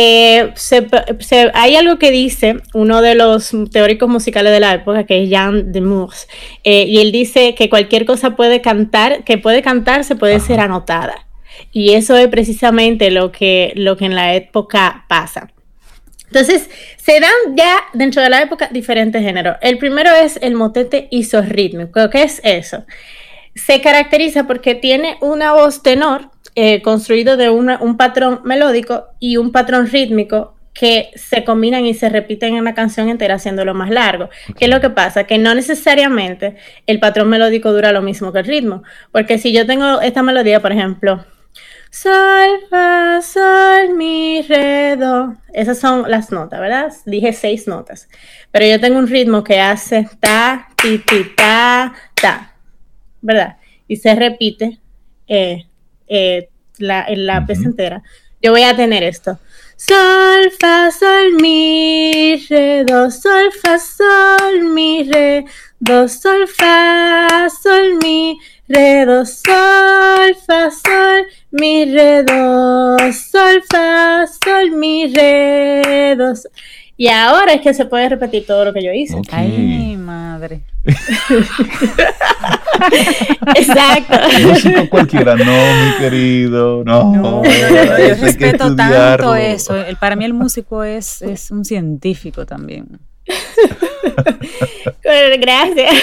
Eh, 0.00 0.54
hay 1.54 1.74
algo 1.74 1.98
que 1.98 2.12
dice 2.12 2.58
uno 2.72 3.02
de 3.02 3.16
los 3.16 3.50
teóricos 3.72 4.08
musicales 4.08 4.52
de 4.52 4.60
la 4.60 4.74
época, 4.74 5.04
que 5.04 5.24
es 5.24 5.28
Jean 5.28 5.72
de 5.72 5.80
Mours, 5.80 6.28
eh, 6.62 6.84
y 6.84 7.00
él 7.00 7.10
dice 7.10 7.56
que 7.56 7.68
cualquier 7.68 8.04
cosa 8.04 8.36
puede 8.36 8.60
cantar, 8.60 9.24
que 9.24 9.38
puede 9.38 9.60
cantar, 9.60 10.04
se 10.04 10.14
puede 10.14 10.38
ser 10.38 10.60
anotada. 10.60 11.26
Y 11.72 11.94
eso 11.94 12.16
es 12.16 12.28
precisamente 12.28 13.10
lo 13.10 13.32
que, 13.32 13.72
lo 13.74 13.96
que 13.96 14.04
en 14.04 14.14
la 14.14 14.36
época 14.36 15.04
pasa. 15.08 15.50
Entonces, 16.26 16.70
se 16.96 17.18
dan 17.18 17.56
ya 17.56 17.80
dentro 17.92 18.22
de 18.22 18.30
la 18.30 18.40
época 18.40 18.68
diferentes 18.70 19.20
géneros. 19.20 19.56
El 19.62 19.78
primero 19.78 20.10
es 20.12 20.38
el 20.40 20.54
motete 20.54 21.08
isorrítmico. 21.10 22.08
¿Qué 22.08 22.22
es 22.22 22.40
eso? 22.44 22.84
Se 23.56 23.80
caracteriza 23.80 24.46
porque 24.46 24.76
tiene 24.76 25.16
una 25.20 25.54
voz 25.54 25.82
tenor 25.82 26.30
eh, 26.54 26.82
construido 26.82 27.36
de 27.36 27.50
un 27.50 27.96
patrón 27.96 28.40
melódico 28.44 29.06
y 29.18 29.36
un 29.36 29.52
patrón 29.52 29.86
rítmico 29.86 30.54
que 30.78 31.10
se 31.16 31.42
combinan 31.42 31.86
y 31.86 31.94
se 31.94 32.08
repiten 32.08 32.56
en 32.56 32.64
la 32.64 32.72
canción 32.72 33.08
entera 33.08 33.34
haciéndolo 33.34 33.74
más 33.74 33.90
largo. 33.90 34.28
¿Qué 34.56 34.66
es 34.66 34.70
lo 34.70 34.80
que 34.80 34.90
pasa? 34.90 35.24
Que 35.24 35.36
no 35.36 35.52
necesariamente 35.52 36.56
el 36.86 37.00
patrón 37.00 37.28
melódico 37.28 37.72
dura 37.72 37.90
lo 37.90 38.00
mismo 38.00 38.32
que 38.32 38.38
el 38.38 38.44
ritmo, 38.44 38.84
porque 39.10 39.38
si 39.38 39.52
yo 39.52 39.66
tengo 39.66 40.00
esta 40.00 40.22
melodía, 40.22 40.60
por 40.60 40.70
ejemplo, 40.70 41.24
sol, 41.90 42.60
fa, 42.70 43.20
sol, 43.22 43.96
mi, 43.96 44.42
re, 44.42 44.96
do, 44.96 45.34
esas 45.52 45.80
son 45.80 46.08
las 46.08 46.30
notas, 46.30 46.60
¿verdad? 46.60 46.92
Dije 47.06 47.32
seis 47.32 47.66
notas, 47.66 48.08
pero 48.52 48.64
yo 48.64 48.78
tengo 48.80 48.98
un 48.98 49.08
ritmo 49.08 49.42
que 49.42 49.58
hace 49.58 50.08
ta, 50.20 50.68
ti, 50.80 50.98
ti, 50.98 51.32
ta, 51.36 51.92
ta, 52.14 52.54
¿verdad? 53.20 53.56
Y 53.88 53.96
se 53.96 54.14
repite 54.14 54.78
eh, 55.26 55.66
eh, 56.08 56.48
la, 56.78 57.04
en 57.06 57.26
la 57.26 57.46
pieza 57.46 57.64
entera, 57.64 58.02
yo 58.40 58.52
voy 58.52 58.62
a 58.62 58.76
tener 58.76 59.02
esto. 59.02 59.38
Sol, 59.76 60.50
fa, 60.58 60.90
sol, 60.90 61.34
mi, 61.40 62.36
re, 62.50 62.84
do, 62.84 63.10
sol, 63.12 63.52
fa, 63.52 63.78
sol, 63.78 64.62
mi, 64.74 65.04
re, 65.04 65.44
do, 65.78 66.08
sol, 66.08 66.48
fa, 66.48 67.48
sol, 67.48 67.94
mi, 68.02 68.36
re, 68.68 69.06
do, 69.06 69.24
sol, 69.24 70.34
fa, 70.46 70.70
sol, 70.70 71.26
mi, 71.52 71.84
re, 71.84 72.24
do, 72.24 73.12
sol, 73.12 73.62
fa, 73.70 74.26
sol, 74.26 74.70
mi, 74.72 75.06
re, 75.14 76.16
do, 76.16 76.34
sol. 76.34 76.50
Y 77.00 77.06
ahora 77.06 77.52
es 77.52 77.60
que 77.60 77.72
se 77.72 77.84
puede 77.84 78.08
repetir 78.08 78.44
todo 78.44 78.64
lo 78.64 78.72
que 78.72 78.82
yo 78.82 78.90
hice. 78.92 79.22
Ay, 79.30 79.96
madre. 79.96 80.62
Exacto. 83.54 84.18
Músico 84.42 84.88
cualquiera, 84.90 85.36
no, 85.36 85.44
mi 85.44 85.96
querido, 86.00 86.82
no. 86.84 87.14
No, 87.14 87.44
yo 87.44 88.14
respeto 88.20 88.74
tanto 88.74 89.36
eso. 89.36 89.76
para 90.00 90.16
mí 90.16 90.24
el 90.24 90.34
músico 90.34 90.82
es, 90.82 91.22
es 91.22 91.52
un 91.52 91.64
científico 91.64 92.44
también. 92.44 92.98
Gracias. 95.40 95.94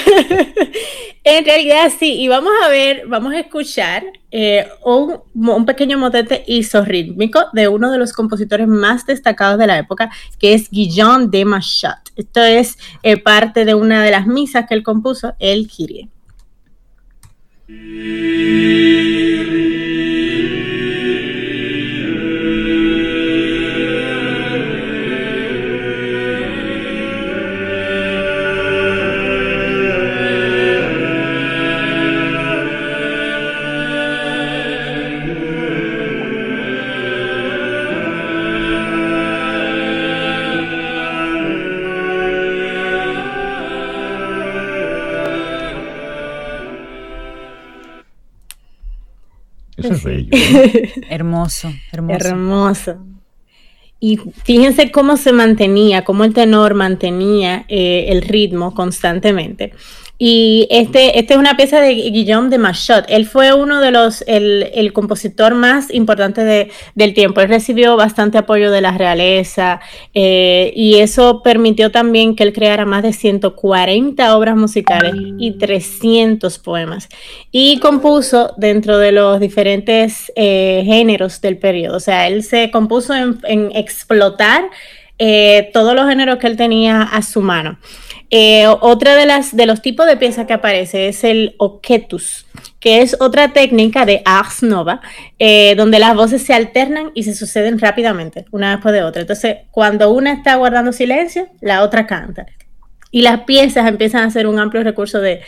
en 1.23 1.45
realidad 1.45 1.91
sí, 1.97 2.21
y 2.21 2.27
vamos 2.27 2.51
a 2.63 2.69
ver, 2.69 3.03
vamos 3.07 3.33
a 3.33 3.39
escuchar 3.39 4.03
eh, 4.31 4.67
un, 4.83 5.65
pequeño 5.65 5.97
motete 5.97 6.43
isorrítmico 6.47 7.45
de 7.53 7.67
uno 7.67 7.91
de 7.91 7.97
los 7.97 8.13
compositores 8.13 8.67
más 8.67 9.05
destacados 9.05 9.57
de 9.57 9.67
la 9.67 9.77
época, 9.77 10.11
que 10.39 10.53
es 10.53 10.69
Guillaume 10.69 11.27
de 11.27 11.45
Machat. 11.45 12.09
Esto 12.15 12.43
es 12.43 12.77
eh, 13.03 13.17
parte 13.17 13.65
de 13.65 13.75
una 13.75 14.03
de 14.03 14.11
las 14.11 14.27
misas 14.27 14.65
que 14.67 14.75
él 14.75 14.83
compuso, 14.83 15.35
el 15.39 15.67
Kyrie. 15.67 16.09
hermoso, 51.09 51.71
hermoso. 51.91 52.27
Hermoso. 52.27 52.97
Y 53.99 54.19
fíjense 54.43 54.91
cómo 54.91 55.17
se 55.17 55.31
mantenía, 55.31 56.03
cómo 56.03 56.25
el 56.25 56.33
tenor 56.33 56.73
mantenía 56.73 57.65
eh, 57.69 58.05
el 58.09 58.21
ritmo 58.21 58.75
constantemente. 58.75 59.73
Y 60.17 60.67
este, 60.69 61.19
este 61.19 61.33
es 61.33 61.39
una 61.39 61.57
pieza 61.57 61.81
de 61.81 61.93
Guillaume 61.93 62.49
de 62.49 62.57
Machot. 62.57 63.05
Él 63.09 63.25
fue 63.25 63.53
uno 63.53 63.81
de 63.81 63.91
los, 63.91 64.23
el, 64.27 64.71
el 64.73 64.93
compositor 64.93 65.55
más 65.55 65.93
importante 65.93 66.45
de, 66.45 66.71
del 66.95 67.13
tiempo. 67.13 67.41
Él 67.41 67.49
recibió 67.49 67.97
bastante 67.97 68.37
apoyo 68.37 68.71
de 68.71 68.79
la 68.79 68.91
realeza 68.91 69.81
eh, 70.13 70.71
y 70.73 70.99
eso 70.99 71.41
permitió 71.43 71.91
también 71.91 72.35
que 72.35 72.43
él 72.43 72.53
creara 72.53 72.85
más 72.85 73.03
de 73.03 73.11
140 73.11 74.37
obras 74.37 74.55
musicales 74.55 75.13
y 75.37 75.57
300 75.57 76.59
poemas. 76.59 77.09
Y 77.51 77.79
compuso 77.79 78.53
dentro 78.55 78.97
de 78.97 79.11
los 79.11 79.41
diferentes 79.41 80.31
eh, 80.37 80.83
géneros 80.85 81.41
del 81.41 81.57
periodo. 81.57 81.97
O 81.97 81.99
sea, 81.99 82.27
él 82.27 82.43
se 82.43 82.71
compuso 82.71 83.13
en, 83.13 83.39
en 83.43 83.75
explotar 83.75 84.69
eh, 85.17 85.69
todos 85.73 85.95
los 85.95 86.09
géneros 86.09 86.39
que 86.39 86.47
él 86.47 86.57
tenía 86.57 87.01
a 87.01 87.21
su 87.21 87.41
mano. 87.41 87.77
Eh, 88.31 88.65
otra 88.67 89.15
de 89.15 89.25
las 89.25 89.55
de 89.55 89.65
los 89.65 89.81
tipos 89.81 90.07
de 90.07 90.17
piezas 90.17 90.47
que 90.47 90.53
aparece 90.53 91.07
es 91.07 91.23
el 91.23 91.55
oquetus, 91.57 92.45
que 92.79 93.01
es 93.01 93.17
otra 93.19 93.53
técnica 93.53 94.05
de 94.05 94.21
ars 94.25 94.63
nova, 94.63 95.01
eh, 95.37 95.75
donde 95.75 95.99
las 95.99 96.15
voces 96.15 96.41
se 96.43 96.53
alternan 96.53 97.11
y 97.13 97.23
se 97.23 97.35
suceden 97.35 97.79
rápidamente, 97.79 98.45
una 98.51 98.71
después 98.71 98.93
de 98.93 99.03
otra. 99.03 99.21
Entonces, 99.21 99.57
cuando 99.71 100.11
una 100.11 100.33
está 100.33 100.55
guardando 100.55 100.91
silencio, 100.91 101.47
la 101.61 101.83
otra 101.83 102.07
canta. 102.07 102.45
Y 103.11 103.21
las 103.21 103.41
piezas 103.41 103.87
empiezan 103.87 104.23
a 104.23 104.27
hacer 104.27 104.45
un 104.45 104.59
amplio 104.59 104.83
recurso 104.83 105.21
de, 105.21 105.41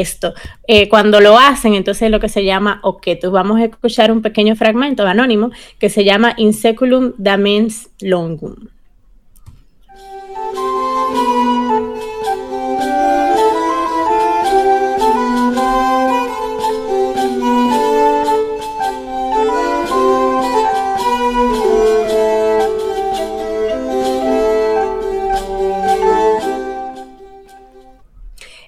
esto. 0.00 0.34
Eh, 0.66 0.86
cuando 0.90 1.20
lo 1.20 1.38
hacen, 1.38 1.72
entonces 1.72 2.02
es 2.02 2.10
lo 2.10 2.20
que 2.20 2.28
se 2.28 2.44
llama 2.44 2.80
oquetus. 2.82 3.32
Vamos 3.32 3.58
a 3.58 3.64
escuchar 3.64 4.12
un 4.12 4.20
pequeño 4.20 4.54
fragmento 4.54 5.06
anónimo 5.06 5.50
que 5.78 5.88
se 5.88 6.04
llama 6.04 6.34
Inseculum 6.36 7.12
Damens 7.16 7.88
Longum. 8.00 8.56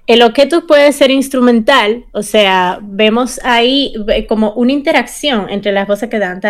El 0.06 0.20
objeto 0.20 0.66
puede 0.66 0.92
ser 0.92 1.10
instrumental, 1.10 2.04
o 2.12 2.22
sea, 2.22 2.78
vemos 2.82 3.40
ahí 3.42 3.94
como 4.28 4.52
una 4.52 4.72
interacción 4.72 5.48
entre 5.48 5.72
las 5.72 5.88
voces 5.88 6.10
que 6.10 6.18
dan 6.18 6.42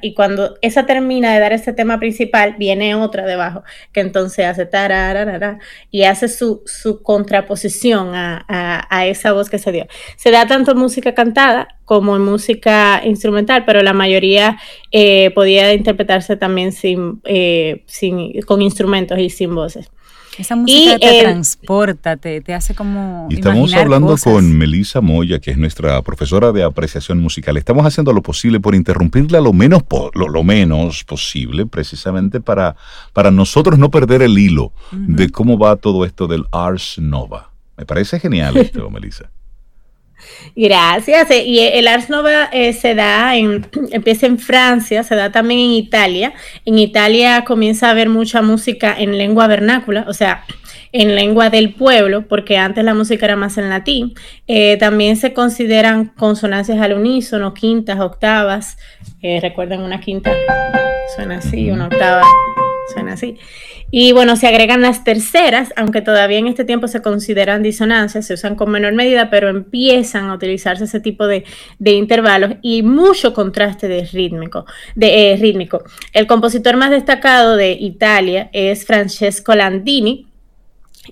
y 0.00 0.14
cuando 0.14 0.54
esa 0.62 0.86
termina 0.86 1.34
de 1.34 1.40
dar 1.40 1.52
ese 1.52 1.74
tema 1.74 1.98
principal, 1.98 2.56
viene 2.58 2.94
otra 2.94 3.26
debajo, 3.26 3.62
que 3.92 4.00
entonces 4.00 4.46
hace 4.46 4.66
y 5.90 6.04
hace 6.04 6.28
su, 6.28 6.62
contraposición 7.02 8.12
a, 8.14 9.04
esa 9.06 9.32
voz 9.32 9.50
que 9.50 9.58
se 9.58 9.70
dio. 9.70 9.86
Se 10.16 10.30
da 10.30 10.46
tanto 10.46 10.72
en 10.72 10.78
música 10.78 11.12
cantada 11.12 11.68
como 11.84 12.16
en 12.16 12.22
música 12.22 13.02
instrumental, 13.04 13.64
pero 13.66 13.82
la 13.82 13.92
mayoría 13.92 14.58
eh, 14.92 15.30
podía 15.34 15.74
interpretarse 15.74 16.36
también 16.36 16.72
sin, 16.72 17.20
eh, 17.24 17.82
sin, 17.84 18.40
con 18.42 18.62
instrumentos 18.62 19.18
y 19.18 19.28
sin 19.28 19.54
voces. 19.54 19.90
Esa 20.38 20.56
música 20.56 20.98
te 20.98 21.18
eh, 21.18 21.22
transporta, 21.22 22.16
te, 22.16 22.42
hace 22.54 22.74
como. 22.74 23.28
Y 23.30 23.34
estamos 23.34 23.74
hablando 23.74 24.16
con 24.16 24.56
Melissa 24.56 25.00
Moya, 25.00 25.38
que 25.40 25.50
es 25.50 25.58
nuestra 25.58 26.00
profesora 26.02 26.52
de 26.52 26.62
apreciación 26.62 27.20
musical. 27.20 27.56
Estamos 27.56 27.84
haciendo 27.84 28.12
lo 28.12 28.22
posible 28.22 28.60
por 28.60 28.74
interrumpirla 28.74 29.40
lo 29.40 29.52
menos, 29.52 29.82
lo, 30.14 30.44
menos 30.44 31.04
posible, 31.04 31.66
precisamente 31.66 32.40
para, 32.40 32.76
para 33.12 33.30
nosotros 33.30 33.78
no 33.78 33.90
perder 33.90 34.22
el 34.22 34.38
hilo 34.38 34.72
de 34.90 35.30
cómo 35.30 35.58
va 35.58 35.76
todo 35.76 36.04
esto 36.04 36.26
del 36.26 36.46
Ars 36.50 36.98
Nova. 36.98 37.50
Me 37.76 37.86
parece 37.86 38.18
genial 38.18 38.56
esto, 38.58 38.88
Melissa. 38.90 39.30
Gracias. 40.54 41.30
Eh, 41.30 41.44
y 41.44 41.60
el 41.60 41.88
Ars 41.88 42.10
Nova 42.10 42.48
eh, 42.52 42.72
se 42.72 42.94
da 42.94 43.36
en, 43.36 43.66
empieza 43.90 44.26
en 44.26 44.38
Francia, 44.38 45.02
se 45.02 45.14
da 45.14 45.32
también 45.32 45.60
en 45.60 45.70
Italia. 45.70 46.34
En 46.64 46.78
Italia 46.78 47.44
comienza 47.44 47.88
a 47.88 47.90
haber 47.90 48.08
mucha 48.08 48.42
música 48.42 48.94
en 48.98 49.18
lengua 49.18 49.46
vernácula, 49.46 50.04
o 50.08 50.12
sea, 50.12 50.44
en 50.92 51.14
lengua 51.14 51.48
del 51.48 51.72
pueblo, 51.72 52.28
porque 52.28 52.58
antes 52.58 52.84
la 52.84 52.92
música 52.92 53.24
era 53.24 53.36
más 53.36 53.56
en 53.56 53.70
latín. 53.70 54.14
Eh, 54.46 54.76
también 54.76 55.16
se 55.16 55.32
consideran 55.32 56.06
consonancias 56.06 56.78
al 56.80 56.92
unísono, 56.92 57.54
quintas, 57.54 57.98
octavas. 58.00 58.76
recuerden 59.22 59.80
una 59.80 60.00
quinta, 60.00 60.32
suena 61.16 61.38
así, 61.38 61.70
una 61.70 61.86
octava, 61.86 62.22
suena 62.92 63.14
así. 63.14 63.38
Y 63.90 64.12
bueno, 64.12 64.36
se 64.36 64.46
agregan 64.46 64.80
las 64.80 65.04
terceras, 65.04 65.72
aunque 65.76 66.00
todavía 66.00 66.38
en 66.38 66.46
este 66.46 66.64
tiempo 66.64 66.88
se 66.88 67.02
consideran 67.02 67.62
disonancias, 67.62 68.26
se 68.26 68.34
usan 68.34 68.54
con 68.54 68.70
menor 68.70 68.94
medida, 68.94 69.28
pero 69.28 69.48
empiezan 69.48 70.30
a 70.30 70.34
utilizarse 70.34 70.84
ese 70.84 71.00
tipo 71.00 71.26
de, 71.26 71.44
intervalos 71.78 72.54
y 72.62 72.82
mucho 72.82 73.34
contraste 73.34 73.88
de 73.88 74.04
rítmico, 74.04 74.64
de, 74.94 75.32
eh, 75.32 75.36
rítmico. 75.36 75.84
El 76.12 76.26
compositor 76.26 76.76
más 76.76 76.90
destacado 76.90 77.56
de 77.56 77.72
Italia 77.72 78.48
es 78.52 78.86
Francesco 78.86 79.54
Landini, 79.54 80.26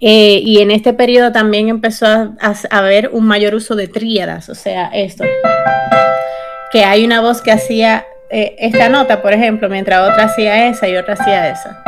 eh, 0.00 0.40
y 0.44 0.60
en 0.60 0.70
este 0.70 0.92
periodo 0.92 1.32
también 1.32 1.68
empezó 1.68 2.06
a, 2.06 2.54
haber 2.70 3.10
un 3.12 3.26
mayor 3.26 3.54
uso 3.54 3.74
de 3.74 3.88
tríadas, 3.88 4.48
o 4.48 4.54
sea, 4.54 4.86
esto, 4.86 5.24
que 6.70 6.84
hay 6.84 7.04
una 7.04 7.20
voz 7.20 7.42
que 7.42 7.50
hacía 7.50 8.06
eh, 8.30 8.56
esta 8.58 8.88
nota, 8.88 9.22
por 9.22 9.32
ejemplo, 9.32 9.68
mientras 9.68 10.08
otra 10.08 10.24
hacía 10.24 10.68
esa 10.68 10.88
y 10.88 10.96
otra 10.96 11.14
hacía 11.14 11.50
esa. 11.50 11.82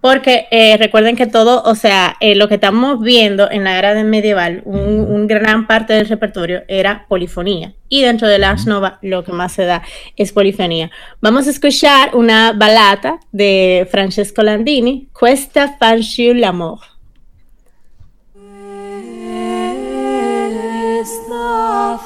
Porque 0.00 0.48
eh, 0.50 0.76
recuerden 0.78 1.14
que 1.14 1.28
todo, 1.28 1.62
o 1.62 1.76
sea, 1.76 2.16
eh, 2.18 2.34
lo 2.34 2.48
que 2.48 2.56
estamos 2.56 3.00
viendo 3.00 3.48
en 3.48 3.62
la 3.62 3.78
era 3.78 4.02
medieval, 4.02 4.62
un, 4.64 5.28
gran 5.28 5.68
parte 5.68 5.92
del 5.92 6.08
repertorio 6.08 6.64
era 6.66 7.06
polifonía. 7.08 7.74
Y 7.88 8.02
dentro 8.02 8.26
de 8.26 8.40
la 8.40 8.56
Nova 8.66 8.98
lo 9.00 9.22
que 9.22 9.32
más 9.32 9.52
se 9.52 9.64
da 9.64 9.82
es 10.16 10.32
polifonía. 10.32 10.90
Vamos 11.20 11.46
a 11.46 11.50
escuchar 11.50 12.16
una 12.16 12.52
balata 12.52 13.20
de 13.30 13.86
Francesco 13.90 14.42
Landini, 14.42 15.08
Questa 15.18 15.76
fanciul 15.78 16.40
l'amor. 16.40 16.80
Questa 21.02 21.98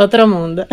Otro 0.00 0.28
mundo. 0.28 0.64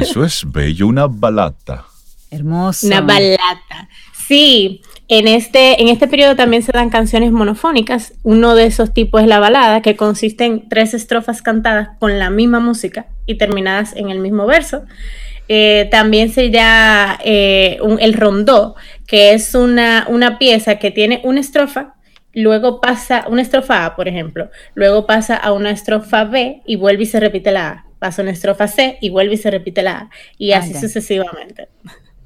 Eso 0.00 0.24
es 0.24 0.50
bello, 0.50 0.86
una 0.86 1.06
balata. 1.06 1.91
Hermoso. 2.32 2.86
Una 2.86 3.02
balata. 3.02 3.88
Sí, 4.26 4.80
en 5.08 5.28
este, 5.28 5.82
en 5.82 5.88
este 5.88 6.08
periodo 6.08 6.34
también 6.34 6.62
se 6.62 6.72
dan 6.72 6.88
canciones 6.88 7.30
monofónicas. 7.30 8.14
Uno 8.22 8.54
de 8.54 8.64
esos 8.64 8.94
tipos 8.94 9.20
es 9.20 9.28
la 9.28 9.38
balada, 9.38 9.82
que 9.82 9.96
consiste 9.96 10.44
en 10.44 10.68
tres 10.68 10.94
estrofas 10.94 11.42
cantadas 11.42 11.90
con 11.98 12.18
la 12.18 12.30
misma 12.30 12.58
música 12.58 13.06
y 13.26 13.36
terminadas 13.36 13.94
en 13.94 14.08
el 14.08 14.18
mismo 14.18 14.46
verso. 14.46 14.84
Eh, 15.48 15.88
también 15.90 16.30
se 16.30 16.48
da 16.48 17.18
eh, 17.22 17.78
el 18.00 18.14
rondó, 18.14 18.76
que 19.06 19.34
es 19.34 19.54
una, 19.54 20.06
una 20.08 20.38
pieza 20.38 20.78
que 20.78 20.90
tiene 20.90 21.20
una 21.24 21.40
estrofa 21.40 21.94
luego 22.34 22.80
pasa 22.80 23.26
una 23.28 23.42
estrofa 23.42 23.84
A, 23.84 23.94
por 23.94 24.08
ejemplo, 24.08 24.48
luego 24.74 25.06
pasa 25.06 25.36
a 25.36 25.52
una 25.52 25.70
estrofa 25.70 26.24
B 26.24 26.62
y 26.64 26.76
vuelve 26.76 27.02
y 27.02 27.06
se 27.06 27.20
repite 27.20 27.52
la 27.52 27.68
A 27.68 27.86
pasa 28.02 28.22
una 28.22 28.32
estrofa 28.32 28.66
C 28.66 28.98
y 29.00 29.10
vuelve 29.10 29.34
y 29.34 29.36
se 29.36 29.48
repite 29.48 29.80
la 29.80 29.92
A, 29.92 30.10
y 30.36 30.50
así 30.52 30.74
sucesivamente. 30.74 31.68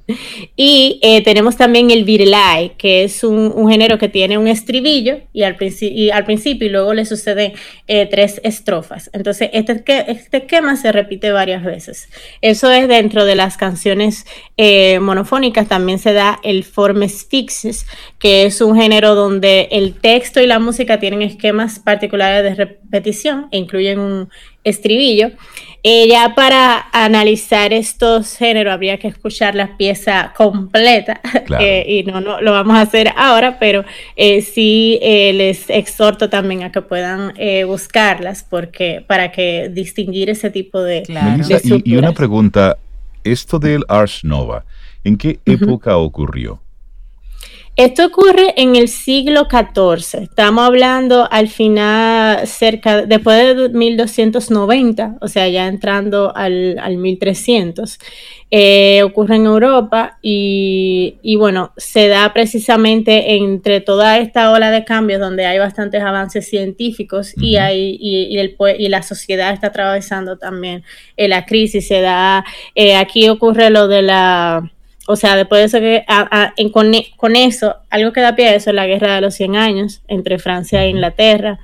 Y 0.55 0.99
eh, 1.03 1.21
tenemos 1.23 1.55
también 1.57 1.91
el 1.91 2.03
virelai, 2.03 2.75
que 2.77 3.03
es 3.03 3.23
un, 3.23 3.69
género 3.69 3.97
que 3.97 4.09
tiene 4.09 4.37
un 4.37 4.47
estribillo 4.47 5.19
y 5.33 5.43
al, 5.43 5.55
principio 5.55 6.67
y 6.67 6.69
luego 6.69 6.93
le 6.93 7.05
suceden 7.05 7.53
eh, 7.87 8.07
tres 8.09 8.41
estrofas. 8.43 9.09
Entonces, 9.13 9.49
este, 9.53 9.83
este 10.07 10.37
esquema 10.37 10.75
se 10.77 10.91
repite 10.91 11.31
varias 11.31 11.63
veces. 11.63 12.09
Eso 12.41 12.71
es 12.71 12.87
dentro 12.87 13.25
de 13.25 13.35
las 13.35 13.57
canciones 13.57 14.25
eh, 14.55 14.99
monofónicas. 14.99 15.67
También 15.67 15.99
se 15.99 16.13
da 16.13 16.39
el 16.43 16.63
formes 16.63 17.27
fixes, 17.29 17.85
que 18.19 18.45
es 18.45 18.61
un 18.61 18.75
género 18.75 19.15
donde 19.15 19.67
el 19.71 19.93
texto 19.93 20.41
y 20.41 20.47
la 20.47 20.59
música 20.59 20.99
tienen 20.99 21.21
esquemas 21.21 21.79
particulares 21.79 22.57
repetición 22.87 23.47
e 23.51 23.57
incluyen 23.57 23.99
un 23.99 24.29
estribillo. 24.63 25.31
Eh, 25.83 26.07
ya 26.09 26.33
para 26.35 26.87
analizar 26.91 27.71
estos 27.71 28.35
géneros 28.35 28.73
habría 28.73 28.97
que 28.97 29.07
escuchar 29.07 29.55
la 29.55 29.77
pieza 29.77 30.33
completa 30.35 31.21
eh, 31.59 31.85
y 31.87 32.03
no, 32.03 32.19
no 32.19 32.41
lo 32.41 32.51
vamos 32.51 32.75
a 32.75 32.81
hacer 32.81 33.13
ahora, 33.15 33.59
pero 33.59 33.85
eh, 34.15 34.41
sí 34.41 34.99
les 35.01 35.69
exhorto 35.69 36.29
también 36.29 36.63
a 36.63 36.71
que 36.71 36.81
puedan 36.81 37.33
buscarlas 37.67 38.43
porque 38.43 39.03
para 39.05 39.31
que 39.31 39.69
distinguir 39.69 40.29
ese 40.29 40.49
tipo 40.49 40.81
de, 40.81 41.03
y, 41.85 41.95
una 41.95 42.11
pregunta, 42.11 42.77
esto 43.23 43.59
del 43.59 43.83
Ars 43.87 44.23
Nova, 44.23 44.65
¿en 45.03 45.17
qué 45.17 45.39
época 45.45 45.97
ocurrió? 45.97 46.61
Esto 47.77 48.07
ocurre 48.07 48.55
en 48.57 48.75
el 48.75 48.87
siglo 48.87 49.47
XIV. 49.47 50.23
Estamos 50.23 50.65
hablando 50.65 51.27
al 51.29 51.47
final, 51.47 52.47
cerca, 52.47 53.03
después 53.03 53.55
de 53.55 53.69
1290, 53.69 55.17
o 55.21 55.27
sea, 55.27 55.47
ya 55.47 55.67
entrando 55.67 56.35
al, 56.35 56.97
1300. 56.97 57.99
Eh, 58.49 59.03
ocurre 59.03 59.35
en 59.35 59.45
Europa 59.45 60.17
y, 60.23 61.35
bueno, 61.37 61.71
se 61.77 62.07
da 62.07 62.33
precisamente 62.33 63.35
entre 63.35 63.79
toda 63.79 64.17
esta 64.17 64.51
ola 64.51 64.71
de 64.71 64.83
cambios 64.83 65.19
donde 65.19 65.45
hay 65.45 65.59
bastantes 65.59 66.01
avances 66.01 66.49
científicos 66.49 67.35
y, 67.37 67.57
hay, 67.57 67.95
y, 68.01 68.39
el, 68.39 68.55
y 68.79 68.89
la 68.89 69.03
sociedad 69.03 69.53
está 69.53 69.67
atravesando 69.67 70.39
también 70.39 70.83
eh, 71.15 71.27
la 71.27 71.45
crisis. 71.45 71.87
Se 71.87 72.01
da, 72.01 72.43
eh, 72.73 72.95
aquí 72.95 73.29
ocurre 73.29 73.69
lo 73.69 73.87
de 73.87 74.01
la 74.01 74.71
o 75.07 75.15
sea, 75.15 75.37
después 75.37 75.59
de 75.61 75.65
eso 75.65 75.79
que 75.79 76.05
en, 76.57 76.69
con, 76.69 77.35
eso, 77.35 77.75
algo 77.89 78.11
que 78.11 78.21
da 78.21 78.35
pie 78.35 78.49
a 78.49 78.55
eso 78.55 78.69
es 78.71 78.75
la 78.75 78.85
guerra 78.85 79.15
de 79.15 79.21
los 79.21 79.35
100 79.35 79.55
años 79.55 80.01
entre 80.07 80.37
Francia 80.37 80.83
e 80.83 80.89
Inglaterra. 80.89 81.59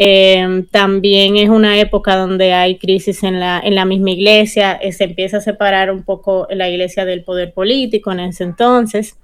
Em, 0.00 0.64
también 0.64 1.36
es 1.36 1.48
una 1.48 1.76
época 1.80 2.16
donde 2.16 2.52
hay 2.52 2.78
crisis 2.78 3.24
en 3.24 3.40
la, 3.40 3.60
en 3.62 3.74
la 3.74 3.84
misma 3.84 4.12
iglesia, 4.12 4.78
eh, 4.80 4.92
se 4.92 5.04
empieza 5.04 5.38
a 5.38 5.40
separar 5.40 5.90
un 5.90 6.04
poco 6.04 6.46
la 6.50 6.68
iglesia 6.68 7.04
del 7.04 7.24
poder 7.24 7.52
político 7.52 8.12
en 8.12 8.20
ese 8.20 8.44
entonces. 8.44 9.16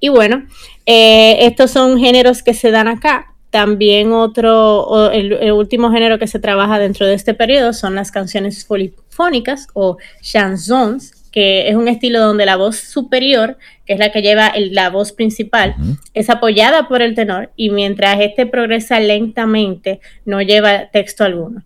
Y 0.00 0.08
bueno, 0.08 0.46
eh, 0.84 1.46
estos 1.46 1.70
son 1.70 1.96
géneros 2.00 2.42
que 2.42 2.54
se 2.54 2.72
dan 2.72 2.88
acá. 2.88 3.34
También 3.50 4.12
otro, 4.12 5.10
el, 5.12 5.32
el, 5.34 5.52
último 5.52 5.92
género 5.92 6.18
que 6.18 6.26
se 6.26 6.40
trabaja 6.40 6.80
dentro 6.80 7.06
de 7.06 7.14
este 7.14 7.34
periodo 7.34 7.72
son 7.72 7.94
las 7.94 8.10
canciones 8.10 8.64
polifónicas 8.64 9.68
o 9.74 9.96
chansons, 10.22 11.19
que 11.30 11.68
es 11.68 11.76
un 11.76 11.88
estilo 11.88 12.20
donde 12.20 12.46
la 12.46 12.56
voz 12.56 12.76
superior, 12.76 13.56
que 13.86 13.92
es 13.94 13.98
la 13.98 14.10
que 14.10 14.22
lleva 14.22 14.52
la 14.56 14.90
voz 14.90 15.12
principal, 15.12 15.76
es 16.14 16.30
apoyada 16.30 16.88
por 16.88 17.02
el 17.02 17.14
tenor 17.14 17.50
y 17.56 17.70
mientras 17.70 18.20
este 18.20 18.46
progresa 18.46 19.00
lentamente 19.00 20.00
no 20.24 20.42
lleva 20.42 20.86
texto 20.90 21.24
alguno. 21.24 21.62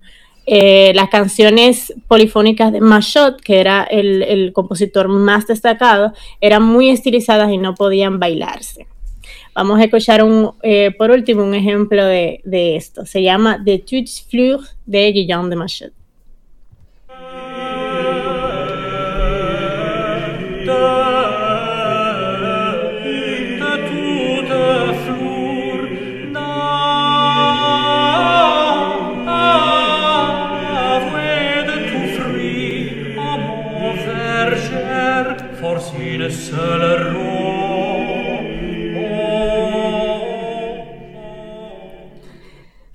Eh, 0.46 0.92
las 0.94 1.08
canciones 1.08 1.94
polifónicas 2.06 2.70
de 2.70 2.80
Machot, 2.80 3.40
que 3.40 3.60
era 3.60 3.84
el, 3.84 4.52
compositor 4.52 5.08
más 5.08 5.46
destacado, 5.46 6.12
eran 6.40 6.62
muy 6.62 6.90
estilizadas 6.90 7.50
y 7.50 7.56
no 7.58 7.74
podían 7.74 8.18
bailarse. 8.18 8.86
Vamos 9.54 9.80
a 9.80 9.84
escuchar 9.84 10.22
un, 10.22 10.52
eh, 10.62 10.90
por 10.98 11.10
último 11.10 11.44
un 11.44 11.54
ejemplo 11.54 12.04
de, 12.04 12.40
de, 12.44 12.76
esto. 12.76 13.06
Se 13.06 13.22
llama 13.22 13.62
The 13.64 13.78
Tuts 13.78 14.26
Fleurs 14.28 14.76
de 14.84 15.12
Guillaume 15.12 15.48
de 15.48 15.56
Machot. 15.56 16.03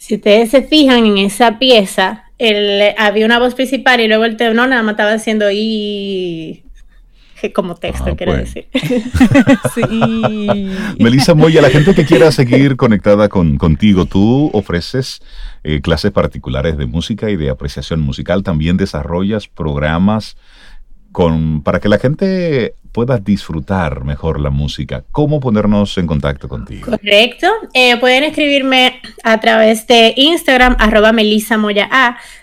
Si 0.10 0.16
ustedes 0.16 0.50
se 0.50 0.64
fijan 0.64 1.06
en 1.06 1.20
esa 1.20 1.60
pieza, 1.60 2.24
había 2.98 3.28
una 3.28 3.38
voz 3.38 3.54
principal 3.54 4.02
y 4.02 4.08
luego 4.08 4.26
el 4.26 4.38
tenor 4.38 4.68
nada 4.68 4.82
más 4.82 4.94
estaba 4.94 5.14
haciendo 5.14 5.52
y 5.52 6.64
como 7.54 7.76
texto, 7.76 8.06
ah, 8.08 8.16
quiero 8.18 8.34
pues. 8.34 8.56
decir. 8.56 8.68
sí. 9.76 10.72
Melissa 10.98 11.36
Moya, 11.36 11.62
la 11.62 11.70
gente 11.70 11.94
que 11.94 12.06
quiera 12.06 12.32
seguir 12.32 12.76
conectada 12.76 13.30
con, 13.30 13.60
contigo, 13.60 14.06
tú 14.06 14.50
ofreces 14.52 15.22
eh, 15.64 15.80
clases 15.80 16.12
particulares 16.12 16.76
de 16.80 16.88
música 16.88 17.30
y 17.30 17.36
de 17.36 17.52
apreciación 17.52 18.00
musical, 18.00 18.42
también 18.42 18.78
desarrollas 18.78 19.48
programas 19.48 20.38
con, 21.12 21.62
para 21.64 21.80
que 21.80 21.90
la 21.90 21.98
gente 22.00 22.76
pueda 22.92 23.18
disfrutar 23.18 24.04
mejor 24.04 24.40
la 24.40 24.50
música. 24.50 25.04
¿Cómo 25.12 25.40
ponernos 25.40 25.98
en 25.98 26.08
contacto 26.08 26.50
contigo? 26.50 26.88
Correcto. 26.90 27.48
Eh, 27.74 27.98
pueden 27.98 28.24
escribirme 28.24 29.02
a 29.24 29.40
través 29.40 29.86
de 29.88 30.14
Instagram, 30.16 30.76
arroba. 30.80 31.12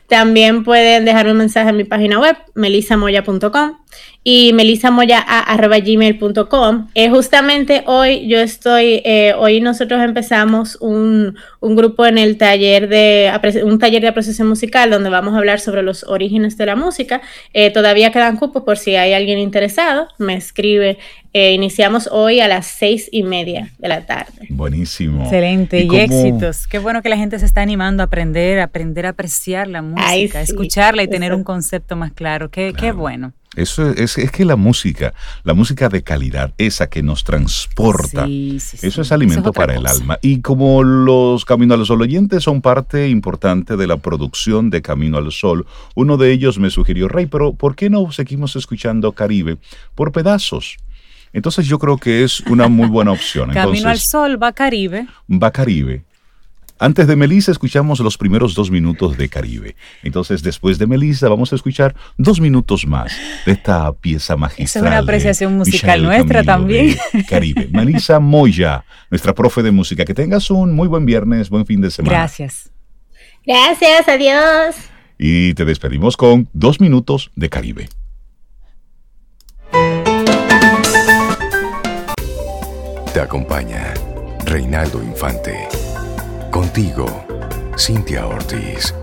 También 0.09 0.65
pueden 0.65 1.05
dejar 1.05 1.29
un 1.29 1.37
mensaje 1.37 1.69
en 1.71 1.77
mi 1.77 1.85
página 1.85 2.19
web, 2.21 2.37
melisamoya.com 2.55 3.77
y 4.23 4.53
melisamoya.gmail.com. 4.53 6.89
Eh, 6.95 7.11
justamente 7.11 7.83
hoy 7.87 8.29
yo 8.29 8.39
estoy, 8.41 9.03
eh, 9.05 9.35
hoy 9.39 9.61
nosotros 9.61 10.03
empezamos 10.03 10.77
un, 10.81 11.37
grupo 11.61 12.07
en 12.07 12.19
el 12.19 12.37
taller 12.37 12.89
de, 12.89 13.31
un 13.65 13.79
taller 13.79 14.03
de 14.03 14.09
apreciación 14.09 14.49
musical 14.49 14.91
donde 14.91 15.11
vamos 15.11 15.35
a 15.35 15.39
hablar 15.39 15.61
sobre 15.61 15.83
los 15.83 16.03
orígenes 16.05 16.57
de 16.57 16.67
la 16.67 16.77
música. 16.77 17.21
Eh, 17.53 17.71
todavía 17.71 18.13
quedan 18.13 18.37
cupos 18.37 18.63
por 18.65 18.79
si 18.79 18.97
hay 18.97 19.13
alguien 19.13 19.39
interesado, 19.39 20.09
me 20.19 20.35
escribe. 20.35 20.99
Iniciamos 21.53 22.09
hoy 22.11 22.41
a 22.41 22.49
las 22.49 22.67
seis 22.67 23.09
y 23.13 23.23
media 23.23 23.73
de 23.79 23.89
la 23.89 24.07
tarde. 24.07 24.47
Buenísimo. 24.51 25.25
Excelente 25.25 25.83
y, 25.83 25.97
éxitos. 25.97 26.67
Qué 26.67 26.79
bueno 26.79 27.03
que 27.03 27.09
la 27.09 27.17
gente 27.17 27.39
se 27.39 27.47
está 27.47 27.63
animando 27.63 28.03
a 28.03 28.07
aprender, 28.07 28.61
a 28.61 28.65
aprender 28.65 29.07
a 29.07 29.11
apreciar 29.11 29.69
la 29.69 29.83
música, 29.83 30.41
escucharla 30.41 31.03
y 31.03 31.09
tener 31.09 31.35
un 31.35 31.45
concepto 31.45 31.97
más 31.97 32.13
claro. 32.13 32.51
Qué, 32.51 32.73
qué 32.79 32.93
bueno. 32.93 33.33
Eso 33.57 33.91
es, 33.91 34.19
es, 34.19 34.31
que 34.31 34.45
la 34.45 34.57
música, 34.57 35.15
la 35.43 35.55
música 35.55 35.89
de 35.89 36.03
calidad, 36.03 36.53
esa 36.59 36.89
que 36.91 37.03
nos 37.03 37.25
transporta, 37.25 38.27
eso 38.27 39.01
es 39.01 39.13
alimento 39.13 39.51
para 39.51 39.75
el 39.75 39.87
alma. 39.87 40.19
Y 40.21 40.43
como 40.43 40.85
los 40.85 41.47
Camino 41.47 41.73
al 41.73 41.87
Sol 41.87 42.03
oyentes 42.03 42.45
son 42.45 42.61
parte 42.61 43.09
importante 43.09 43.79
de 43.79 43.87
la 43.87 43.97
producción 43.97 44.69
de 44.69 44.83
Camino 44.83 45.17
al 45.17 45.33
Sol, 45.33 45.67
uno 45.95 46.19
de 46.19 46.33
ellos 46.33 46.59
me 46.59 46.69
sugirió, 46.69 47.09
Rey, 47.09 47.27
pero 47.27 47.55
¿por 47.55 47.77
qué 47.77 47.89
no 47.89 48.13
seguimos 48.13 48.57
escuchando 48.57 49.13
Caribe 49.13 49.57
por 49.95 50.13
pedazos? 50.13 50.77
Entonces 51.37 51.67
yo 51.67 51.79
creo 51.79 51.99
que 51.99 52.25
es 52.25 52.41
una 52.41 52.67
muy 52.67 52.89
buena 52.89 53.13
opción. 53.13 53.51
Camino 53.51 53.91
al 53.91 53.99
Sol 53.99 54.43
va 54.43 54.53
Caribe. 54.53 55.07
Va 55.31 55.51
Caribe. 55.51 56.03
Antes 56.79 57.07
de 57.07 57.15
Melissa 57.15 57.53
escuchamos 57.53 58.01
los 58.01 58.17
primeros 58.17 58.55
dos 58.55 58.71
minutos 58.71 59.19
de 59.19 59.29
Caribe. 59.29 59.77
Entonces, 60.03 60.43
después 60.43 60.79
de 60.79 60.87
Melissa, 60.87 61.29
vamos 61.29 61.53
a 61.53 61.57
escuchar 61.57 61.95
dos 62.17 62.41
minutos 62.41 62.87
más 62.87 63.13
de 63.45 63.53
esta 63.53 63.93
pieza 63.93 64.35
magistral. 64.37 64.85
Es 64.85 64.91
una 64.91 64.99
apreciación 64.99 65.59
musical 65.59 66.03
nuestra 66.03 66.43
también. 66.43 66.97
Caribe. 67.29 67.69
Melissa 67.73 68.19
Moya, 68.19 68.87
nuestra 69.11 69.35
profe 69.35 69.63
de 69.63 69.73
música. 69.73 70.07
Que 70.07 70.15
tengas 70.15 70.51
un 70.51 70.75
muy 70.75 70.89
buen 70.89 71.05
viernes, 71.05 71.51
buen 71.51 71.67
fin 71.67 71.83
de 71.83 71.91
semana. 71.91 72.17
Gracias. 72.17 72.71
Gracias, 73.45 74.09
adiós. 74.09 74.77
Y 75.19 75.53
te 75.53 75.67
despedimos 75.67 76.17
con 76.17 76.49
dos 76.55 76.81
minutos 76.81 77.31
de 77.37 77.51
Caribe. 77.51 77.89
Te 83.17 83.23
acompaña 83.23 83.95
Reinaldo 84.45 85.03
Infante. 85.03 85.67
Contigo, 86.51 87.07
Cintia 87.79 88.27
Ortiz. 88.27 88.95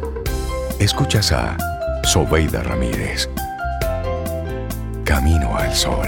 Escuchas 0.80 1.32
a 1.32 1.58
Sobeida 2.04 2.62
Ramírez. 2.62 3.28
Camino 5.04 5.58
al 5.58 5.74
Sol. 5.74 6.08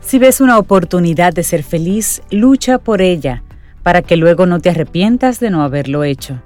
Si 0.00 0.20
ves 0.20 0.40
una 0.40 0.58
oportunidad 0.58 1.32
de 1.32 1.42
ser 1.42 1.64
feliz, 1.64 2.22
lucha 2.30 2.78
por 2.78 3.02
ella, 3.02 3.42
para 3.82 4.00
que 4.00 4.16
luego 4.16 4.46
no 4.46 4.60
te 4.60 4.70
arrepientas 4.70 5.40
de 5.40 5.50
no 5.50 5.64
haberlo 5.64 6.04
hecho. 6.04 6.40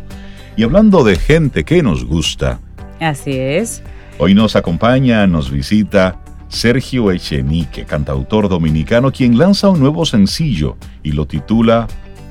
Y 0.56 0.62
hablando 0.62 1.02
de 1.02 1.16
gente 1.16 1.64
que 1.64 1.82
nos 1.82 2.04
gusta. 2.04 2.60
Así 3.00 3.36
es. 3.36 3.82
Hoy 4.20 4.34
nos 4.34 4.56
acompaña, 4.56 5.28
nos 5.28 5.48
visita 5.48 6.16
Sergio 6.48 7.12
Echenique, 7.12 7.84
cantautor 7.84 8.48
dominicano, 8.48 9.12
quien 9.12 9.38
lanza 9.38 9.68
un 9.68 9.78
nuevo 9.78 10.04
sencillo 10.04 10.76
y 11.04 11.12
lo 11.12 11.26
titula 11.26 11.86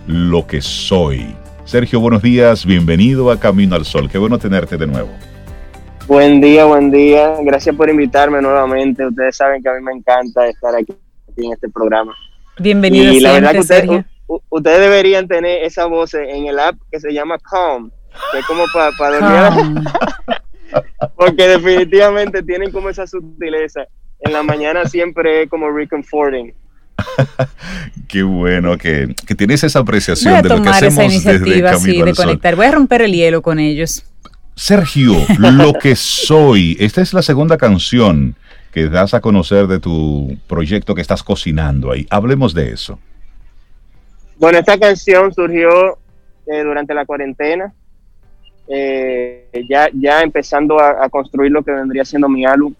Lo 0.05 0.45
que 0.45 0.61
soy. 0.61 1.33
Sergio, 1.63 2.01
buenos 2.01 2.21
días, 2.21 2.65
bienvenido 2.65 3.31
a 3.31 3.39
Camino 3.39 3.77
al 3.77 3.85
Sol, 3.85 4.09
qué 4.09 4.17
bueno 4.17 4.37
tenerte 4.37 4.75
de 4.75 4.85
nuevo. 4.85 5.07
Buen 6.07 6.41
día, 6.41 6.65
buen 6.65 6.91
día, 6.91 7.37
gracias 7.41 7.73
por 7.73 7.89
invitarme 7.89 8.41
nuevamente, 8.41 9.07
ustedes 9.07 9.37
saben 9.37 9.63
que 9.63 9.69
a 9.69 9.73
mí 9.73 9.81
me 9.81 9.93
encanta 9.93 10.45
estar 10.45 10.75
aquí, 10.75 10.93
en 11.37 11.53
este 11.53 11.69
programa. 11.69 12.13
Bienvenido. 12.59 13.13
Y 13.13 13.21
la 13.21 13.31
verdad 13.31 13.53
que 13.53 13.59
ustedes, 13.59 14.05
ustedes 14.49 14.79
deberían 14.81 15.25
tener 15.29 15.63
esa 15.63 15.85
voz 15.85 16.15
en 16.15 16.47
el 16.47 16.59
app 16.59 16.75
que 16.91 16.99
se 16.99 17.13
llama 17.13 17.37
Calm, 17.49 17.91
que 18.33 18.39
es 18.39 18.45
como 18.45 18.65
para 18.73 19.19
dormir. 19.19 19.83
Porque 21.15 21.47
definitivamente 21.47 22.43
tienen 22.43 22.71
como 22.71 22.89
esa 22.89 23.07
sutileza. 23.07 23.85
En 24.19 24.33
la 24.33 24.43
mañana 24.43 24.85
siempre 24.85 25.43
es 25.43 25.49
como 25.49 25.69
reconforting. 25.69 26.53
Qué 28.07 28.23
bueno 28.23 28.77
que, 28.77 29.13
que, 29.25 29.35
tienes 29.35 29.63
esa 29.63 29.79
apreciación 29.79 30.41
de 30.41 30.49
lo 30.49 30.61
que 30.61 30.69
hacemos 30.69 30.93
esa 30.93 31.05
iniciativa 31.05 31.71
así 31.71 32.01
de 32.01 32.13
conectar. 32.13 32.55
Voy 32.55 32.65
a 32.65 32.71
romper 32.71 33.03
el 33.03 33.13
hielo 33.13 33.41
con 33.41 33.59
ellos. 33.59 34.03
Sergio, 34.55 35.13
lo 35.39 35.73
que 35.73 35.95
soy. 35.95 36.75
Esta 36.79 37.01
es 37.01 37.13
la 37.13 37.21
segunda 37.21 37.57
canción 37.57 38.35
que 38.73 38.89
das 38.89 39.13
a 39.13 39.21
conocer 39.21 39.67
de 39.67 39.79
tu 39.79 40.37
proyecto 40.47 40.95
que 40.95 41.01
estás 41.01 41.23
cocinando 41.23 41.91
ahí. 41.91 42.07
Hablemos 42.09 42.53
de 42.53 42.71
eso. 42.71 42.99
Bueno, 44.37 44.59
esta 44.59 44.77
canción 44.79 45.33
surgió 45.33 45.97
eh, 46.47 46.63
durante 46.63 46.93
la 46.93 47.05
cuarentena. 47.05 47.73
Eh, 48.69 49.45
ya, 49.69 49.89
ya 49.93 50.21
empezando 50.21 50.79
a, 50.79 51.07
construir 51.09 51.51
lo 51.51 51.63
que 51.63 51.71
vendría 51.71 52.03
siendo 52.03 52.27
mi 52.27 52.45
álbum. 52.45 52.73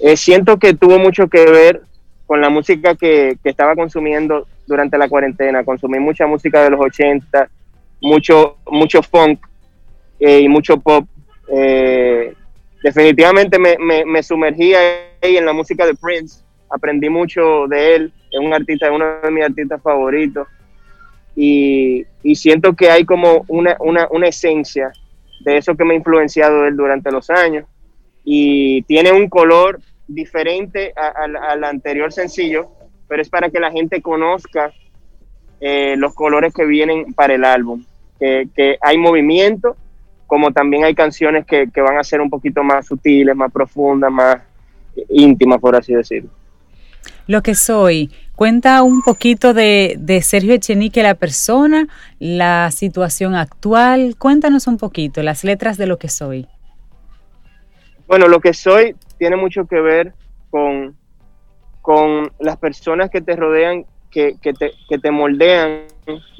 Eh, 0.00 0.16
siento 0.16 0.58
que 0.58 0.74
tuvo 0.74 0.98
mucho 0.98 1.28
que 1.28 1.44
ver 1.46 1.82
con 2.26 2.40
la 2.40 2.50
música 2.50 2.94
que, 2.94 3.36
estaba 3.44 3.74
consumiendo 3.74 4.46
durante 4.66 4.98
la 4.98 5.08
cuarentena. 5.08 5.64
Consumí 5.64 5.98
mucha 5.98 6.26
música 6.26 6.62
de 6.62 6.70
los 6.70 6.80
80, 6.80 7.48
mucho, 8.00 8.56
mucho 8.66 9.02
funk 9.02 9.40
eh, 10.20 10.40
y 10.40 10.48
mucho 10.48 10.76
pop. 10.78 11.06
definitivamente 12.82 13.58
me, 13.58 13.76
me, 14.04 14.22
sumergí 14.22 14.74
ahí 14.74 15.36
en 15.36 15.46
la 15.46 15.52
música 15.52 15.86
de 15.86 15.94
Prince. 15.94 16.42
Aprendí 16.68 17.08
mucho 17.08 17.66
de 17.68 17.94
él. 17.94 18.12
Es 18.30 18.40
un 18.40 18.52
artista, 18.52 18.90
uno 18.90 19.20
de 19.22 19.30
mis 19.30 19.44
artistas 19.44 19.80
favoritos. 19.82 20.46
Y, 21.34 22.04
y 22.22 22.34
siento 22.34 22.74
que 22.74 22.90
hay 22.90 23.04
como 23.04 23.44
una, 23.48 23.76
una, 23.80 24.06
una 24.10 24.28
esencia 24.28 24.92
de 25.44 25.56
eso 25.56 25.74
que 25.74 25.84
me 25.84 25.94
ha 25.94 25.96
influenciado 25.96 26.66
él 26.66 26.76
durante 26.76 27.10
los 27.10 27.30
años. 27.30 27.66
Y 28.24 28.82
tiene 28.82 29.12
un 29.12 29.28
color 29.28 29.80
diferente 30.06 30.92
al 30.96 31.64
anterior 31.64 32.12
sencillo, 32.12 32.68
pero 33.08 33.22
es 33.22 33.28
para 33.28 33.50
que 33.50 33.60
la 33.60 33.70
gente 33.70 34.00
conozca 34.00 34.72
eh, 35.60 35.94
los 35.96 36.14
colores 36.14 36.52
que 36.52 36.64
vienen 36.64 37.14
para 37.14 37.34
el 37.34 37.44
álbum. 37.44 37.84
Que, 38.18 38.78
hay 38.80 38.98
movimiento, 38.98 39.76
como 40.28 40.52
también 40.52 40.84
hay 40.84 40.94
canciones 40.94 41.44
que, 41.44 41.68
que 41.72 41.80
van 41.80 41.98
a 41.98 42.04
ser 42.04 42.20
un 42.20 42.30
poquito 42.30 42.62
más 42.62 42.86
sutiles, 42.86 43.34
más 43.34 43.52
profundas, 43.52 44.12
más 44.12 44.38
íntimas, 45.08 45.60
por 45.60 45.74
así 45.74 45.92
decirlo. 45.92 46.30
Lo 47.26 47.42
que 47.42 47.54
soy, 47.54 48.10
Cuenta 48.42 48.82
un 48.82 49.02
poquito 49.02 49.54
de, 49.54 50.20
Sergio 50.24 50.54
Echenique, 50.54 51.00
la 51.04 51.14
persona, 51.14 51.86
la 52.18 52.72
situación 52.72 53.36
actual. 53.36 54.16
Cuéntanos 54.18 54.66
un 54.66 54.78
poquito 54.78 55.22
las 55.22 55.44
letras 55.44 55.78
de 55.78 55.86
lo 55.86 55.96
que 55.96 56.08
soy. 56.08 56.48
Bueno, 58.08 58.26
lo 58.26 58.40
que 58.40 58.52
soy 58.52 58.96
tiene 59.16 59.36
mucho 59.36 59.66
que 59.66 59.80
ver 59.80 60.12
con, 60.50 60.96
con 61.82 62.32
las 62.40 62.56
personas 62.56 63.10
que 63.10 63.20
te 63.20 63.36
rodean, 63.36 63.86
que, 64.10 64.34
te, 64.42 64.72
que 64.88 64.98
te 64.98 65.10
moldean 65.12 65.82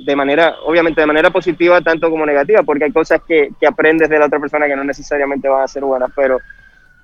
de 0.05 0.17
manera, 0.17 0.57
obviamente 0.67 1.03
de 1.03 1.07
manera 1.07 1.31
positiva 1.31 1.83
tanto 1.83 2.11
como 2.11 2.27
negativa, 2.27 2.65
porque 2.65 2.87
hay 2.87 2.91
cosas 2.91 3.21
que, 3.29 3.51
que, 3.61 3.67
aprendes 3.69 4.09
de 4.09 4.19
la 4.19 4.27
otra 4.27 4.41
persona 4.41 4.67
que 4.67 4.75
no 4.75 4.83
necesariamente 4.83 5.49
van 5.49 5.63
a 5.63 5.69
ser 5.69 5.85
buenas, 5.85 6.11
pero, 6.17 6.41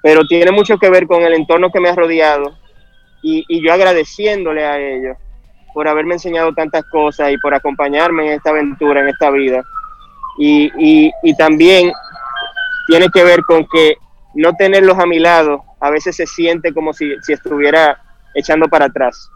pero 0.02 0.26
tiene 0.26 0.50
mucho 0.50 0.76
que 0.76 0.90
ver 0.90 1.06
con 1.06 1.22
el 1.22 1.34
entorno 1.34 1.70
que 1.70 1.78
me 1.78 1.88
ha 1.88 1.94
rodeado, 1.94 2.56
y, 3.22 3.62
yo 3.62 3.72
agradeciéndole 3.72 4.64
a 4.64 4.78
ellos 4.78 5.16
por 5.74 5.88
haberme 5.88 6.14
enseñado 6.14 6.52
tantas 6.54 6.84
cosas 6.84 7.32
y 7.32 7.38
por 7.38 7.54
acompañarme 7.54 8.26
en 8.26 8.32
esta 8.32 8.50
aventura, 8.50 9.00
en 9.00 9.08
esta 9.08 9.30
vida. 9.30 9.62
Y, 10.38 11.10
también 11.36 11.92
tiene 12.86 13.08
que 13.12 13.22
ver 13.22 13.42
con 13.42 13.66
que 13.66 13.96
no 14.34 14.54
tenerlos 14.54 14.98
a 14.98 15.06
mi 15.06 15.18
lado 15.18 15.62
a 15.80 15.90
veces 15.90 16.16
se 16.16 16.26
siente 16.26 16.72
como 16.72 16.92
si, 16.92 17.14
si 17.22 17.32
estuviera 17.32 18.00
echando 18.34 18.68
para 18.68 18.86
atrás. 18.86 19.30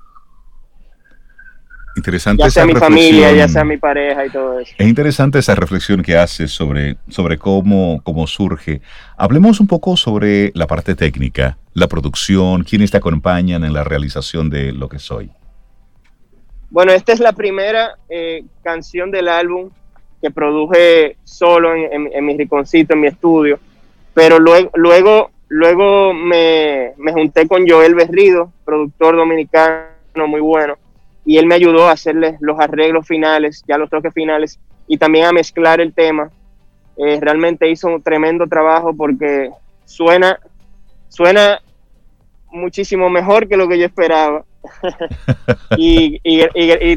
Interesante 1.96 2.42
ya 2.42 2.50
sea 2.50 2.66
mi 2.66 2.74
familia, 2.74 3.32
ya 3.32 3.48
sea 3.48 3.64
mi 3.64 3.76
pareja 3.76 4.26
y 4.26 4.30
todo 4.30 4.58
eso. 4.60 4.74
Es 4.78 4.86
interesante 4.86 5.38
esa 5.38 5.54
reflexión 5.54 6.02
que 6.02 6.16
haces 6.16 6.50
sobre, 6.50 6.96
sobre 7.08 7.38
cómo, 7.38 8.00
cómo 8.02 8.26
surge. 8.26 8.80
Hablemos 9.16 9.60
un 9.60 9.66
poco 9.66 9.96
sobre 9.96 10.52
la 10.54 10.66
parte 10.66 10.94
técnica, 10.94 11.58
la 11.74 11.88
producción, 11.88 12.64
quiénes 12.64 12.90
te 12.90 12.96
acompañan 12.96 13.64
en 13.64 13.72
la 13.72 13.84
realización 13.84 14.48
de 14.48 14.72
lo 14.72 14.88
que 14.88 14.98
soy. 14.98 15.30
Bueno, 16.70 16.92
esta 16.92 17.12
es 17.12 17.20
la 17.20 17.32
primera 17.32 17.98
eh, 18.08 18.44
canción 18.62 19.10
del 19.10 19.28
álbum 19.28 19.68
que 20.22 20.30
produje 20.30 21.16
solo 21.24 21.74
en, 21.74 22.24
mi 22.24 22.36
rinconcito, 22.36 22.94
en 22.94 23.00
mi 23.00 23.08
estudio, 23.08 23.58
pero 24.14 24.38
luego, 24.38 24.70
luego, 24.74 25.30
luego 25.48 26.14
me, 26.14 26.92
me 26.96 27.12
junté 27.12 27.46
con 27.48 27.68
Joel 27.68 27.94
Berrido, 27.94 28.52
productor 28.64 29.16
dominicano 29.16 29.92
muy 30.28 30.40
bueno, 30.40 30.78
y 31.24 31.38
él 31.38 31.46
me 31.46 31.54
ayudó 31.54 31.88
a 31.88 31.92
hacerle 31.92 32.36
los 32.40 32.58
arreglos 32.58 33.06
finales, 33.06 33.62
ya 33.66 33.78
los 33.78 33.90
toques 33.90 34.12
finales, 34.12 34.58
y 34.86 34.98
también 34.98 35.26
a 35.26 35.32
mezclar 35.32 35.80
el 35.80 35.92
tema. 35.92 36.30
Eh, 36.96 37.18
realmente 37.20 37.70
hizo 37.70 37.88
un 37.88 38.02
tremendo 38.02 38.46
trabajo 38.46 38.94
porque 38.94 39.50
suena, 39.84 40.38
suena 41.08 41.60
muchísimo 42.50 43.08
mejor 43.08 43.48
que 43.48 43.56
lo 43.56 43.68
que 43.68 43.78
yo 43.78 43.86
esperaba. 43.86 44.44
y, 45.76 46.20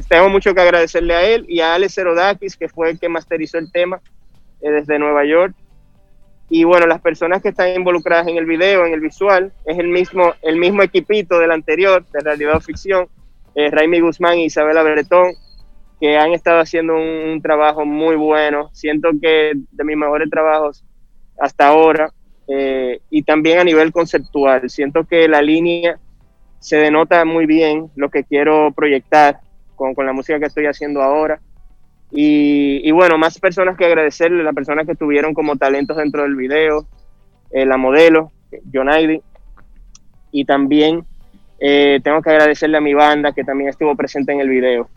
tengo 0.07 0.29
mucho 0.29 0.53
que 0.53 0.61
agradecerle 0.61 1.15
a 1.15 1.23
él 1.23 1.45
y 1.47 1.61
a 1.61 1.75
Alex 1.75 1.93
Serodakis, 1.93 2.57
que 2.57 2.69
fue 2.69 2.91
el 2.91 2.99
que 2.99 3.09
masterizó 3.09 3.57
el 3.57 3.71
tema 3.71 4.01
eh, 4.61 4.69
desde 4.69 4.99
Nueva 4.99 5.25
York. 5.25 5.55
Y 6.49 6.63
bueno, 6.63 6.85
las 6.85 7.01
personas 7.01 7.41
que 7.41 7.49
están 7.49 7.69
involucradas 7.69 8.27
en 8.27 8.37
el 8.37 8.45
video, 8.45 8.85
en 8.85 8.93
el 8.93 8.99
visual, 8.99 9.51
es 9.65 9.79
el 9.79 9.87
mismo, 9.87 10.33
el 10.43 10.57
mismo 10.57 10.83
equipito 10.83 11.39
del 11.39 11.51
anterior, 11.51 12.05
de 12.11 12.19
realidad 12.19 12.57
o 12.57 12.61
ficción, 12.61 13.07
eh, 13.55 13.71
Raimi 13.71 14.01
Guzmán 14.01 14.37
y 14.37 14.45
Isabela 14.45 14.83
Bretón, 14.83 15.33
que 15.99 16.17
han 16.17 16.33
estado 16.33 16.59
haciendo 16.59 16.93
un, 16.95 17.41
trabajo 17.41 17.85
muy 17.85 18.15
bueno. 18.15 18.69
Siento 18.73 19.09
que 19.21 19.53
de 19.55 19.83
mis 19.83 19.97
mejores 19.97 20.29
trabajos 20.29 20.83
hasta 21.39 21.67
ahora, 21.67 22.11
eh, 22.47 22.99
y 23.09 23.23
también 23.23 23.59
a 23.59 23.63
nivel 23.63 23.91
conceptual. 23.91 24.69
Siento 24.69 25.05
que 25.05 25.27
la 25.27 25.41
línea 25.41 25.97
se 26.59 26.77
denota 26.77 27.23
muy 27.25 27.45
bien 27.45 27.89
lo 27.95 28.09
que 28.09 28.23
quiero 28.23 28.71
proyectar 28.71 29.39
con, 29.75 29.93
la 29.97 30.13
música 30.13 30.39
que 30.39 30.45
estoy 30.45 30.65
haciendo 30.65 31.01
ahora. 31.01 31.39
Y, 32.11 32.89
bueno, 32.91 33.17
más 33.17 33.39
personas 33.39 33.77
que 33.77 33.85
agradecerle, 33.85 34.43
las 34.43 34.55
personas 34.55 34.85
que 34.85 34.93
estuvieron 34.93 35.33
como 35.33 35.57
talentos 35.57 35.97
dentro 35.97 36.23
del 36.23 36.35
video, 36.35 36.87
eh, 37.51 37.65
la 37.65 37.77
modelo, 37.77 38.31
Jonaidi, 38.71 39.21
y 40.31 40.45
también 40.45 41.05
eh, 41.67 41.99
tengo 42.03 42.21
que 42.21 42.29
agradecerle 42.29 42.77
a 42.77 42.81
mi 42.81 42.93
banda 42.93 43.31
que 43.31 43.43
también 43.43 43.71
estuvo 43.71 43.95
presente 43.95 44.31
en 44.31 44.39
el 44.39 44.49
video. 44.49 44.87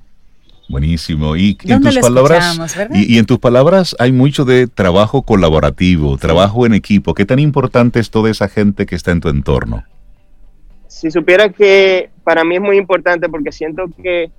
Buenísimo. 0.69 1.35
Y 1.35 1.57
en 1.65 1.81
tus 1.81 1.99
palabras, 1.99 2.77
y, 2.93 3.17
en 3.17 3.25
tus 3.25 3.39
palabras 3.39 3.97
hay 3.99 4.13
mucho 4.13 4.45
de 4.45 4.67
trabajo 4.67 5.23
colaborativo, 5.23 6.19
trabajo 6.19 6.67
en 6.67 6.75
equipo. 6.75 7.15
¿Qué 7.15 7.25
tan 7.25 7.39
importante 7.39 8.01
es 8.01 8.11
toda 8.11 8.31
esa 8.31 8.49
gente 8.49 8.85
que 8.85 8.97
está 8.97 9.13
en 9.13 9.21
tu 9.21 9.31
entorno? 9.31 9.83
Si 10.89 11.11
supiera 11.11 11.49
que 11.49 12.11
para 12.23 12.45
mí 12.45 12.57
es 12.57 12.61
muy 12.61 12.77
importante 12.77 13.31
porque 13.31 13.51
siento 13.51 13.87
que 14.03 14.31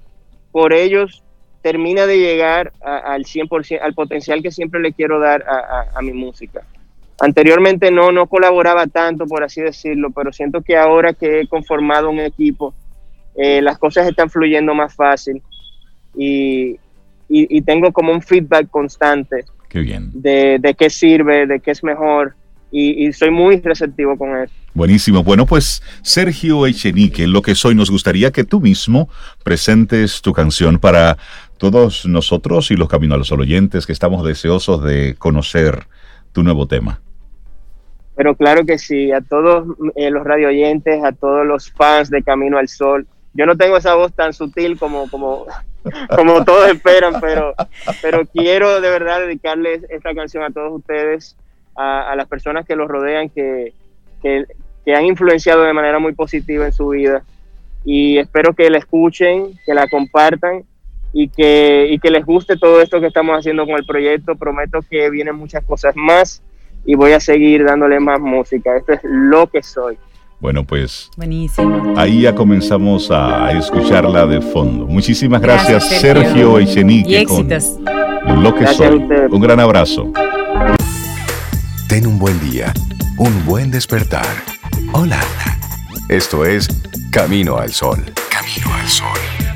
por 0.52 0.72
ellos 0.72 1.24
termina 1.64 2.06
de 2.06 2.20
llegar 2.20 2.74
al 2.84 3.24
100%, 3.24 3.80
al 3.82 3.96
potencial 3.96 4.44
que 4.44 4.52
siempre 4.52 4.80
le 4.82 4.94
quiero 4.94 5.20
dar 5.20 5.44
a 5.48 6.00
mi 6.04 6.14
música. 6.14 6.62
Anteriormente 7.22 7.92
no, 7.92 8.12
no 8.12 8.28
colaboraba 8.28 8.88
tanto, 8.88 9.26
por 9.26 9.44
así 9.44 9.62
decirlo, 9.62 10.10
pero 10.12 10.32
siento 10.32 10.62
que 10.62 10.78
ahora 10.78 11.14
que 11.14 11.42
he 11.42 11.48
conformado 11.48 12.10
un 12.10 12.20
equipo, 12.20 12.74
eh, 13.36 13.62
las 13.62 13.78
cosas 13.78 14.08
están 14.08 14.30
fluyendo 14.30 14.74
más 14.74 14.96
fácil 14.96 15.42
y, 16.16 16.80
y, 17.30 17.62
tengo 17.62 17.92
como 17.94 18.12
un 18.12 18.22
feedback 18.22 18.70
constante 18.70 19.46
qué 19.70 19.80
bien. 19.80 20.10
De, 20.14 20.58
de, 20.60 20.74
qué 20.74 20.90
sirve, 20.90 21.46
de 21.46 21.60
qué 21.60 21.72
es 21.72 21.84
mejor. 21.84 22.36
y, 22.72 23.12
soy 23.14 23.32
muy 23.32 23.62
receptivo 23.62 24.18
con 24.18 24.36
eso. 24.38 24.54
Buenísimo. 24.74 25.24
Bueno, 25.24 25.46
pues 25.46 25.82
Sergio 26.02 26.66
Echenique, 26.66 27.28
lo 27.28 27.42
que 27.42 27.56
soy, 27.56 27.76
nos 27.76 27.92
gustaría 27.92 28.32
que 28.32 28.44
tú 28.44 28.62
mismo 28.62 29.10
presentes 29.44 30.22
tu 30.22 30.34
canción 30.34 30.80
para 30.80 31.18
todos 31.58 32.06
nosotros 32.06 32.72
y 32.72 32.76
los 32.76 32.88
Camino 32.88 33.16
a 33.16 33.18
los 33.18 33.32
oyentes 33.32 33.86
que 33.86 33.94
estamos 33.94 34.26
deseosos 34.26 34.84
de 34.84 35.16
conocer 35.18 35.88
tu 36.32 36.44
nuevo 36.44 36.68
tema. 36.68 37.02
Pero 38.20 38.36
claro 38.36 38.66
que 38.66 38.78
sí, 38.78 39.14
a 39.14 39.22
todos 39.22 39.78
eh, 39.96 40.12
los 40.12 40.26
radio 40.26 40.50
oyentes, 40.50 41.02
a 41.06 41.14
todos 41.14 41.46
los 41.46 41.72
fans 41.72 42.10
de 42.10 42.22
Camino 42.22 42.58
al 42.58 42.68
Sol. 42.68 43.08
Yo 43.34 43.46
no 43.46 43.56
tengo 43.56 43.78
esa 43.78 43.96
voz 43.96 44.14
tan 44.14 44.34
sutil 44.34 44.78
como, 44.78 45.10
como, 45.10 45.46
como 46.18 46.44
todos 46.44 46.70
esperan, 46.70 47.22
pero, 47.22 47.54
pero 48.02 48.26
quiero 48.26 48.82
de 48.82 48.90
verdad 48.90 49.22
dedicarles 49.22 49.86
esta 49.90 50.14
canción 50.14 50.44
a 50.44 50.50
todos 50.50 50.80
ustedes, 50.80 51.38
a, 51.78 52.14
las 52.18 52.28
personas 52.28 52.66
que 52.66 52.76
los 52.76 52.90
rodean, 52.90 53.30
que, 53.30 53.72
que, 54.22 54.44
que 54.84 54.94
han 54.94 55.06
influenciado 55.06 55.64
de 55.64 55.72
manera 55.72 56.00
muy 56.00 56.12
positiva 56.12 56.66
en 56.66 56.74
su 56.74 56.90
vida. 56.90 57.24
Y 57.86 58.18
espero 58.18 58.54
que 58.54 58.70
la 58.70 58.80
escuchen, 58.80 59.58
que 59.66 59.74
la 59.74 59.88
compartan 59.88 60.66
y 61.14 61.30
que, 61.30 61.88
y 61.90 61.98
que 62.00 62.12
les 62.12 62.26
guste 62.26 62.58
todo 62.58 62.82
esto 62.82 63.00
que 63.00 63.08
estamos 63.08 63.40
haciendo 63.40 63.66
con 63.66 63.76
el 63.78 63.86
proyecto. 63.86 64.36
Prometo 64.36 64.80
que 64.90 65.10
vienen 65.10 65.38
muchas 65.38 65.64
cosas 65.64 65.96
más 65.96 66.44
y 66.86 66.96
voy 66.96 67.12
a 67.14 67.20
seguir 67.20 67.66
dándole 67.66 68.00
más 68.00 68.20
música. 68.20 68.76
Esto 68.78 68.94
es 68.94 69.00
lo 69.04 69.48
que 69.48 69.62
soy. 69.64 69.98
Bueno, 70.40 70.64
pues 70.64 71.10
Buenísimo. 71.18 71.94
ahí 71.98 72.22
ya 72.22 72.34
comenzamos 72.34 73.12
a 73.12 73.52
escucharla 73.52 74.26
de 74.26 74.42
fondo. 74.42 74.86
Muchísimas 74.88 75.42
gracias, 75.42 75.90
Sergio, 75.90 76.58
Echenique. 76.60 77.10
Y 77.10 77.16
éxitos. 77.16 77.78
lo 78.42 78.56
que 78.56 78.66
soy. 78.68 79.06
Un 79.30 79.42
gran 79.42 79.60
abrazo. 79.60 80.12
Ten 81.90 82.08
un 82.08 82.18
buen 82.20 82.40
día, 82.50 82.74
un 83.18 83.46
buen 83.46 83.70
despertar. 83.72 84.26
Hola. 84.94 85.20
Esto 86.08 86.46
es 86.46 86.68
Camino 87.12 87.58
al 87.58 87.72
Sol. 87.72 88.00
Camino 88.32 88.74
al 88.74 88.88
Sol. 88.88 89.49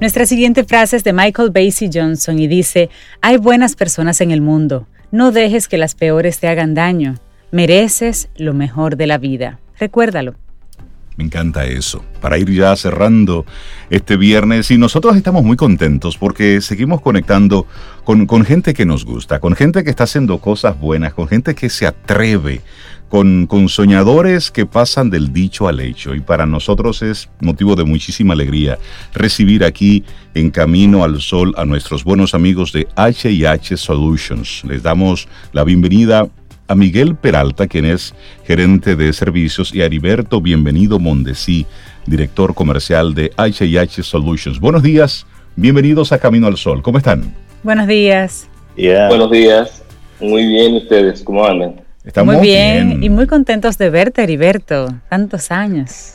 Nuestra 0.00 0.26
siguiente 0.26 0.62
frase 0.62 0.96
es 0.96 1.02
de 1.02 1.12
Michael 1.12 1.50
Basie 1.50 1.90
Johnson 1.92 2.38
y 2.38 2.46
dice, 2.46 2.88
hay 3.20 3.36
buenas 3.36 3.74
personas 3.74 4.20
en 4.20 4.30
el 4.30 4.40
mundo, 4.40 4.86
no 5.10 5.32
dejes 5.32 5.66
que 5.66 5.76
las 5.76 5.96
peores 5.96 6.38
te 6.38 6.46
hagan 6.46 6.74
daño, 6.74 7.16
mereces 7.50 8.28
lo 8.36 8.54
mejor 8.54 8.96
de 8.96 9.08
la 9.08 9.18
vida. 9.18 9.58
Recuérdalo. 9.80 10.36
Me 11.16 11.24
encanta 11.24 11.64
eso. 11.64 12.04
Para 12.20 12.38
ir 12.38 12.48
ya 12.48 12.76
cerrando 12.76 13.44
este 13.90 14.16
viernes 14.16 14.70
y 14.70 14.78
nosotros 14.78 15.16
estamos 15.16 15.42
muy 15.42 15.56
contentos 15.56 16.16
porque 16.16 16.60
seguimos 16.60 17.00
conectando 17.00 17.66
con, 18.04 18.26
con, 18.26 18.44
gente 18.44 18.74
que 18.74 18.86
nos 18.86 19.04
gusta, 19.04 19.40
con 19.40 19.56
gente 19.56 19.82
que 19.82 19.90
está 19.90 20.04
haciendo 20.04 20.38
cosas 20.38 20.78
buenas, 20.78 21.12
con 21.12 21.26
gente 21.26 21.56
que 21.56 21.70
se 21.70 21.88
atreve 21.88 22.60
con, 23.08 23.68
soñadores 23.68 24.50
que 24.50 24.66
pasan 24.66 25.10
del 25.10 25.32
dicho 25.32 25.68
al 25.68 25.80
hecho. 25.80 26.14
Y 26.14 26.20
para 26.20 26.46
nosotros 26.46 27.02
es 27.02 27.28
motivo 27.40 27.74
de 27.74 27.84
muchísima 27.84 28.34
alegría 28.34 28.78
recibir 29.14 29.64
aquí 29.64 30.04
en 30.34 30.50
Camino 30.50 31.04
al 31.04 31.20
Sol 31.20 31.54
a 31.56 31.64
nuestros 31.64 32.04
buenos 32.04 32.34
amigos 32.34 32.72
de 32.72 32.86
HH 32.96 33.76
Solutions. 33.76 34.62
Les 34.64 34.82
damos 34.82 35.28
la 35.52 35.64
bienvenida 35.64 36.28
a 36.68 36.74
Miguel 36.74 37.16
Peralta, 37.16 37.66
quien 37.66 37.86
es 37.86 38.14
gerente 38.44 38.94
de 38.94 39.12
servicios, 39.14 39.74
y 39.74 39.80
a 39.80 39.86
Heriberto 39.86 40.42
Bienvenido 40.42 40.98
Mondesí, 40.98 41.66
director 42.06 42.54
comercial 42.54 43.14
de 43.14 43.32
HH 43.38 44.02
Solutions. 44.02 44.60
Buenos 44.60 44.82
días, 44.82 45.26
bienvenidos 45.56 46.12
a 46.12 46.18
Camino 46.18 46.46
al 46.46 46.58
Sol. 46.58 46.82
¿Cómo 46.82 46.98
están? 46.98 47.34
Buenos 47.62 47.86
días. 47.86 48.48
Buenos 48.76 49.30
días. 49.30 49.82
Muy 50.20 50.46
bien, 50.46 50.74
¿ustedes 50.74 51.22
cómo 51.22 51.44
andan? 51.44 51.87
Estamos 52.04 52.36
muy 52.36 52.46
bien, 52.46 53.02
y 53.02 53.10
muy 53.10 53.26
contentos 53.26 53.76
de 53.76 53.90
verte, 53.90 54.22
Heriberto. 54.22 54.88
Tantos 55.08 55.50
años. 55.50 56.14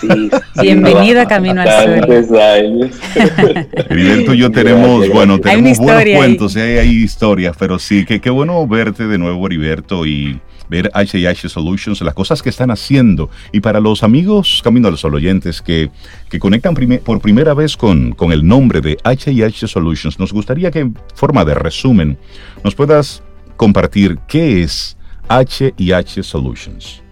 Sí, 0.00 0.30
Bienvenido 0.60 1.20
a 1.20 1.26
Camino 1.26 1.60
al 1.60 1.68
Sol. 1.68 2.40
años. 2.40 2.96
Heriberto 3.90 4.34
y 4.34 4.38
yo 4.38 4.50
tenemos, 4.50 5.08
bueno, 5.10 5.38
tenemos 5.38 5.78
buenos 5.78 6.16
cuentos, 6.16 6.56
y 6.56 6.60
hay, 6.60 6.88
historias, 6.88 7.56
pero 7.58 7.78
sí, 7.78 8.04
que 8.04 8.20
qué 8.20 8.30
bueno 8.30 8.66
verte 8.66 9.06
de 9.06 9.18
nuevo, 9.18 9.46
Heriberto, 9.46 10.06
y 10.06 10.40
ver 10.68 10.90
HH 10.94 11.48
Solutions, 11.48 12.00
las 12.00 12.14
cosas 12.14 12.42
que 12.42 12.48
están 12.48 12.70
haciendo. 12.70 13.30
Y 13.52 13.60
para 13.60 13.80
los 13.80 14.02
amigos 14.02 14.60
Camino 14.62 14.88
al 14.88 14.98
Sol 14.98 15.14
oyentes 15.14 15.62
que, 15.62 15.90
que 16.30 16.38
conectan 16.38 16.74
por 17.04 17.20
primera 17.20 17.54
vez 17.54 17.76
con, 17.76 18.12
con 18.12 18.32
el 18.32 18.46
nombre 18.46 18.80
de 18.80 18.96
HH 19.04 19.66
Solutions, 19.66 20.18
nos 20.18 20.32
gustaría 20.32 20.70
que 20.70 20.80
en 20.80 20.96
forma 21.14 21.44
de 21.44 21.54
resumen 21.54 22.18
nos 22.64 22.74
puedas 22.74 23.22
compartir 23.56 24.18
qué 24.28 24.62
es 24.62 24.97
HIH 25.28 26.22
Solutions. 26.22 27.02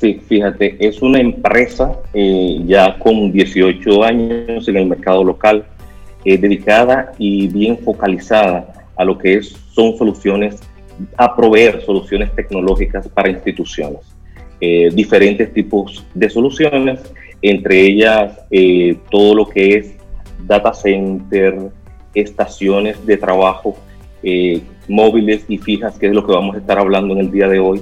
Sí, 0.00 0.20
fíjate, 0.28 0.76
es 0.78 1.00
una 1.00 1.20
empresa 1.20 1.98
eh, 2.12 2.60
ya 2.66 2.98
con 2.98 3.32
18 3.32 4.04
años 4.04 4.68
en 4.68 4.76
el 4.76 4.86
mercado 4.86 5.24
local, 5.24 5.64
eh, 6.24 6.36
dedicada 6.36 7.12
y 7.18 7.48
bien 7.48 7.78
focalizada 7.78 8.86
a 8.94 9.04
lo 9.04 9.16
que 9.16 9.34
es, 9.34 9.56
son 9.72 9.96
soluciones, 9.96 10.60
a 11.16 11.34
proveer 11.34 11.82
soluciones 11.84 12.34
tecnológicas 12.34 13.08
para 13.08 13.30
instituciones. 13.30 14.00
Eh, 14.60 14.90
diferentes 14.92 15.52
tipos 15.52 16.04
de 16.14 16.28
soluciones, 16.28 17.00
entre 17.42 17.80
ellas 17.80 18.38
todo 19.10 19.34
lo 19.34 19.48
que 19.48 19.76
es 19.76 19.94
data 20.46 20.72
center, 20.72 21.70
estaciones 22.14 23.04
de 23.04 23.16
trabajo, 23.16 23.76
móviles 24.88 25.44
y 25.48 25.58
fijas, 25.58 25.98
que 25.98 26.06
es 26.06 26.12
lo 26.12 26.26
que 26.26 26.32
vamos 26.32 26.56
a 26.56 26.58
estar 26.58 26.78
hablando 26.78 27.14
en 27.14 27.20
el 27.20 27.30
día 27.30 27.48
de 27.48 27.58
hoy, 27.58 27.80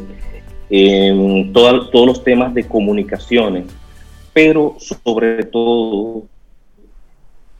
en 0.70 1.52
todos 1.52 2.06
los 2.06 2.24
temas 2.24 2.54
de 2.54 2.64
comunicaciones, 2.64 3.66
pero 4.32 4.76
sobre 4.78 5.44
todo 5.44 6.24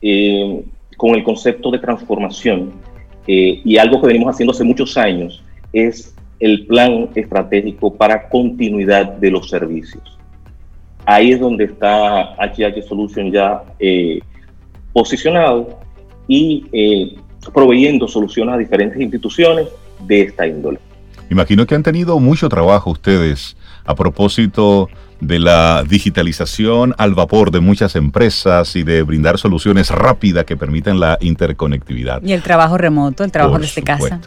eh, 0.01 0.63
con 0.97 1.15
el 1.15 1.23
concepto 1.23 1.71
de 1.71 1.79
transformación 1.79 2.73
eh, 3.27 3.61
y 3.63 3.77
algo 3.77 4.01
que 4.01 4.07
venimos 4.07 4.33
haciendo 4.33 4.51
hace 4.51 4.63
muchos 4.63 4.97
años 4.97 5.43
es 5.71 6.15
el 6.39 6.65
plan 6.67 7.09
estratégico 7.15 7.93
para 7.93 8.27
continuidad 8.29 9.13
de 9.13 9.31
los 9.31 9.49
servicios. 9.49 10.17
Ahí 11.05 11.31
es 11.31 11.39
donde 11.39 11.65
está 11.65 12.35
HH 12.35 12.81
Solution 12.87 13.31
ya 13.31 13.63
eh, 13.79 14.19
posicionado 14.91 15.79
y 16.27 16.65
proveyendo 17.53 18.07
soluciones 18.07 18.55
a 18.55 18.57
diferentes 18.57 18.99
instituciones 18.99 19.67
de 20.07 20.21
esta 20.21 20.47
índole. 20.47 20.79
Imagino 21.29 21.65
que 21.65 21.75
han 21.75 21.83
tenido 21.83 22.19
mucho 22.19 22.49
trabajo 22.49 22.91
ustedes 22.91 23.57
a 23.85 23.95
propósito 23.95 24.89
de 25.21 25.39
la 25.39 25.83
digitalización 25.87 26.93
al 26.97 27.15
vapor 27.15 27.51
de 27.51 27.59
muchas 27.59 27.95
empresas 27.95 28.75
y 28.75 28.83
de 28.83 29.01
brindar 29.01 29.37
soluciones 29.37 29.89
rápidas 29.89 30.45
que 30.45 30.57
permitan 30.57 30.99
la 30.99 31.17
interconectividad. 31.21 32.21
Y 32.23 32.33
el 32.33 32.41
trabajo 32.41 32.77
remoto, 32.77 33.23
el 33.23 33.31
trabajo 33.31 33.59
desde 33.59 33.81
casa. 33.81 34.19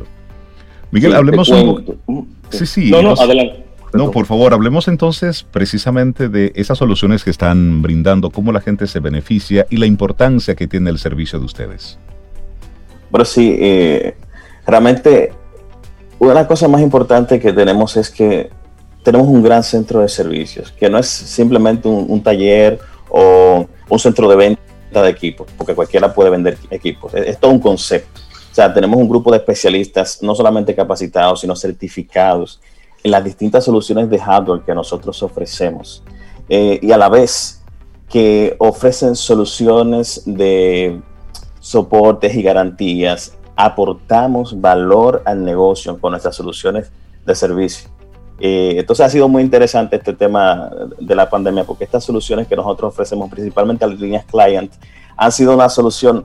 Miguel, 0.90 1.14
hablemos 1.14 1.48
un 1.50 1.84
poco. 1.84 2.26
Sí, 2.50 2.66
sí. 2.66 2.90
No, 2.90 3.02
no, 3.02 3.12
adelante. 3.12 3.64
No, 3.92 4.10
por 4.10 4.26
favor, 4.26 4.52
hablemos 4.52 4.88
entonces 4.88 5.44
precisamente 5.44 6.28
de 6.28 6.52
esas 6.56 6.78
soluciones 6.78 7.24
que 7.24 7.30
están 7.30 7.80
brindando, 7.80 8.30
cómo 8.30 8.52
la 8.52 8.60
gente 8.60 8.86
se 8.86 9.00
beneficia 9.00 9.66
y 9.70 9.78
la 9.78 9.86
importancia 9.86 10.54
que 10.54 10.66
tiene 10.66 10.90
el 10.90 10.98
servicio 10.98 11.38
de 11.38 11.46
ustedes. 11.46 11.98
Bueno, 13.10 13.24
sí, 13.24 13.56
eh, 13.58 14.14
realmente 14.66 15.32
una 16.18 16.30
de 16.30 16.34
las 16.34 16.46
cosas 16.46 16.68
más 16.68 16.80
importantes 16.80 17.40
que 17.40 17.52
tenemos 17.52 17.96
es 17.96 18.10
que 18.10 18.50
tenemos 19.02 19.28
un 19.28 19.42
gran 19.42 19.62
centro 19.62 20.00
de 20.00 20.08
servicios, 20.08 20.72
que 20.72 20.90
no 20.90 20.98
es 20.98 21.06
simplemente 21.06 21.88
un, 21.88 22.22
taller 22.22 22.78
o 23.08 23.66
un 23.88 23.98
centro 23.98 24.28
de 24.28 24.36
venta 24.36 25.02
de 25.02 25.08
equipos, 25.08 25.46
porque 25.56 25.74
cualquiera 25.74 26.12
puede 26.12 26.30
vender 26.30 26.58
equipos. 26.70 27.14
Es, 27.14 27.38
todo 27.38 27.52
un 27.52 27.60
concepto. 27.60 28.20
O 28.50 28.54
sea, 28.54 28.74
tenemos 28.74 28.98
un 28.98 29.08
grupo 29.08 29.30
de 29.30 29.38
especialistas 29.38 30.22
no 30.22 30.34
solamente 30.34 30.74
capacitados, 30.74 31.40
sino 31.40 31.54
certificados 31.54 32.60
en 33.02 33.12
las 33.12 33.22
distintas 33.24 33.64
soluciones 33.64 34.10
de 34.10 34.18
hardware 34.18 34.62
que 34.62 34.74
nosotros 34.74 35.22
ofrecemos. 35.22 36.02
Eh, 36.48 36.80
y 36.82 36.90
a 36.90 36.98
la 36.98 37.08
vez 37.08 37.62
que 38.08 38.56
ofrecen 38.58 39.14
soluciones 39.14 40.22
de 40.26 41.00
soportes 41.60 42.34
y 42.34 42.42
garantías, 42.42 43.36
aportamos 43.56 44.60
valor 44.60 45.22
al 45.24 45.44
negocio 45.44 45.98
con 45.98 46.12
nuestras 46.12 46.36
soluciones 46.36 46.90
de 47.26 47.34
servicio. 47.34 47.90
Eh, 48.40 48.76
entonces 48.78 49.04
ha 49.04 49.10
sido 49.10 49.28
muy 49.28 49.42
interesante 49.42 49.96
este 49.96 50.12
tema 50.12 50.70
de 51.00 51.14
la 51.14 51.28
pandemia 51.28 51.64
porque 51.64 51.82
estas 51.84 52.04
soluciones 52.04 52.46
que 52.46 52.54
nosotros 52.54 52.92
ofrecemos 52.92 53.28
principalmente 53.28 53.84
a 53.84 53.88
las 53.88 53.98
líneas 53.98 54.24
client 54.26 54.72
han 55.16 55.32
sido 55.32 55.54
una 55.54 55.68
solución 55.68 56.24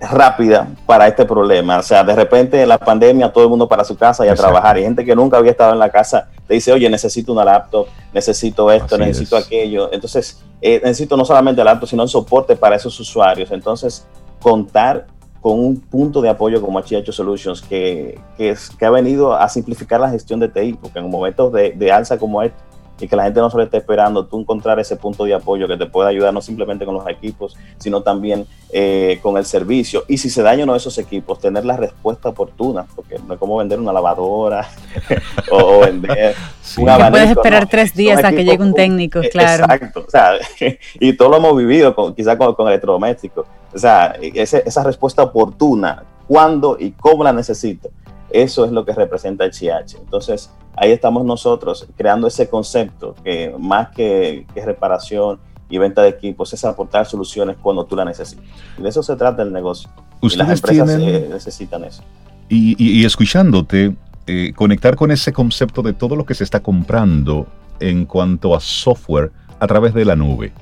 rápida 0.00 0.68
para 0.86 1.06
este 1.06 1.24
problema. 1.24 1.78
O 1.78 1.82
sea, 1.82 2.04
de 2.04 2.14
repente 2.14 2.62
en 2.62 2.68
la 2.68 2.78
pandemia 2.78 3.32
todo 3.32 3.44
el 3.44 3.50
mundo 3.50 3.68
para 3.68 3.84
su 3.84 3.96
casa 3.96 4.24
y 4.24 4.28
a 4.28 4.34
trabajar. 4.34 4.78
Y 4.78 4.82
gente 4.82 5.04
que 5.04 5.14
nunca 5.14 5.38
había 5.38 5.50
estado 5.50 5.72
en 5.72 5.78
la 5.78 5.90
casa 5.90 6.28
te 6.46 6.54
dice, 6.54 6.72
oye, 6.72 6.88
necesito 6.88 7.32
una 7.32 7.44
laptop, 7.44 7.86
necesito 8.12 8.70
esto, 8.70 8.96
necesito 8.98 9.36
aquello. 9.36 9.92
Entonces, 9.92 10.42
eh, 10.60 10.80
necesito 10.82 11.16
no 11.16 11.24
solamente 11.24 11.62
la 11.62 11.72
laptop, 11.72 11.88
sino 11.88 12.02
el 12.02 12.08
soporte 12.08 12.56
para 12.56 12.76
esos 12.76 12.98
usuarios. 12.98 13.50
Entonces, 13.50 14.06
contar 14.40 15.06
con 15.40 15.60
un 15.60 15.76
punto 15.78 16.20
de 16.20 16.28
apoyo 16.28 16.60
como 16.60 16.80
HH 16.80 17.12
Solutions 17.12 17.62
que, 17.62 18.18
que, 18.36 18.56
que, 18.78 18.84
ha 18.84 18.90
venido 18.90 19.34
a 19.34 19.48
simplificar 19.48 20.00
la 20.00 20.10
gestión 20.10 20.40
de 20.40 20.48
TI, 20.48 20.72
porque 20.72 20.98
en 20.98 21.08
momentos 21.08 21.52
de, 21.52 21.70
de 21.70 21.92
alza 21.92 22.18
como 22.18 22.42
este, 22.42 22.58
y 23.00 23.08
que 23.08 23.16
la 23.16 23.24
gente 23.24 23.40
no 23.40 23.50
solo 23.50 23.64
esté 23.64 23.76
esperando, 23.76 24.26
tú 24.26 24.40
encontrar 24.40 24.78
ese 24.80 24.96
punto 24.96 25.24
de 25.24 25.34
apoyo 25.34 25.68
que 25.68 25.76
te 25.76 25.86
pueda 25.86 26.08
ayudar 26.08 26.32
no 26.32 26.40
simplemente 26.40 26.84
con 26.84 26.94
los 26.94 27.06
equipos, 27.08 27.56
sino 27.78 28.02
también 28.02 28.46
eh, 28.72 29.18
con 29.22 29.36
el 29.36 29.44
servicio. 29.44 30.04
Y 30.08 30.18
si 30.18 30.30
se 30.30 30.42
dañan 30.42 30.64
uno 30.64 30.72
de 30.72 30.78
esos 30.78 30.96
equipos, 30.98 31.38
tener 31.38 31.64
la 31.64 31.76
respuesta 31.76 32.30
oportuna, 32.30 32.86
porque 32.94 33.16
no 33.26 33.34
es 33.34 33.40
como 33.40 33.58
vender 33.58 33.78
una 33.78 33.92
lavadora 33.92 34.68
o, 35.50 35.80
vender 35.80 36.34
un 36.78 36.88
abanico, 36.88 37.10
Puedes 37.12 37.30
esperar 37.30 37.68
tres 37.68 37.94
días 37.94 38.24
a 38.24 38.30
que 38.30 38.44
llegue 38.44 38.62
un 38.62 38.74
técnico, 38.74 39.20
eh, 39.20 39.28
claro. 39.28 39.64
Exacto, 39.64 40.04
o 40.06 40.10
sea, 40.10 40.32
y 41.00 41.12
todo 41.12 41.28
lo 41.28 41.36
hemos 41.36 41.56
vivido 41.56 41.94
con, 41.94 42.14
quizás 42.14 42.36
con, 42.36 42.54
con 42.54 42.68
electrodomésticos. 42.68 43.46
O 43.74 43.78
sea, 43.78 44.16
esa 44.20 44.84
respuesta 44.84 45.22
oportuna, 45.22 46.04
cuándo 46.26 46.76
y 46.78 46.92
cómo 46.92 47.22
la 47.22 47.32
necesito 47.32 47.90
eso 48.30 48.64
es 48.64 48.72
lo 48.72 48.84
que 48.84 48.92
representa 48.92 49.44
el 49.44 49.52
CH. 49.52 49.96
Entonces, 49.98 50.50
ahí 50.76 50.90
estamos 50.90 51.24
nosotros 51.24 51.86
creando 51.96 52.26
ese 52.26 52.48
concepto 52.48 53.14
que 53.24 53.54
más 53.58 53.90
que, 53.90 54.46
reparación 54.54 55.38
y 55.68 55.78
venta 55.78 56.02
de 56.02 56.10
equipos 56.10 56.52
es 56.52 56.64
aportar 56.64 57.06
soluciones 57.06 57.56
cuando 57.60 57.84
tú 57.84 57.96
la 57.96 58.04
necesitas. 58.04 58.44
de 58.78 58.88
eso 58.88 59.02
se 59.02 59.16
trata 59.16 59.42
el 59.42 59.52
negocio. 59.52 59.90
y 60.22 60.36
las 60.36 60.50
empresas 60.50 60.88
eh, 60.90 61.28
necesitan 61.30 61.84
eso. 61.84 62.02
Y, 62.48 63.04
escuchándote, 63.04 63.96
eh, 64.26 64.52
conectar 64.54 64.94
con 64.94 65.10
ese 65.10 65.32
concepto 65.32 65.82
de 65.82 65.92
todo 65.92 66.14
lo 66.14 66.24
que 66.24 66.34
se 66.34 66.44
está 66.44 66.60
comprando 66.60 67.46
en 67.80 68.06
cuanto 68.06 68.54
a 68.54 68.60
software 68.60 69.32
a 69.58 69.66
través 69.66 69.94
de 69.94 70.04
la 70.04 70.14
nube. 70.14 70.52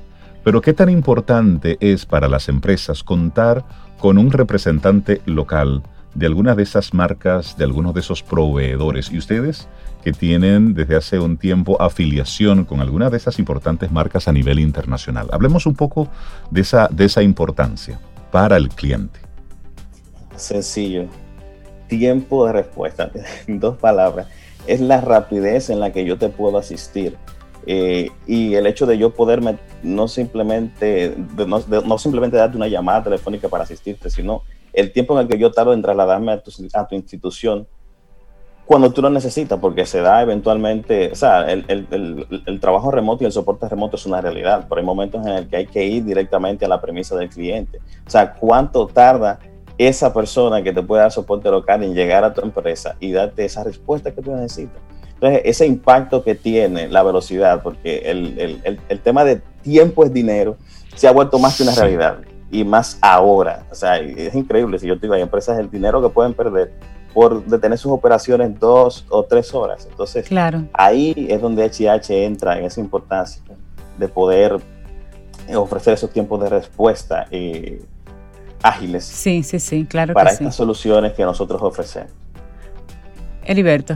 Pero 0.45 0.61
qué 0.61 0.73
tan 0.73 0.89
importante 0.89 1.77
es 1.79 2.05
para 2.05 2.29
las 2.29 2.49
empresas 2.49 3.03
contar 3.03 3.65
con 3.97 4.19
un 4.19 4.29
representante 4.29 5.23
local 5.25 5.81
de 6.13 6.27
alguna 6.27 6.53
de 6.53 6.61
esas 6.61 6.93
marcas, 6.93 7.57
de 7.57 7.63
algunos 7.63 7.95
de 7.95 8.01
esos 8.01 8.21
proveedores. 8.21 9.11
Y 9.11 9.17
ustedes 9.17 9.67
que 10.03 10.11
tienen 10.11 10.75
desde 10.75 10.97
hace 10.97 11.17
un 11.17 11.37
tiempo 11.37 11.81
afiliación 11.81 12.63
con 12.63 12.79
alguna 12.79 13.09
de 13.09 13.17
esas 13.17 13.39
importantes 13.39 13.91
marcas 13.91 14.27
a 14.27 14.33
nivel 14.33 14.59
internacional. 14.59 15.29
Hablemos 15.31 15.65
un 15.65 15.73
poco 15.73 16.09
de 16.51 16.61
esa, 16.61 16.89
de 16.91 17.05
esa 17.05 17.23
importancia 17.23 17.99
para 18.31 18.55
el 18.55 18.69
cliente. 18.69 19.19
Sencillo. 20.35 21.05
Tiempo 21.87 22.45
de 22.45 22.53
respuesta. 22.53 23.09
Dos 23.47 23.77
palabras. 23.77 24.27
Es 24.67 24.79
la 24.79 25.01
rapidez 25.01 25.71
en 25.71 25.79
la 25.79 25.91
que 25.91 26.05
yo 26.05 26.19
te 26.19 26.29
puedo 26.29 26.59
asistir. 26.59 27.17
Eh, 27.67 28.11
y 28.27 28.53
el 28.55 28.67
hecho 28.67 28.85
de 28.85 28.97
yo 28.97 29.13
poderme 29.13 29.57
no 29.81 30.07
simplemente, 30.07 31.15
no, 31.47 31.61
no 31.85 31.97
simplemente 31.97 32.37
darte 32.37 32.57
una 32.57 32.67
llamada 32.67 33.03
telefónica 33.03 33.49
para 33.49 33.63
asistirte, 33.63 34.09
sino 34.09 34.43
el 34.73 34.91
tiempo 34.91 35.13
en 35.15 35.25
el 35.25 35.27
que 35.27 35.39
yo 35.39 35.51
tardo 35.51 35.73
en 35.73 35.81
trasladarme 35.81 36.33
a 36.33 36.41
tu, 36.41 36.51
a 36.73 36.87
tu 36.87 36.95
institución 36.95 37.67
cuando 38.65 38.91
tú 38.91 39.01
lo 39.01 39.11
necesitas, 39.11 39.59
porque 39.59 39.85
se 39.85 40.01
da 40.01 40.23
eventualmente, 40.23 41.11
o 41.11 41.15
sea, 41.15 41.43
el, 41.51 41.65
el, 41.67 42.43
el, 42.47 42.59
trabajo 42.59 42.89
remoto 42.89 43.23
y 43.23 43.27
el 43.27 43.31
soporte 43.31 43.69
remoto 43.69 43.95
es 43.95 44.05
una 44.07 44.21
realidad, 44.21 44.65
pero 44.67 44.79
hay 44.79 44.85
momentos 44.85 45.23
en 45.25 45.33
el 45.33 45.47
que 45.47 45.57
hay 45.57 45.67
que 45.67 45.85
ir 45.85 46.03
directamente 46.03 46.65
a 46.65 46.67
la 46.67 46.81
premisa 46.81 47.15
del 47.15 47.29
cliente. 47.29 47.79
O 48.07 48.09
sea, 48.09 48.33
¿cuánto 48.33 48.87
tarda 48.87 49.39
esa 49.77 50.11
persona 50.11 50.63
que 50.63 50.73
te 50.73 50.81
puede 50.81 51.03
dar 51.03 51.11
soporte 51.11 51.49
local 51.51 51.83
en 51.83 51.93
llegar 51.93 52.23
a 52.23 52.33
tu 52.33 52.41
empresa 52.41 52.95
y 52.99 53.11
darte 53.11 53.45
esa 53.45 53.63
respuesta 53.63 54.11
que 54.11 54.21
tú 54.23 54.35
necesitas? 54.35 54.81
Entonces, 55.15 55.41
ese 55.45 55.65
impacto 55.65 56.23
que 56.23 56.35
tiene 56.35 56.87
la 56.87 57.01
velocidad, 57.03 57.63
porque 57.63 58.03
el, 58.05 58.99
tema 59.01 59.23
de 59.23 59.41
tiempo 59.61 60.03
es 60.03 60.13
dinero, 60.13 60.57
se 60.95 61.07
ha 61.07 61.11
vuelto 61.11 61.39
más 61.39 61.57
que 61.57 61.63
una 61.63 61.73
realidad 61.73 62.19
y 62.51 62.63
más 62.63 62.97
ahora. 63.01 63.65
O 63.71 63.75
sea, 63.75 63.97
es 63.97 64.35
increíble. 64.35 64.77
Si 64.77 64.87
yo 64.87 64.95
te 64.95 65.01
digo, 65.01 65.13
hay 65.13 65.21
empresas 65.21 65.57
el 65.57 65.69
dinero 65.71 66.01
que 66.01 66.09
pueden 66.09 66.33
perder 66.33 66.73
por 67.13 67.45
detener 67.45 67.77
sus 67.77 67.93
operaciones 67.93 68.59
dos 68.59 69.05
o 69.09 69.23
tres 69.23 69.53
horas. 69.53 69.87
Entonces, 69.89 70.27
claro. 70.27 70.67
ahí 70.73 71.27
es 71.29 71.41
donde 71.41 71.63
HH 71.63 72.25
entra 72.25 72.59
en 72.59 72.65
esa 72.65 72.81
importancia 72.81 73.41
de 73.97 74.07
poder 74.09 74.59
ofrecer 75.55 75.93
esos 75.93 76.09
tiempos 76.11 76.41
de 76.41 76.49
respuesta 76.49 77.25
eh, 77.31 77.81
ágiles. 78.61 79.05
Sí, 79.05 79.43
sí, 79.43 79.59
sí, 79.59 79.85
claro. 79.85 80.13
Para 80.13 80.31
estas 80.31 80.55
soluciones 80.55 81.13
que 81.13 81.23
nosotros 81.23 81.61
ofrecemos. 81.61 82.11
Heriberto. 83.43 83.95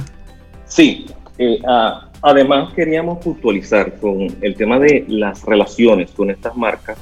Sí, 0.70 1.05
eh, 1.38 1.59
ah, 1.67 2.09
además 2.22 2.74
queríamos 2.74 3.17
puntualizar 3.20 3.99
con 3.99 4.28
el 4.39 4.55
tema 4.55 4.80
de 4.80 5.03
las 5.09 5.43
relaciones 5.43 6.11
con 6.11 6.32
estas 6.32 6.55
marcas 6.55 6.97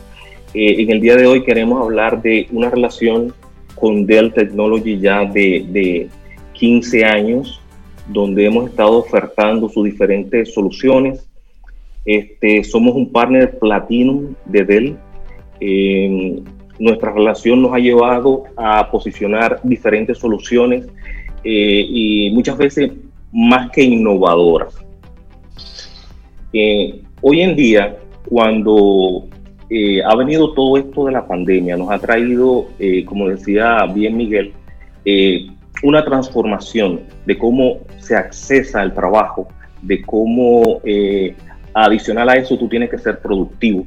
eh, 0.53 0.81
en 0.81 0.89
el 0.91 1.01
día 1.01 1.15
de 1.15 1.27
hoy 1.27 1.43
queremos 1.43 1.81
hablar 1.81 2.21
de 2.21 2.47
una 2.51 2.69
relación 2.69 3.33
con 3.75 4.05
Dell 4.05 4.33
Technology 4.33 4.97
ya 4.99 5.25
de, 5.25 5.65
de 5.69 6.09
15 6.53 7.05
años, 7.05 7.61
donde 8.07 8.45
hemos 8.45 8.69
estado 8.69 8.97
ofertando 8.97 9.69
sus 9.69 9.85
diferentes 9.85 10.53
soluciones. 10.53 11.27
Este, 12.05 12.63
somos 12.63 12.95
un 12.95 13.11
partner 13.11 13.59
Platinum 13.59 14.33
de 14.45 14.63
Dell. 14.63 14.97
Eh, 15.59 16.41
nuestra 16.79 17.11
relación 17.11 17.61
nos 17.61 17.73
ha 17.73 17.79
llevado 17.79 18.45
a 18.55 18.89
posicionar 18.89 19.59
diferentes 19.63 20.17
soluciones 20.17 20.87
eh, 21.43 21.85
y 21.87 22.31
muchas 22.31 22.57
veces 22.57 22.91
más 23.31 23.69
que 23.71 23.83
innovadoras. 23.83 24.75
hoy 27.21 27.41
en 27.41 27.55
día, 27.55 27.97
cuando 28.29 29.27
eh, 29.69 30.01
ha 30.03 30.15
venido 30.15 30.53
todo 30.53 30.77
esto 30.77 31.05
de 31.05 31.11
la 31.11 31.27
pandemia, 31.27 31.75
nos 31.75 31.91
ha 31.91 31.99
traído, 31.99 32.67
eh, 32.79 33.03
como 33.05 33.27
decía 33.27 33.85
bien 33.93 34.15
Miguel, 34.15 34.53
eh, 35.03 35.47
una 35.83 36.03
transformación 36.05 37.01
de 37.25 37.37
cómo 37.37 37.79
se 37.99 38.15
accesa 38.15 38.81
al 38.81 38.93
trabajo, 38.93 39.47
de 39.81 40.01
cómo 40.01 40.81
adicional 41.73 42.29
a 42.29 42.35
eso 42.35 42.57
tú 42.57 42.67
tienes 42.67 42.89
que 42.89 42.97
ser 42.97 43.19
productivo 43.19 43.85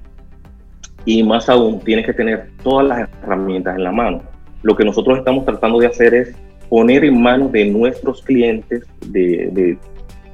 y 1.04 1.22
más 1.22 1.48
aún 1.48 1.80
tienes 1.80 2.06
que 2.06 2.12
tener 2.12 2.50
todas 2.62 2.86
las 2.86 3.08
herramientas 3.22 3.76
en 3.76 3.84
la 3.84 3.90
mano. 3.90 4.22
Lo 4.62 4.76
que 4.76 4.84
nosotros 4.84 5.18
estamos 5.18 5.44
tratando 5.44 5.78
de 5.78 5.86
hacer 5.86 6.14
es 6.14 6.36
poner 6.70 7.04
en 7.04 7.20
manos 7.20 7.52
de 7.52 7.66
nuestros 7.66 8.22
clientes, 8.22 8.86
de, 9.06 9.50
de 9.52 9.78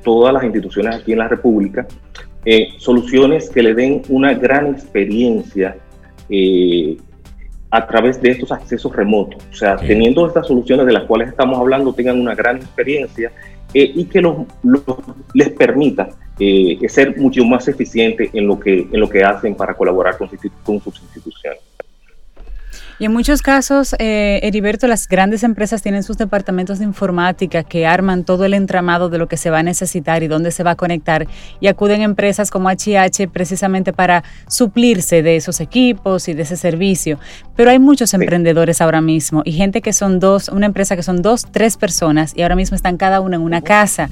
todas 0.05 0.33
las 0.33 0.45
instituciones 0.45 0.95
aquí 0.95 1.13
en 1.13 1.19
la 1.19 1.27
República, 1.27 1.89
eh, 2.45 2.69
soluciones 2.79 3.51
que 3.51 3.61
le 3.61 3.75
den 3.75 4.03
una 4.09 4.33
gran 4.35 4.69
experiencia 4.69 5.77
eh, 6.29 6.97
a 7.71 7.87
través 7.89 8.23
de 8.23 8.31
estos 8.31 8.53
accesos 8.53 8.95
remotos. 8.95 9.43
O 9.51 9.55
sea, 9.55 9.75
teniendo 9.77 10.25
estas 10.25 10.47
soluciones 10.47 10.87
de 10.87 10.93
las 10.93 11.05
cuales 11.05 11.31
estamos 11.31 11.59
hablando, 11.59 11.93
tengan 11.93 12.21
una 12.21 12.37
gran 12.37 12.59
experiencia 12.59 13.33
eh, 13.75 13.91
y 13.95 14.05
que 14.05 14.21
los, 14.21 14.37
les 15.35 15.49
permita 15.51 16.09
ser 16.87 17.19
mucho 17.19 17.45
más 17.45 17.67
eficientes 17.67 18.31
en 18.33 18.47
lo 18.47 18.61
que, 18.61 18.87
en 18.93 19.01
lo 19.01 19.09
que 19.09 19.25
hacen 19.25 19.57
para 19.57 19.75
colaborar 19.75 20.17
con, 20.17 20.29
con 20.63 20.81
sus 20.81 21.03
instituciones. 21.03 21.61
Y 22.99 23.05
en 23.05 23.13
muchos 23.13 23.43
casos, 23.43 23.95
eh, 23.99 24.41
Heriberto, 24.43 24.87
las 24.87 25.07
grandes 25.07 25.43
empresas 25.43 25.83
tienen 25.83 26.03
sus 26.03 26.17
departamentos 26.17 26.79
de 26.79 26.87
informática 26.87 27.63
que 27.63 27.87
arman 27.87 28.25
todo 28.25 28.47
el 28.47 28.55
entramado 28.55 29.11
de 29.11 29.19
lo 29.19 29.29
que 29.29 29.37
se 29.37 29.51
va 29.51 29.59
a 29.59 29.63
necesitar 29.63 30.23
y 30.23 30.29
dónde 30.29 30.51
se 30.51 30.63
va 30.63 30.71
a 30.71 30.77
conectar 30.77 31.27
y 31.61 31.67
acuden 31.67 32.01
empresas 32.01 32.51
como 32.51 32.71
HH 32.71 33.29
precisamente 33.31 33.93
para 33.93 34.25
suplirse 34.49 35.23
de 35.23 35.37
esos 35.37 35.61
equipos 35.61 36.27
y 36.29 36.33
de 36.33 36.43
ese 36.43 36.57
servicio. 36.57 37.19
Pero 37.55 37.71
hay 37.71 37.79
muchos 37.79 38.15
emprendedores 38.15 38.81
ahora 38.81 39.03
mismo 39.03 39.43
y 39.45 39.53
gente 39.53 39.83
que 39.83 39.93
son 39.93 40.19
dos, 40.19 40.49
una 40.49 40.65
empresa 40.65 40.97
que 40.97 41.03
son 41.03 41.21
dos, 41.21 41.47
tres 41.51 41.77
personas 41.77 42.33
y 42.35 42.43
ahora 42.43 42.57
mismo 42.57 42.77
están 42.77 42.97
cada 42.97 43.21
uno 43.21 43.37
en 43.37 43.43
una 43.43 43.61
casa. 43.61 44.09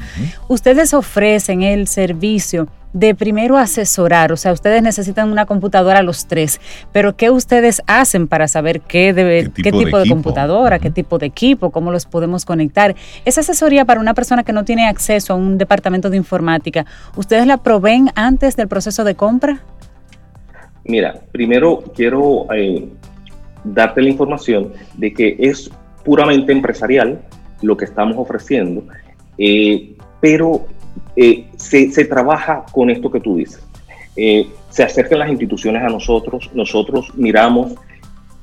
Ustedes 0.49 0.93
ofrecen 0.93 1.63
el 1.63 1.89
servicio 1.89 2.69
de 2.95 3.15
primero 3.15 3.59
asesorar, 3.59 4.33
o 4.33 4.37
sea, 4.37 4.53
ustedes 4.53 4.81
necesitan 4.83 5.31
una 5.31 5.47
computadora 5.47 6.01
los 6.03 6.27
tres, 6.27 6.61
pero 6.93 7.17
¿qué 7.17 7.29
ustedes 7.29 7.83
hacen 7.89 8.29
para 8.29 8.47
saber 8.47 8.81
qué, 8.81 9.13
debe, 9.13 9.51
qué 9.53 9.73
tipo, 9.73 9.99
de, 9.99 10.09
computadora, 10.09 10.79
qué 10.79 10.91
tipo 10.91 11.19
de 11.19 11.27
equipo, 11.27 11.71
cómo 11.71 11.91
los 11.91 12.07
podemos 12.07 12.45
conectar? 12.45 12.95
Esa 13.25 13.41
asesoría 13.41 13.85
para 13.85 14.01
una 14.01 14.15
persona 14.15 14.45
que 14.45 14.53
no 14.53 14.65
tiene 14.65 14.87
acceso 14.87 15.33
a 15.33 15.37
un 15.37 15.59
departamento 15.59 16.09
de 16.09 16.17
informática, 16.17 16.87
¿ustedes 17.17 17.49
la 17.49 17.59
proveen 17.59 18.11
antes 18.15 18.55
del 18.55 18.69
proceso 18.69 19.03
de 19.03 19.17
compra? 19.17 19.59
Mira, 20.85 21.21
primero 21.33 21.83
quiero 21.97 22.47
eh, 22.55 22.89
darte 23.65 24.03
la 24.03 24.09
información 24.09 24.73
de 24.97 25.13
que 25.13 25.37
es 25.41 25.69
puramente 26.05 26.53
empresarial 26.53 27.21
lo 27.61 27.77
que 27.77 27.87
estamos 27.87 28.17
ofreciendo, 28.19 28.85
eh, 29.37 29.97
pero 30.21 30.67
eh, 31.17 31.47
se, 31.57 32.05
trabaja 32.05 32.65
con 32.73 32.91
esto 32.91 33.11
que 33.11 33.21
tú 33.21 33.37
dices. 33.37 33.63
Eh, 34.17 34.49
se 34.71 34.83
acercan 34.83 35.19
las 35.19 35.31
instituciones 35.31 35.83
a 35.83 35.89
nosotros, 35.89 36.51
nosotros 36.55 37.13
miramos 37.15 37.75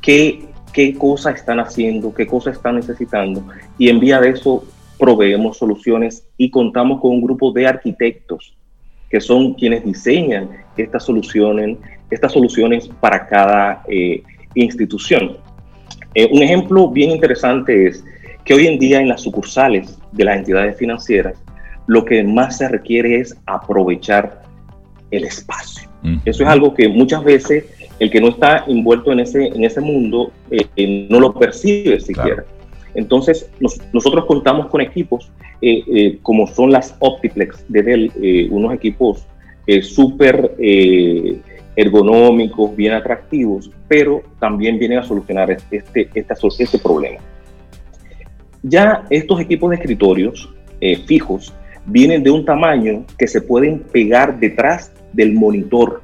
qué 0.02 0.52
qué 0.74 0.96
cosa 0.96 1.32
están 1.32 1.60
haciendo, 1.60 2.14
qué 2.14 2.26
cosa 2.26 2.52
están 2.52 2.76
necesitando 2.76 3.44
y 3.78 3.90
en 3.90 4.00
vía 4.00 4.20
de 4.20 4.30
eso 4.30 4.64
proveemos 4.98 5.58
soluciones 5.58 6.26
y 6.38 6.50
contamos 6.50 7.02
con 7.02 7.12
un 7.12 7.22
grupo 7.22 7.52
de 7.52 7.68
arquitectos 7.68 8.56
que 9.10 9.20
son 9.20 9.54
quienes 9.56 9.84
diseñan 9.84 10.50
estas 10.78 11.04
soluciones, 11.04 11.78
estas 12.10 12.32
soluciones 12.32 12.88
para 13.00 13.28
cada 13.28 13.84
eh, 13.88 14.24
institución. 14.56 15.38
Un 16.32 16.44
ejemplo 16.44 16.90
bien 16.90 17.12
interesante 17.12 17.88
es 17.88 18.04
que 18.46 18.54
hoy 18.54 18.68
en 18.68 18.80
día 18.80 19.00
en 19.02 19.10
las 19.10 19.22
sucursales 19.22 20.00
de 20.12 20.24
las 20.24 20.38
entidades 20.38 20.78
financieras, 20.78 21.36
lo 21.92 22.06
que 22.06 22.24
más 22.24 22.60
se 22.60 22.70
requiere 22.70 23.20
es 23.20 23.36
aprovechar 23.46 24.44
el 25.12 25.26
espacio. 25.26 25.90
Eso 26.24 26.44
es 26.44 26.50
algo 26.50 26.74
que 26.74 26.88
muchas 26.88 27.22
veces 27.22 27.66
el 28.00 28.10
que 28.10 28.22
no 28.22 28.30
está 28.30 28.64
envuelto 28.66 29.12
en 29.12 29.20
ese, 29.20 29.48
en 29.48 29.66
ese 29.66 29.82
mundo 29.82 30.32
eh, 30.50 31.08
no 31.10 31.20
lo 31.20 31.34
percibe 31.34 32.00
siquiera. 32.00 32.46
Entonces, 32.96 33.52
nosotros 33.92 34.24
contamos 34.24 34.68
con 34.68 34.80
equipos 34.80 35.34
eh, 35.62 35.84
eh, 35.94 36.20
como 36.24 36.48
son 36.48 36.72
las 36.72 36.96
Optiplex 37.00 37.66
de 37.68 37.84
Dell, 37.84 38.50
unos 38.52 38.74
equipos 38.74 39.28
súper 39.82 40.56
ergonómicos, 41.76 42.74
bien 42.74 42.94
atractivos, 42.94 43.70
pero 43.90 44.22
también 44.40 44.80
vienen 44.80 45.00
a 45.00 45.04
solucionar 45.04 45.52
este, 45.52 45.84
este, 45.90 46.26
este 46.58 46.80
problema. 46.80 47.20
Ya 48.64 49.04
estos 49.10 49.42
equipos 49.42 49.72
de 49.72 49.76
escritorios 49.76 50.50
fijos 51.06 51.54
vienen 51.86 52.24
de 52.24 52.32
un 52.32 52.46
tamaño 52.46 53.06
que 53.18 53.28
se 53.28 53.42
pueden 53.42 53.80
pegar 53.80 54.40
detrás 54.40 54.92
del 55.14 55.34
monitor 55.34 56.02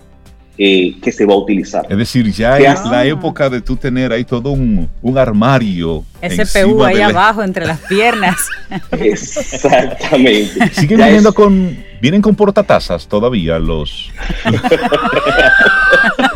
eh, 0.59 0.95
que 1.03 1.11
se 1.11 1.23
va 1.23 1.35
a 1.35 1.37
utilizar. 1.37 1.85
Es 1.87 1.97
decir, 1.97 2.31
ya 2.31 2.57
es 2.57 2.83
la 2.85 3.05
época 3.05 3.47
de 3.47 3.61
tú 3.61 3.75
tener 3.75 4.11
ahí 4.11 4.23
todo 4.23 4.49
un, 4.49 4.89
un 5.03 5.17
armario. 5.17 6.03
SPU 6.19 6.83
ahí 6.83 6.99
abajo 6.99 7.43
entre 7.43 7.67
las 7.67 7.79
piernas. 7.81 8.37
Exactamente. 8.91 10.67
Siguen 10.73 10.97
viniendo 10.97 11.31
con, 11.31 11.77
vienen 12.01 12.23
con 12.23 12.33
portatazas 12.33 13.07
todavía 13.07 13.59
los... 13.59 14.11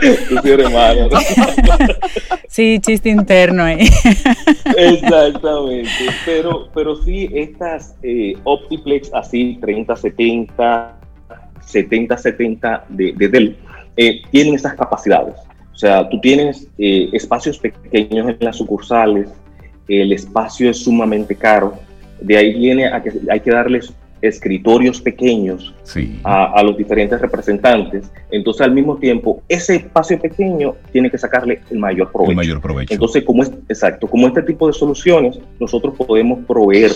sí, 2.48 2.78
chiste 2.80 3.08
interno 3.08 3.64
ahí. 3.64 3.80
Exactamente, 4.76 5.90
pero, 6.24 6.68
pero 6.74 6.96
sí, 6.96 7.28
estas 7.32 7.94
eh, 8.02 8.34
Optiplex 8.44 9.10
así 9.12 9.58
3070 9.60 10.98
70-70 11.68 12.82
de, 12.88 13.12
de, 13.12 13.28
Dell, 13.28 13.56
eh, 13.96 14.22
tienen 14.30 14.54
esas 14.54 14.74
capacidades. 14.74 15.34
O 15.72 15.76
sea, 15.76 16.08
tú 16.08 16.20
tienes 16.20 16.66
eh, 16.78 17.08
espacios 17.12 17.58
pequeños 17.58 18.28
en 18.28 18.38
las 18.40 18.56
sucursales, 18.56 19.28
el 19.86 20.12
espacio 20.12 20.70
es 20.70 20.78
sumamente 20.78 21.34
caro, 21.34 21.74
de 22.20 22.36
ahí 22.36 22.54
viene 22.54 22.86
a 22.86 23.02
que 23.02 23.12
hay 23.30 23.40
que 23.40 23.50
darles 23.50 23.92
escritorios 24.22 25.00
pequeños 25.00 25.74
a, 26.24 26.62
los 26.62 26.76
diferentes 26.76 27.20
representantes. 27.20 28.10
Entonces, 28.30 28.62
al 28.62 28.72
mismo 28.72 28.96
tiempo, 28.96 29.42
ese 29.48 29.76
espacio 29.76 30.18
pequeño 30.18 30.74
tiene 30.92 31.10
que 31.10 31.18
sacarle 31.18 31.60
el 31.70 31.78
mayor 31.78 32.10
provecho. 32.10 32.30
El 32.30 32.36
mayor 32.36 32.60
provecho. 32.60 32.92
Entonces, 32.92 33.24
como 33.24 33.42
es, 33.42 33.50
exacto, 33.68 34.06
como 34.06 34.26
este 34.26 34.42
tipo 34.42 34.66
de 34.66 34.72
soluciones, 34.72 35.38
nosotros 35.60 35.94
podemos 35.96 36.44
proveer 36.46 36.92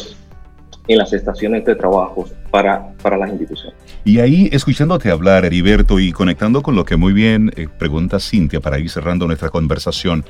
en 0.88 0.98
las 0.98 1.12
estaciones 1.12 1.64
de 1.64 1.74
trabajo 1.74 2.28
para, 2.50 2.92
para 3.02 3.16
las 3.16 3.30
instituciones. 3.30 3.74
Y 4.04 4.18
ahí, 4.18 4.48
escuchándote 4.52 5.10
hablar, 5.10 5.44
Heriberto, 5.44 6.00
y 6.00 6.12
conectando 6.12 6.62
con 6.62 6.74
lo 6.74 6.84
que 6.84 6.96
muy 6.96 7.12
bien 7.12 7.52
eh, 7.56 7.68
pregunta 7.78 8.18
Cintia 8.18 8.60
para 8.60 8.78
ir 8.78 8.90
cerrando 8.90 9.26
nuestra 9.26 9.50
conversación, 9.50 10.24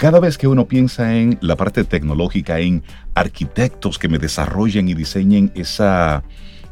cada 0.00 0.18
vez 0.18 0.38
que 0.38 0.48
uno 0.48 0.64
piensa 0.64 1.14
en 1.14 1.36
la 1.42 1.56
parte 1.56 1.84
tecnológica, 1.84 2.58
en 2.58 2.82
arquitectos 3.14 3.98
que 3.98 4.08
me 4.08 4.16
desarrollen 4.16 4.88
y 4.88 4.94
diseñen 4.94 5.52
esa 5.54 6.24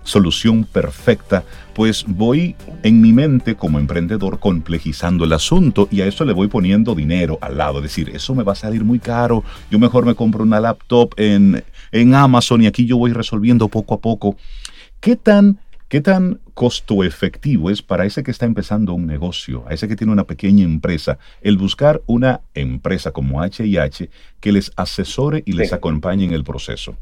solución 0.03 0.65
perfecta, 0.65 1.45
pues 1.75 2.07
voy 2.09 2.57
en 2.83 3.03
mi 3.03 3.13
mente 3.13 3.55
como 3.55 3.79
emprendedor 3.79 4.39
complejizando 4.39 5.27
el 5.27 5.35
asunto 5.35 5.89
y 5.91 6.01
a 6.01 6.07
eso 6.07 6.25
le 6.25 6.33
voy 6.33 6.49
poniendo 6.49 6.95
dinero 6.95 7.37
al 7.43 7.59
lado. 7.59 7.81
Es 7.81 7.83
decir, 7.83 8.09
eso 8.15 8.35
me 8.35 8.45
va 8.45 8.53
a 8.53 8.57
salir 8.57 8.83
muy 8.83 8.99
caro, 8.99 9.45
yo 9.71 9.79
mejor 9.79 10.07
me 10.07 10.15
compro 10.15 10.43
una 10.43 10.59
laptop 10.59 11.13
en 11.19 11.63
en 11.93 12.15
Amazon 12.15 12.63
y 12.63 12.67
aquí 12.67 12.87
yo 12.87 12.97
voy 12.97 13.13
resolviendo 13.13 13.69
poco 13.69 13.93
a 13.93 14.01
poco. 14.01 14.37
¿Qué 15.01 15.17
tan, 15.17 15.59
qué 15.89 16.01
tan 16.01 16.41
costo 16.55 17.03
efectivo 17.03 17.71
es 17.71 17.83
para 17.83 18.05
ese 18.05 18.23
que 18.23 18.31
está 18.31 18.47
empezando 18.47 18.95
un 18.95 19.07
negocio, 19.07 19.65
a 19.67 19.75
ese 19.75 19.89
que 19.89 19.97
tiene 19.97 20.13
una 20.13 20.25
pequeña 20.25 20.65
empresa, 20.65 21.19
el 21.41 21.57
buscar 21.57 22.03
una 22.07 22.43
empresa 22.55 23.11
como 23.11 23.43
HIH 23.43 24.11
que 24.41 24.53
les 24.53 24.71
asesore 24.77 25.43
y 25.47 25.53
les 25.53 25.73
acompañe 25.73 26.25
en 26.25 26.33
el 26.33 26.45
proceso? 26.45 26.97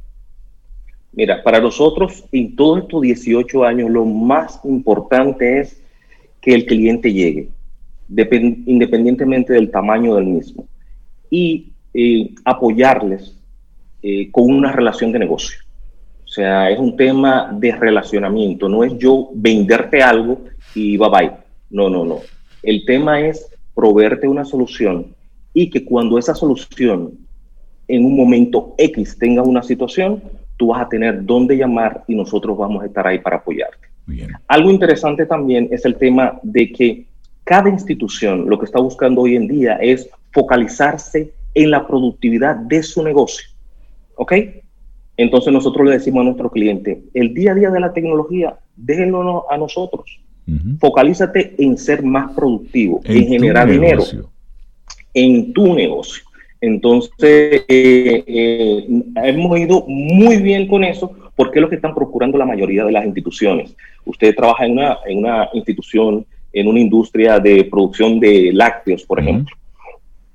Mira, 1.13 1.43
para 1.43 1.61
nosotros 1.61 2.25
en 2.31 2.55
todos 2.55 2.83
estos 2.83 3.03
18 3.03 3.65
años 3.65 3.91
lo 3.91 4.05
más 4.05 4.61
importante 4.65 5.61
es 5.61 5.81
que 6.41 6.55
el 6.55 6.67
cliente 6.67 7.13
llegue, 7.13 7.49
independientemente 8.09 9.55
del 9.55 9.71
tamaño 9.71 10.15
del 10.15 10.27
mismo, 10.27 10.69
y 11.31 11.73
eh, 11.95 12.31
apoyarles 12.45 13.35
eh, 14.03 14.31
con 14.31 14.45
una 14.45 14.71
relación 14.71 15.11
de 15.11 15.19
negocio. 15.19 15.66
O 16.37 16.39
sea, 16.39 16.69
es 16.69 16.79
un 16.79 16.95
tema 16.99 17.51
de 17.51 17.73
relacionamiento, 17.73 18.69
no 18.69 18.85
es 18.85 18.93
yo 18.99 19.31
venderte 19.33 20.03
algo 20.03 20.43
y 20.75 20.99
bye 20.99 21.09
bye. 21.09 21.33
No, 21.71 21.89
no, 21.89 22.05
no. 22.05 22.19
El 22.63 22.85
tema 22.85 23.23
es 23.23 23.51
proveerte 23.75 24.29
una 24.29 24.45
solución 24.45 25.15
y 25.55 25.71
que 25.71 25.83
cuando 25.83 26.19
esa 26.19 26.35
solución 26.35 27.15
en 27.89 28.05
un 28.05 28.15
momento 28.15 28.75
X 28.77 29.17
tenga 29.19 29.43
una 29.43 29.63
situación, 29.63 30.23
tú 30.59 30.67
vas 30.67 30.83
a 30.83 30.91
tener 30.91 31.25
dónde 31.25 31.57
llamar 31.57 32.05
y 32.07 32.15
nosotros 32.15 32.55
vamos 32.59 32.83
a 32.83 32.87
estar 32.87 33.07
ahí 33.07 33.19
para 33.19 33.37
apoyarte. 33.37 33.89
Algo 34.47 34.71
interesante 34.71 35.25
también 35.25 35.71
es 35.71 35.87
el 35.87 35.97
tema 35.97 36.39
de 36.43 36.71
que 36.71 37.07
cada 37.45 37.71
institución 37.71 38.45
lo 38.47 38.59
que 38.59 38.67
está 38.67 38.79
buscando 38.79 39.23
hoy 39.23 39.37
en 39.37 39.49
día 39.49 39.77
es 39.77 40.07
focalizarse 40.33 41.33
en 41.55 41.71
la 41.71 41.87
productividad 41.87 42.57
de 42.57 42.83
su 42.83 43.03
negocio. 43.03 43.49
¿Ok? 44.17 44.35
Entonces 45.17 45.53
nosotros 45.53 45.87
le 45.87 45.93
decimos 45.93 46.21
a 46.21 46.25
nuestro 46.25 46.51
cliente, 46.51 47.03
el 47.15 47.33
día 47.33 47.53
a 47.53 47.55
día 47.55 47.71
de 47.71 47.81
la 47.81 47.93
tecnología, 47.93 48.59
déjenlo 48.77 49.51
a 49.51 49.57
nosotros. 49.57 50.21
Focalízate 50.79 51.57
en 51.59 51.77
ser 51.77 52.05
más 52.05 52.33
productivo, 52.33 53.01
en, 53.05 53.27
generar 53.27 53.69
dinero 53.69 54.05
en 55.17 55.53
tu 55.55 55.75
negocio. 55.75 56.23
Entonces, 56.61 57.65
eh, 57.69 58.25
eh, 58.27 58.87
hemos 59.25 59.59
ido 59.59 59.85
muy 59.89 60.37
bien 60.37 60.69
con 60.69 60.85
eso 60.85 61.11
porque 61.35 61.59
es 61.59 61.63
lo 61.63 61.69
que 61.69 61.77
están 61.77 61.95
procurando 61.95 62.39
la 62.39 62.45
mayoría 62.45 62.85
de 62.85 62.93
las 62.93 63.05
instituciones. 63.05 63.75
Usted 64.05 64.35
trabaja 64.35 64.67
en 64.67 64.73
una, 64.73 64.99
en 65.07 65.19
una 65.19 65.49
institución, 65.55 66.27
en 66.53 66.69
una 66.69 66.81
industria 66.81 67.39
de 67.39 67.65
producción 67.65 68.21
de 68.21 68.53
lácteos, 68.53 69.05
por 69.05 69.21
ejemplo. 69.21 69.57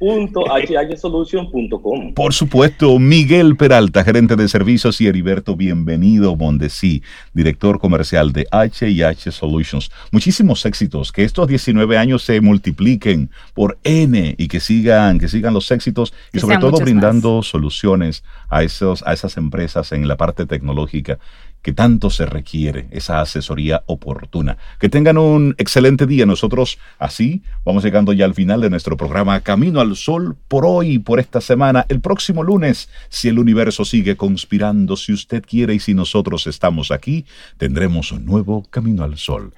www.hhsolution.com. 0.00 2.14
Por 2.14 2.32
supuesto, 2.32 2.98
Miguel 2.98 3.56
Peralta, 3.56 4.04
gerente 4.04 4.36
de 4.36 4.48
servicios, 4.48 5.00
y 5.00 5.06
Heriberto 5.06 5.56
Bienvenido 5.56 6.36
Mondesí, 6.36 7.02
director 7.32 7.78
comercial 7.78 8.32
de 8.32 8.46
H&H 8.50 9.32
Solutions. 9.32 9.90
Muchísimos 10.12 10.64
éxitos, 10.66 11.12
que 11.12 11.24
estos 11.24 11.48
19 11.48 11.98
años 11.98 12.22
se 12.22 12.40
multipliquen 12.40 13.30
por 13.54 13.78
N 13.84 14.34
y 14.38 14.48
que 14.48 14.60
sigan, 14.60 15.18
que 15.18 15.28
sigan 15.28 15.54
los 15.54 15.70
éxitos 15.70 16.12
y 16.28 16.32
que 16.32 16.40
sobre 16.40 16.58
todo 16.58 16.78
brindando 16.78 17.38
más. 17.38 17.46
soluciones 17.46 18.24
a, 18.48 18.62
esos, 18.62 19.02
a 19.06 19.12
esas 19.12 19.36
empresas 19.36 19.92
en 19.92 20.06
la 20.06 20.16
parte 20.16 20.46
tecnológica 20.46 21.18
que 21.62 21.72
tanto 21.72 22.10
se 22.10 22.26
requiere, 22.26 22.88
esa 22.90 23.20
asesoría 23.20 23.82
oportuna. 23.86 24.56
Que 24.78 24.88
tengan 24.88 25.18
un 25.18 25.54
excelente 25.58 26.06
día. 26.06 26.26
Nosotros 26.26 26.78
así 26.98 27.42
vamos 27.64 27.84
llegando 27.84 28.12
ya 28.12 28.24
al 28.24 28.34
final 28.34 28.60
de 28.60 28.70
nuestro 28.70 28.96
programa 28.96 29.40
Camino 29.40 29.80
al 29.80 29.96
Sol 29.96 30.36
por 30.48 30.64
hoy, 30.64 30.98
por 30.98 31.20
esta 31.20 31.40
semana. 31.40 31.84
El 31.88 32.00
próximo 32.00 32.42
lunes, 32.42 32.88
si 33.08 33.28
el 33.28 33.38
universo 33.38 33.84
sigue 33.84 34.16
conspirando, 34.16 34.96
si 34.96 35.12
usted 35.12 35.42
quiere 35.46 35.74
y 35.74 35.80
si 35.80 35.94
nosotros 35.94 36.46
estamos 36.46 36.90
aquí, 36.90 37.26
tendremos 37.56 38.12
un 38.12 38.24
nuevo 38.24 38.64
Camino 38.70 39.04
al 39.04 39.18
Sol. 39.18 39.52